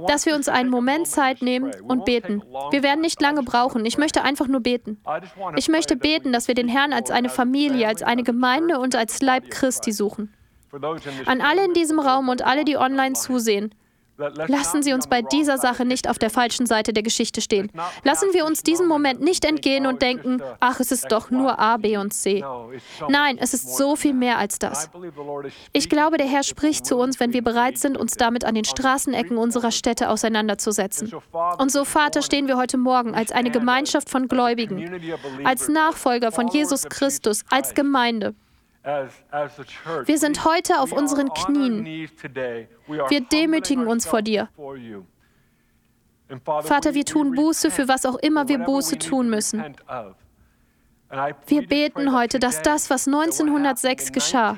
dass 0.08 0.26
wir 0.26 0.36
uns 0.36 0.48
einen 0.48 0.70
Moment 0.70 1.08
Zeit 1.08 1.42
nehmen 1.42 1.72
und 1.88 2.06
beten. 2.06 2.44
Wir 2.72 2.84
werden 2.84 3.02
nicht 3.02 3.22
lange 3.22 3.44
brauchen. 3.44 3.86
Ich 3.86 3.98
möchte 3.98 4.24
einfach 4.24 4.48
nur 4.48 4.62
beten. 4.62 5.02
Ich 5.56 5.70
möchte 5.70 5.96
beten, 5.96 6.32
dass 6.32 6.48
wir 6.48 6.56
den 6.56 6.68
Herrn 6.68 6.94
als 6.94 7.12
eine 7.12 7.30
Familie, 7.30 7.88
als 7.88 8.04
eine 8.04 8.24
Gemeinde 8.24 8.80
und 8.80 8.96
als 8.96 9.22
Leib 9.22 9.50
Christi 9.50 9.92
suchen. 9.92 10.34
An 11.26 11.42
alle 11.42 11.66
in 11.66 11.74
diesem 11.74 12.00
Raum 12.00 12.30
und 12.30 12.44
alle, 12.44 12.64
die 12.64 12.78
online 12.78 13.14
zusehen, 13.14 13.74
Lassen 14.48 14.84
Sie 14.84 14.94
uns 14.94 15.08
bei 15.08 15.22
dieser 15.22 15.58
Sache 15.58 15.86
nicht 15.86 16.10
auf 16.10 16.20
der 16.20 16.30
falschen 16.30 16.66
Seite 16.66 16.94
der 16.94 17.04
Geschichte 17.04 17.42
stehen. 17.42 17.72
Lassen 18.04 18.34
wir 18.34 18.46
uns 18.46 18.64
diesen 18.64 18.88
Moment 18.88 19.22
nicht 19.22 19.46
entgehen 19.46 19.86
und 19.86 20.02
denken, 20.02 20.42
ach, 20.60 20.80
es 20.80 20.92
ist 20.92 21.12
doch 21.12 21.32
nur 21.32 21.60
A, 21.60 21.78
B 21.78 21.98
und 21.98 22.14
C. 22.14 22.44
Nein, 23.10 23.38
es 23.40 23.54
ist 23.54 23.78
so 23.78 23.96
viel 23.96 24.14
mehr 24.14 24.38
als 24.38 24.60
das. 24.60 24.90
Ich 25.74 25.90
glaube, 25.90 26.18
der 26.18 26.28
Herr 26.28 26.44
spricht 26.44 26.86
zu 26.86 26.98
uns, 26.98 27.20
wenn 27.20 27.34
wir 27.34 27.44
bereit 27.44 27.78
sind, 27.78 27.98
uns 27.98 28.14
damit 28.14 28.46
an 28.46 28.56
den 28.56 28.66
Straßenecken 28.66 29.38
unserer 29.38 29.72
Städte 29.72 30.10
auseinanderzusetzen. 30.10 31.12
Und 31.58 31.72
so, 31.72 31.86
Vater, 31.86 32.22
stehen 32.22 32.48
wir 32.48 32.58
heute 32.58 32.78
Morgen 32.78 33.16
als 33.16 33.32
eine 33.32 33.52
Gemeinschaft 33.52 34.10
von 34.10 34.28
Gläubigen, 34.28 35.02
als 35.44 35.68
Nachfolger 35.68 36.32
von 36.32 36.48
Jesus 36.48 36.84
Christus, 36.84 37.44
als 37.50 37.74
Gemeinde. 37.74 38.36
Wir 38.84 40.18
sind 40.18 40.46
heute 40.46 40.80
auf 40.80 40.92
unseren 40.92 41.34
Knien. 41.34 41.86
Wir 41.86 43.22
demütigen 43.22 43.88
uns 43.88 44.06
vor 44.06 44.22
dir. 44.22 44.50
Vater, 46.64 46.94
wir 46.94 47.06
tun 47.06 47.36
Buße 47.36 47.72
für 47.72 47.88
was 47.88 48.06
auch 48.06 48.16
immer 48.16 48.48
wir 48.48 48.60
Buße 48.60 48.98
tun 48.98 49.30
müssen. 49.30 49.76
Wir 51.48 51.68
beten 51.68 52.16
heute, 52.16 52.40
dass 52.40 52.62
das, 52.62 52.90
was 52.90 53.08
1906 53.08 54.12
geschah, 54.12 54.58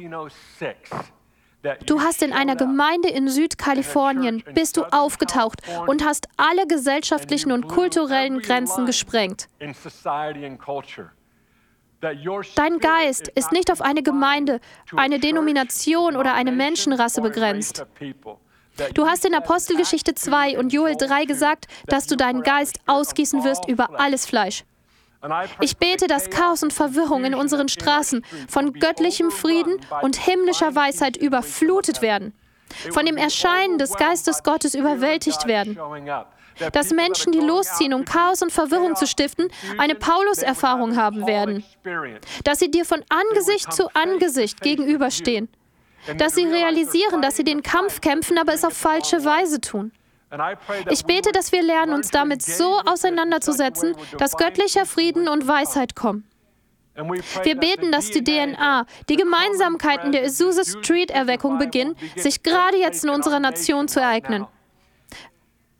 Du 1.85 2.01
hast 2.01 2.21
in 2.21 2.33
einer 2.33 2.57
Gemeinde 2.57 3.07
in 3.07 3.29
Südkalifornien, 3.29 4.43
bist 4.53 4.75
du 4.75 4.83
aufgetaucht 4.83 5.61
und 5.87 6.03
hast 6.05 6.27
alle 6.35 6.67
gesellschaftlichen 6.67 7.53
und 7.53 7.69
kulturellen 7.69 8.41
Grenzen 8.41 8.85
gesprengt. 8.85 9.47
Dein 12.55 12.79
Geist 12.79 13.29
ist 13.29 13.51
nicht 13.51 13.71
auf 13.71 13.81
eine 13.81 14.03
Gemeinde, 14.03 14.59
eine 14.95 15.19
Denomination 15.19 16.17
oder 16.17 16.33
eine 16.33 16.51
Menschenrasse 16.51 17.21
begrenzt. 17.21 17.85
Du 18.93 19.07
hast 19.07 19.23
in 19.25 19.33
Apostelgeschichte 19.33 20.15
2 20.15 20.57
und 20.57 20.73
Joel 20.73 20.95
3 20.95 21.25
gesagt, 21.25 21.67
dass 21.87 22.07
du 22.07 22.17
deinen 22.17 22.41
Geist 22.41 22.79
ausgießen 22.87 23.43
wirst 23.43 23.67
über 23.67 23.99
alles 23.99 24.25
Fleisch. 24.25 24.63
Ich 25.61 25.77
bete, 25.77 26.07
dass 26.07 26.29
Chaos 26.29 26.63
und 26.63 26.73
Verwirrung 26.73 27.23
in 27.23 27.35
unseren 27.35 27.69
Straßen 27.69 28.25
von 28.49 28.73
göttlichem 28.73 29.31
Frieden 29.31 29.79
und 30.01 30.17
himmlischer 30.17 30.75
Weisheit 30.75 31.15
überflutet 31.15 32.01
werden, 32.01 32.33
von 32.91 33.05
dem 33.05 33.15
Erscheinen 33.15 33.77
des 33.77 33.93
Geistes 33.93 34.43
Gottes 34.43 34.75
überwältigt 34.75 35.47
werden 35.47 35.77
dass 36.71 36.91
Menschen, 36.91 37.31
die 37.31 37.39
losziehen, 37.39 37.93
um 37.93 38.05
Chaos 38.05 38.41
und 38.41 38.51
Verwirrung 38.51 38.95
zu 38.95 39.07
stiften, 39.07 39.47
eine 39.77 39.95
Paulus-Erfahrung 39.95 40.95
haben 40.95 41.27
werden. 41.27 41.63
Dass 42.43 42.59
sie 42.59 42.71
dir 42.71 42.85
von 42.85 43.03
Angesicht 43.09 43.71
zu 43.73 43.87
Angesicht 43.93 44.61
gegenüberstehen. 44.61 45.49
Dass 46.17 46.35
sie 46.35 46.45
realisieren, 46.45 47.21
dass 47.21 47.37
sie 47.37 47.43
den 47.43 47.63
Kampf 47.63 48.01
kämpfen, 48.01 48.37
aber 48.37 48.53
es 48.53 48.65
auf 48.65 48.73
falsche 48.73 49.23
Weise 49.23 49.61
tun. 49.61 49.91
Ich 50.89 51.05
bete, 51.05 51.31
dass 51.31 51.51
wir 51.51 51.61
lernen, 51.61 51.93
uns 51.93 52.09
damit 52.09 52.41
so 52.41 52.79
auseinanderzusetzen, 52.79 53.95
dass 54.17 54.35
göttlicher 54.35 54.85
Frieden 54.85 55.27
und 55.27 55.47
Weisheit 55.47 55.95
kommen. 55.95 56.27
Wir 57.43 57.55
beten, 57.55 57.91
dass 57.91 58.11
die 58.11 58.23
DNA, 58.23 58.85
die 59.09 59.15
Gemeinsamkeiten 59.15 60.11
der 60.11 60.25
Azusa 60.25 60.63
Street 60.63 61.09
Erweckung 61.09 61.57
beginnen, 61.57 61.95
sich 62.15 62.43
gerade 62.43 62.77
jetzt 62.77 63.03
in 63.03 63.09
unserer 63.09 63.39
Nation 63.39 63.87
zu 63.87 63.99
ereignen. 63.99 64.45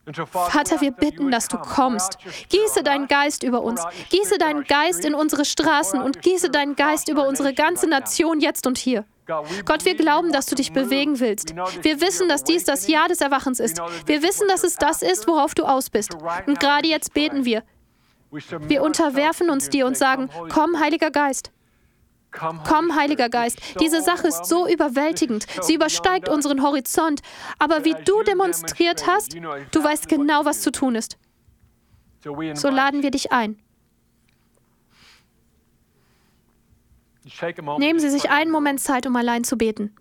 Vater, 0.06 0.82
wir 0.82 0.92
bitten, 0.92 1.32
dass 1.32 1.48
du 1.48 1.58
kommst. 1.58 2.18
Gieße 2.50 2.84
deinen 2.84 3.08
Geist 3.08 3.44
über 3.44 3.62
uns. 3.62 3.82
Gieße 4.10 4.38
deinen 4.38 4.66
Geist 4.66 5.06
in 5.06 5.16
unsere 5.16 5.46
Straßen 5.46 6.02
und 6.02 6.22
gieße 6.22 6.50
deinen 6.50 6.76
Geist 6.76 7.08
über 7.08 7.28
unsere 7.28 7.54
ganze 7.54 7.88
Nation 7.88 8.42
jetzt 8.42 8.68
und 8.68 8.78
hier. 8.78 9.06
Gott, 9.26 9.86
wir 9.86 9.96
glauben, 9.96 10.34
dass 10.34 10.48
du 10.48 10.56
dich 10.56 10.74
bewegen 10.74 11.22
willst. 11.22 11.56
Wir 11.82 12.02
wissen, 12.02 12.28
dass 12.28 12.44
dies 12.44 12.66
das 12.66 12.88
Jahr 12.88 13.08
des 13.08 13.22
Erwachens 13.22 13.62
ist. 13.62 13.80
Wir 14.06 14.22
wissen, 14.22 14.48
dass 14.50 14.66
es 14.66 14.76
das 14.76 15.02
ist, 15.02 15.28
worauf 15.28 15.56
du 15.56 15.64
aus 15.64 15.90
bist. 15.90 16.16
Und 16.46 16.60
gerade 16.60 16.90
jetzt 16.90 17.14
beten 17.14 17.46
wir. 17.46 17.64
Wir 18.32 18.84
unterwerfen 18.84 19.50
uns 19.50 19.70
dir 19.70 19.86
und 19.86 19.98
sagen, 19.98 20.30
komm, 20.50 20.80
Heiliger 20.80 21.12
Geist. 21.12 21.53
Komm, 22.34 22.96
Heiliger 22.96 23.30
Geist, 23.30 23.60
diese 23.80 24.02
Sache 24.02 24.28
ist 24.28 24.46
so 24.46 24.68
überwältigend. 24.68 25.46
Sie 25.62 25.76
übersteigt 25.76 26.30
unseren 26.30 26.64
Horizont. 26.64 27.22
Aber 27.60 27.86
wie 27.86 27.96
du 28.06 28.24
demonstriert 28.24 29.08
hast, 29.08 29.36
du 29.36 29.84
weißt 29.84 30.10
genau, 30.10 30.46
was 30.46 30.62
zu 30.62 30.72
tun 30.72 30.96
ist. 30.96 31.18
So 32.24 32.70
laden 32.70 33.04
wir 33.04 33.12
dich 33.12 33.32
ein. 33.32 33.58
Nehmen 37.78 38.00
Sie 38.00 38.10
sich 38.10 38.30
einen 38.30 38.52
Moment 38.52 38.82
Zeit, 38.82 39.06
um 39.06 39.16
allein 39.16 39.44
zu 39.44 39.58
beten. 39.58 39.96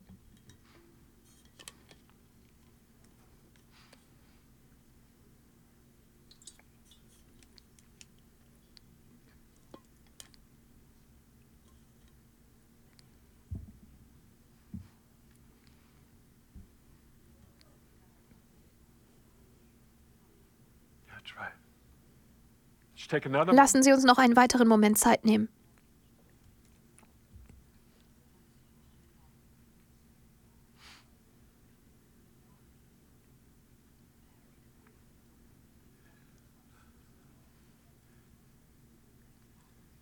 Lassen 23.52 23.82
Sie 23.82 23.92
uns 23.92 24.04
noch 24.04 24.18
einen 24.18 24.36
weiteren 24.36 24.68
Moment 24.68 24.98
Zeit 24.98 25.24
nehmen. 25.24 25.48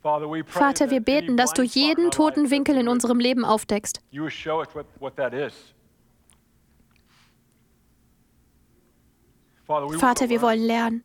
Vater, 0.03 0.91
wir 0.91 1.01
beten, 1.01 1.37
dass 1.37 1.53
du 1.53 1.63
jeden 1.63 2.11
toten 2.11 2.51
Winkel 2.51 2.77
in 2.77 2.89
unserem 2.89 3.19
Leben 3.19 3.45
aufdeckst. 3.45 4.01
Vater, 9.99 10.29
wir 10.29 10.43
wollen 10.43 10.63
lernen. 10.63 11.05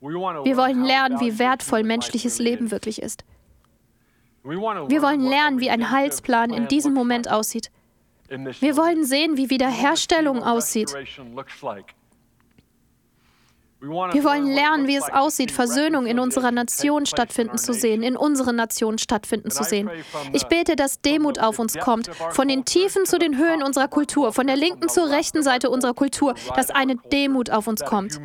Wir 0.00 0.56
wollen 0.56 0.84
lernen, 0.84 1.20
wie 1.20 1.38
wertvoll 1.38 1.82
menschliches 1.82 2.38
Leben 2.38 2.70
wirklich 2.70 3.02
ist. 3.02 3.24
Wir 4.44 5.02
wollen 5.02 5.20
lernen, 5.20 5.60
wie 5.60 5.70
ein 5.70 5.90
Heilsplan 5.90 6.50
in 6.50 6.68
diesem 6.68 6.94
Moment 6.94 7.30
aussieht. 7.30 7.70
Wir 8.28 8.76
wollen 8.76 9.04
sehen, 9.04 9.36
wie 9.36 9.50
Wiederherstellung 9.50 10.42
aussieht. 10.42 10.94
Wir 13.80 14.24
wollen 14.24 14.46
lernen, 14.46 14.88
wie 14.88 14.96
es 14.96 15.08
aussieht, 15.08 15.52
Versöhnung 15.52 16.06
in 16.06 16.18
unserer 16.18 16.50
Nation 16.50 17.06
stattfinden 17.06 17.58
zu 17.58 17.72
sehen, 17.72 18.02
in 18.02 18.16
unseren 18.16 18.56
Nationen 18.56 18.98
stattfinden 18.98 19.52
zu 19.52 19.62
sehen. 19.62 19.88
Ich 20.32 20.46
bete, 20.46 20.74
dass 20.74 21.00
Demut 21.00 21.38
auf 21.38 21.60
uns 21.60 21.78
kommt, 21.78 22.08
von 22.30 22.48
den 22.48 22.64
Tiefen 22.64 23.06
zu 23.06 23.18
den 23.18 23.38
Höhen 23.38 23.62
unserer 23.62 23.86
Kultur, 23.86 24.32
von 24.32 24.48
der 24.48 24.56
linken 24.56 24.88
zur 24.88 25.08
rechten 25.10 25.44
Seite 25.44 25.70
unserer 25.70 25.94
Kultur, 25.94 26.34
dass 26.56 26.70
eine 26.70 26.96
Demut 27.12 27.50
auf 27.50 27.68
uns 27.68 27.84
kommt. 27.84 28.20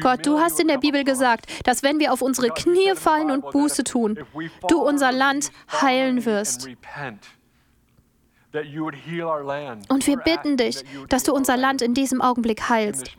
Gott, 0.00 0.26
du 0.26 0.38
hast 0.38 0.60
in 0.60 0.68
der 0.68 0.78
Bibel 0.78 1.04
gesagt, 1.04 1.46
dass 1.64 1.82
wenn 1.82 1.98
wir 1.98 2.12
auf 2.12 2.22
unsere 2.22 2.48
Knie 2.50 2.94
fallen 2.94 3.30
und 3.30 3.50
Buße 3.50 3.84
tun, 3.84 4.18
du 4.68 4.82
unser 4.82 5.12
Land 5.12 5.50
heilen 5.80 6.24
wirst. 6.24 6.68
Und 9.88 10.06
wir 10.06 10.16
bitten 10.18 10.56
dich, 10.56 10.84
dass 11.08 11.22
du 11.22 11.32
unser 11.32 11.56
Land 11.56 11.80
in 11.80 11.94
diesem 11.94 12.20
Augenblick 12.20 12.68
heilst. 12.68 13.16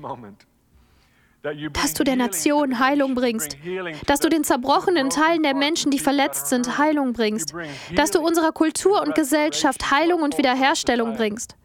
Dass 1.73 1.93
du 1.93 2.03
der 2.03 2.15
Nation 2.15 2.79
Heilung 2.79 3.15
bringst. 3.15 3.57
Dass 4.05 4.19
du 4.19 4.29
den 4.29 4.43
zerbrochenen 4.43 5.09
Teilen 5.09 5.43
der 5.43 5.55
Menschen, 5.55 5.91
die 5.91 5.99
verletzt 5.99 6.47
sind, 6.47 6.77
Heilung 6.77 7.13
bringst. 7.13 7.53
Dass 7.95 8.11
du 8.11 8.21
unserer 8.21 8.51
Kultur 8.51 9.01
und 9.01 9.15
Gesellschaft 9.15 9.91
Heilung 9.91 10.21
und 10.21 10.37
Wiederherstellung 10.37 11.15
bringst. 11.15 11.55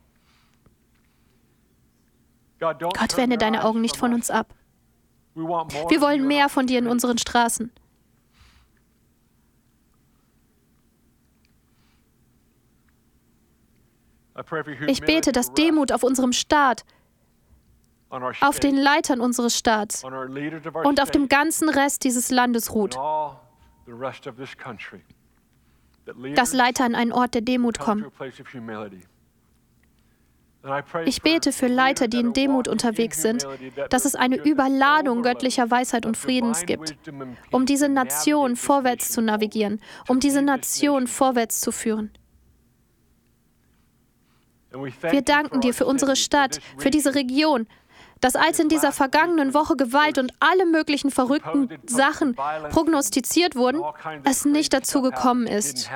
Gott, 2.58 3.16
wende 3.16 3.38
deine 3.38 3.64
Augen 3.64 3.80
nicht 3.80 3.96
von 3.96 4.12
uns 4.14 4.30
ab. 4.30 4.52
Wir 5.38 6.00
wollen 6.00 6.26
mehr 6.26 6.48
von 6.48 6.66
dir 6.66 6.78
in 6.78 6.86
unseren 6.86 7.18
Straßen. 7.18 7.70
Ich 14.86 15.00
bete, 15.00 15.32
dass 15.32 15.52
Demut 15.52 15.92
auf 15.92 16.02
unserem 16.02 16.32
Staat, 16.32 16.84
auf 18.40 18.60
den 18.60 18.76
Leitern 18.76 19.20
unseres 19.20 19.56
Staats 19.56 20.04
und 20.04 21.00
auf 21.02 21.10
dem 21.10 21.28
ganzen 21.28 21.68
Rest 21.68 22.04
dieses 22.04 22.30
Landes 22.30 22.72
ruht. 22.72 22.96
Dass 26.34 26.52
Leiter 26.54 26.84
an 26.84 26.94
einen 26.94 27.12
Ort 27.12 27.34
der 27.34 27.42
Demut 27.42 27.78
kommen. 27.78 28.06
Ich 31.04 31.22
bete 31.22 31.52
für 31.52 31.68
Leiter, 31.68 32.08
die 32.08 32.18
in 32.18 32.32
Demut 32.32 32.66
unterwegs 32.66 33.22
sind, 33.22 33.46
dass 33.90 34.04
es 34.04 34.16
eine 34.16 34.36
Überladung 34.36 35.22
göttlicher 35.22 35.70
Weisheit 35.70 36.04
und 36.04 36.16
Friedens 36.16 36.66
gibt, 36.66 36.96
um 37.52 37.64
diese 37.64 37.88
Nation 37.88 38.56
vorwärts 38.56 39.12
zu 39.12 39.20
navigieren, 39.20 39.80
um 40.08 40.18
diese 40.18 40.42
Nation 40.42 41.06
vorwärts 41.06 41.60
zu 41.60 41.70
führen. 41.70 42.10
Wir 44.70 45.22
danken 45.22 45.60
dir 45.60 45.72
für 45.72 45.86
unsere 45.86 46.16
Stadt, 46.16 46.60
für 46.76 46.90
diese 46.90 47.14
Region, 47.14 47.66
dass 48.20 48.34
als 48.34 48.58
in 48.58 48.68
dieser 48.68 48.90
vergangenen 48.92 49.54
Woche 49.54 49.76
Gewalt 49.76 50.18
und 50.18 50.32
alle 50.40 50.66
möglichen 50.66 51.10
verrückten 51.10 51.68
Sachen 51.86 52.34
prognostiziert 52.34 53.54
wurden, 53.54 53.80
es 54.24 54.44
nicht 54.44 54.72
dazu 54.74 55.02
gekommen 55.02 55.46
ist. 55.46 55.88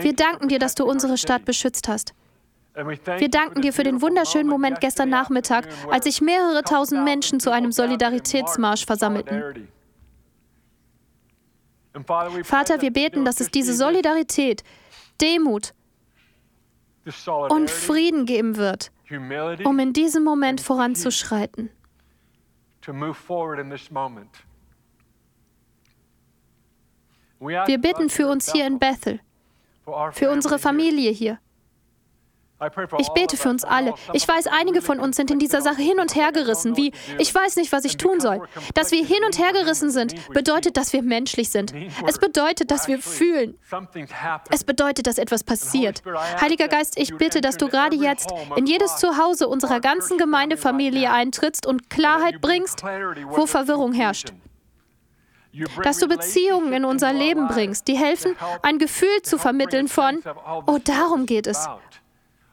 Wir 0.00 0.14
danken 0.14 0.48
dir, 0.48 0.58
dass 0.58 0.74
du 0.74 0.84
unsere 0.84 1.18
Stadt 1.18 1.44
beschützt 1.44 1.88
hast. 1.88 2.14
Wir 2.74 3.28
danken 3.28 3.60
dir 3.60 3.72
für 3.72 3.84
den 3.84 4.00
wunderschönen 4.00 4.48
Moment 4.48 4.80
gestern 4.80 5.10
Nachmittag, 5.10 5.68
als 5.90 6.04
sich 6.04 6.20
mehrere 6.22 6.62
tausend 6.62 7.04
Menschen 7.04 7.38
zu 7.38 7.50
einem 7.50 7.70
Solidaritätsmarsch 7.70 8.86
versammelten. 8.86 9.68
Vater, 12.44 12.80
wir 12.80 12.90
beten, 12.90 13.24
dass 13.26 13.40
es 13.40 13.50
diese 13.50 13.74
Solidarität, 13.74 14.64
Demut 15.20 15.74
und 17.50 17.70
Frieden 17.70 18.24
geben 18.24 18.56
wird, 18.56 18.90
um 19.64 19.78
in 19.78 19.92
diesem 19.92 20.24
Moment 20.24 20.60
voranzuschreiten. 20.60 21.68
Wir 27.38 27.78
bitten 27.78 28.08
für 28.08 28.28
uns 28.28 28.50
hier 28.50 28.66
in 28.66 28.78
Bethel, 28.78 29.20
für 30.12 30.30
unsere 30.30 30.58
Familie 30.58 31.10
hier, 31.10 31.38
ich 32.98 33.08
bete 33.10 33.36
für 33.36 33.48
uns 33.48 33.64
alle. 33.64 33.94
Ich 34.12 34.26
weiß, 34.26 34.46
einige 34.46 34.82
von 34.82 35.00
uns 35.00 35.16
sind 35.16 35.30
in 35.30 35.38
dieser 35.38 35.62
Sache 35.62 35.82
hin 35.82 35.98
und 36.00 36.14
her 36.14 36.32
gerissen, 36.32 36.76
wie 36.76 36.92
ich 37.18 37.34
weiß 37.34 37.56
nicht, 37.56 37.72
was 37.72 37.84
ich 37.84 37.96
tun 37.96 38.20
soll. 38.20 38.42
Dass 38.74 38.92
wir 38.92 39.04
hin 39.04 39.24
und 39.24 39.38
her 39.38 39.52
gerissen 39.52 39.90
sind, 39.90 40.14
bedeutet, 40.32 40.76
dass 40.76 40.92
wir 40.92 41.02
menschlich 41.02 41.50
sind. 41.50 41.72
Es 42.06 42.18
bedeutet, 42.18 42.70
dass 42.70 42.88
wir 42.88 42.98
fühlen. 42.98 43.58
Es 44.50 44.64
bedeutet, 44.64 45.06
dass 45.06 45.18
etwas 45.18 45.44
passiert. 45.44 46.02
Heiliger 46.40 46.68
Geist, 46.68 46.98
ich 46.98 47.16
bitte, 47.16 47.40
dass 47.40 47.56
du 47.56 47.68
gerade 47.68 47.96
jetzt 47.96 48.30
in 48.56 48.66
jedes 48.66 48.96
Zuhause 48.96 49.48
unserer 49.48 49.80
ganzen 49.80 50.18
Gemeindefamilie 50.18 51.10
eintrittst 51.10 51.66
und 51.66 51.90
Klarheit 51.90 52.40
bringst, 52.40 52.82
wo 52.82 53.46
Verwirrung 53.46 53.92
herrscht 53.92 54.32
dass 55.82 55.98
du 55.98 56.08
Beziehungen 56.08 56.72
in 56.72 56.84
unser 56.84 57.12
Leben 57.12 57.48
bringst, 57.48 57.86
die 57.88 57.96
helfen, 57.96 58.34
ein 58.62 58.78
Gefühl 58.78 59.22
zu 59.22 59.38
vermitteln 59.38 59.88
von, 59.88 60.22
oh, 60.66 60.78
darum 60.82 61.26
geht 61.26 61.46
es. 61.46 61.68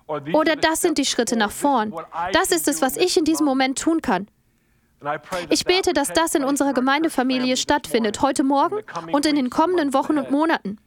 Oder 0.09 0.55
das 0.55 0.81
sind 0.81 0.97
die 0.97 1.05
Schritte 1.05 1.35
nach 1.35 1.51
vorn. 1.51 1.93
Das 2.33 2.51
ist 2.51 2.67
es, 2.67 2.81
was 2.81 2.97
ich 2.97 3.15
in 3.17 3.25
diesem 3.25 3.45
Moment 3.45 3.77
tun 3.79 4.01
kann. 4.01 4.27
Ich 5.49 5.63
bete, 5.65 5.93
dass 5.93 6.11
das 6.11 6.35
in 6.35 6.43
unserer 6.43 6.73
Gemeindefamilie 6.73 7.55
stattfindet, 7.55 8.21
heute 8.21 8.43
Morgen 8.43 8.79
und 9.11 9.25
in 9.25 9.35
den 9.35 9.49
kommenden 9.49 9.93
Wochen 9.93 10.17
und 10.17 10.31
Monaten. 10.31 10.77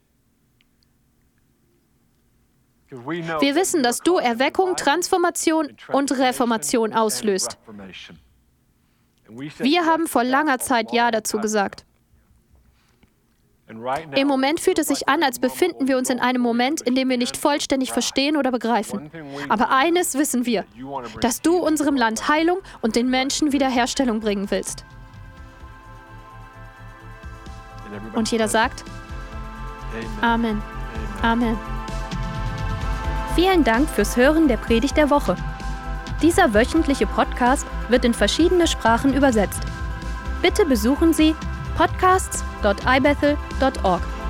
Wir 2.90 3.54
wissen, 3.54 3.82
dass 3.82 4.00
du 4.00 4.16
Erweckung, 4.16 4.76
Transformation 4.76 5.74
und 5.88 6.12
Reformation 6.12 6.92
auslöst. 6.92 7.56
Wir 9.28 9.86
haben 9.86 10.06
vor 10.06 10.24
langer 10.24 10.58
Zeit 10.58 10.92
Ja 10.92 11.10
dazu 11.10 11.38
gesagt. 11.38 11.86
Im 14.14 14.28
Moment 14.28 14.60
fühlt 14.60 14.78
es 14.78 14.88
sich 14.88 15.08
an, 15.08 15.22
als 15.22 15.38
befinden 15.38 15.88
wir 15.88 15.98
uns 15.98 16.10
in 16.10 16.20
einem 16.20 16.42
Moment, 16.42 16.80
in 16.82 16.94
dem 16.94 17.08
wir 17.08 17.16
nicht 17.16 17.36
vollständig 17.36 17.92
verstehen 17.92 18.36
oder 18.36 18.50
begreifen. 18.50 19.10
Aber 19.48 19.70
eines 19.70 20.14
wissen 20.14 20.46
wir, 20.46 20.64
dass 21.20 21.42
du 21.42 21.56
unserem 21.56 21.96
Land 21.96 22.28
Heilung 22.28 22.58
und 22.80 22.96
den 22.96 23.08
Menschen 23.08 23.52
Wiederherstellung 23.52 24.20
bringen 24.20 24.50
willst. 24.50 24.84
Und 28.14 28.30
jeder 28.30 28.48
sagt, 28.48 28.84
Amen. 30.20 30.62
Amen. 31.22 31.58
Vielen 33.34 33.64
Dank 33.64 33.88
fürs 33.88 34.16
Hören 34.16 34.48
der 34.48 34.56
Predigt 34.56 34.96
der 34.96 35.10
Woche. 35.10 35.36
Dieser 36.22 36.54
wöchentliche 36.54 37.06
Podcast 37.06 37.66
wird 37.88 38.04
in 38.04 38.14
verschiedene 38.14 38.66
Sprachen 38.66 39.14
übersetzt. 39.14 39.62
Bitte 40.40 40.64
besuchen 40.64 41.12
Sie 41.12 41.34
podcasts.ibethel.org. 41.76 44.21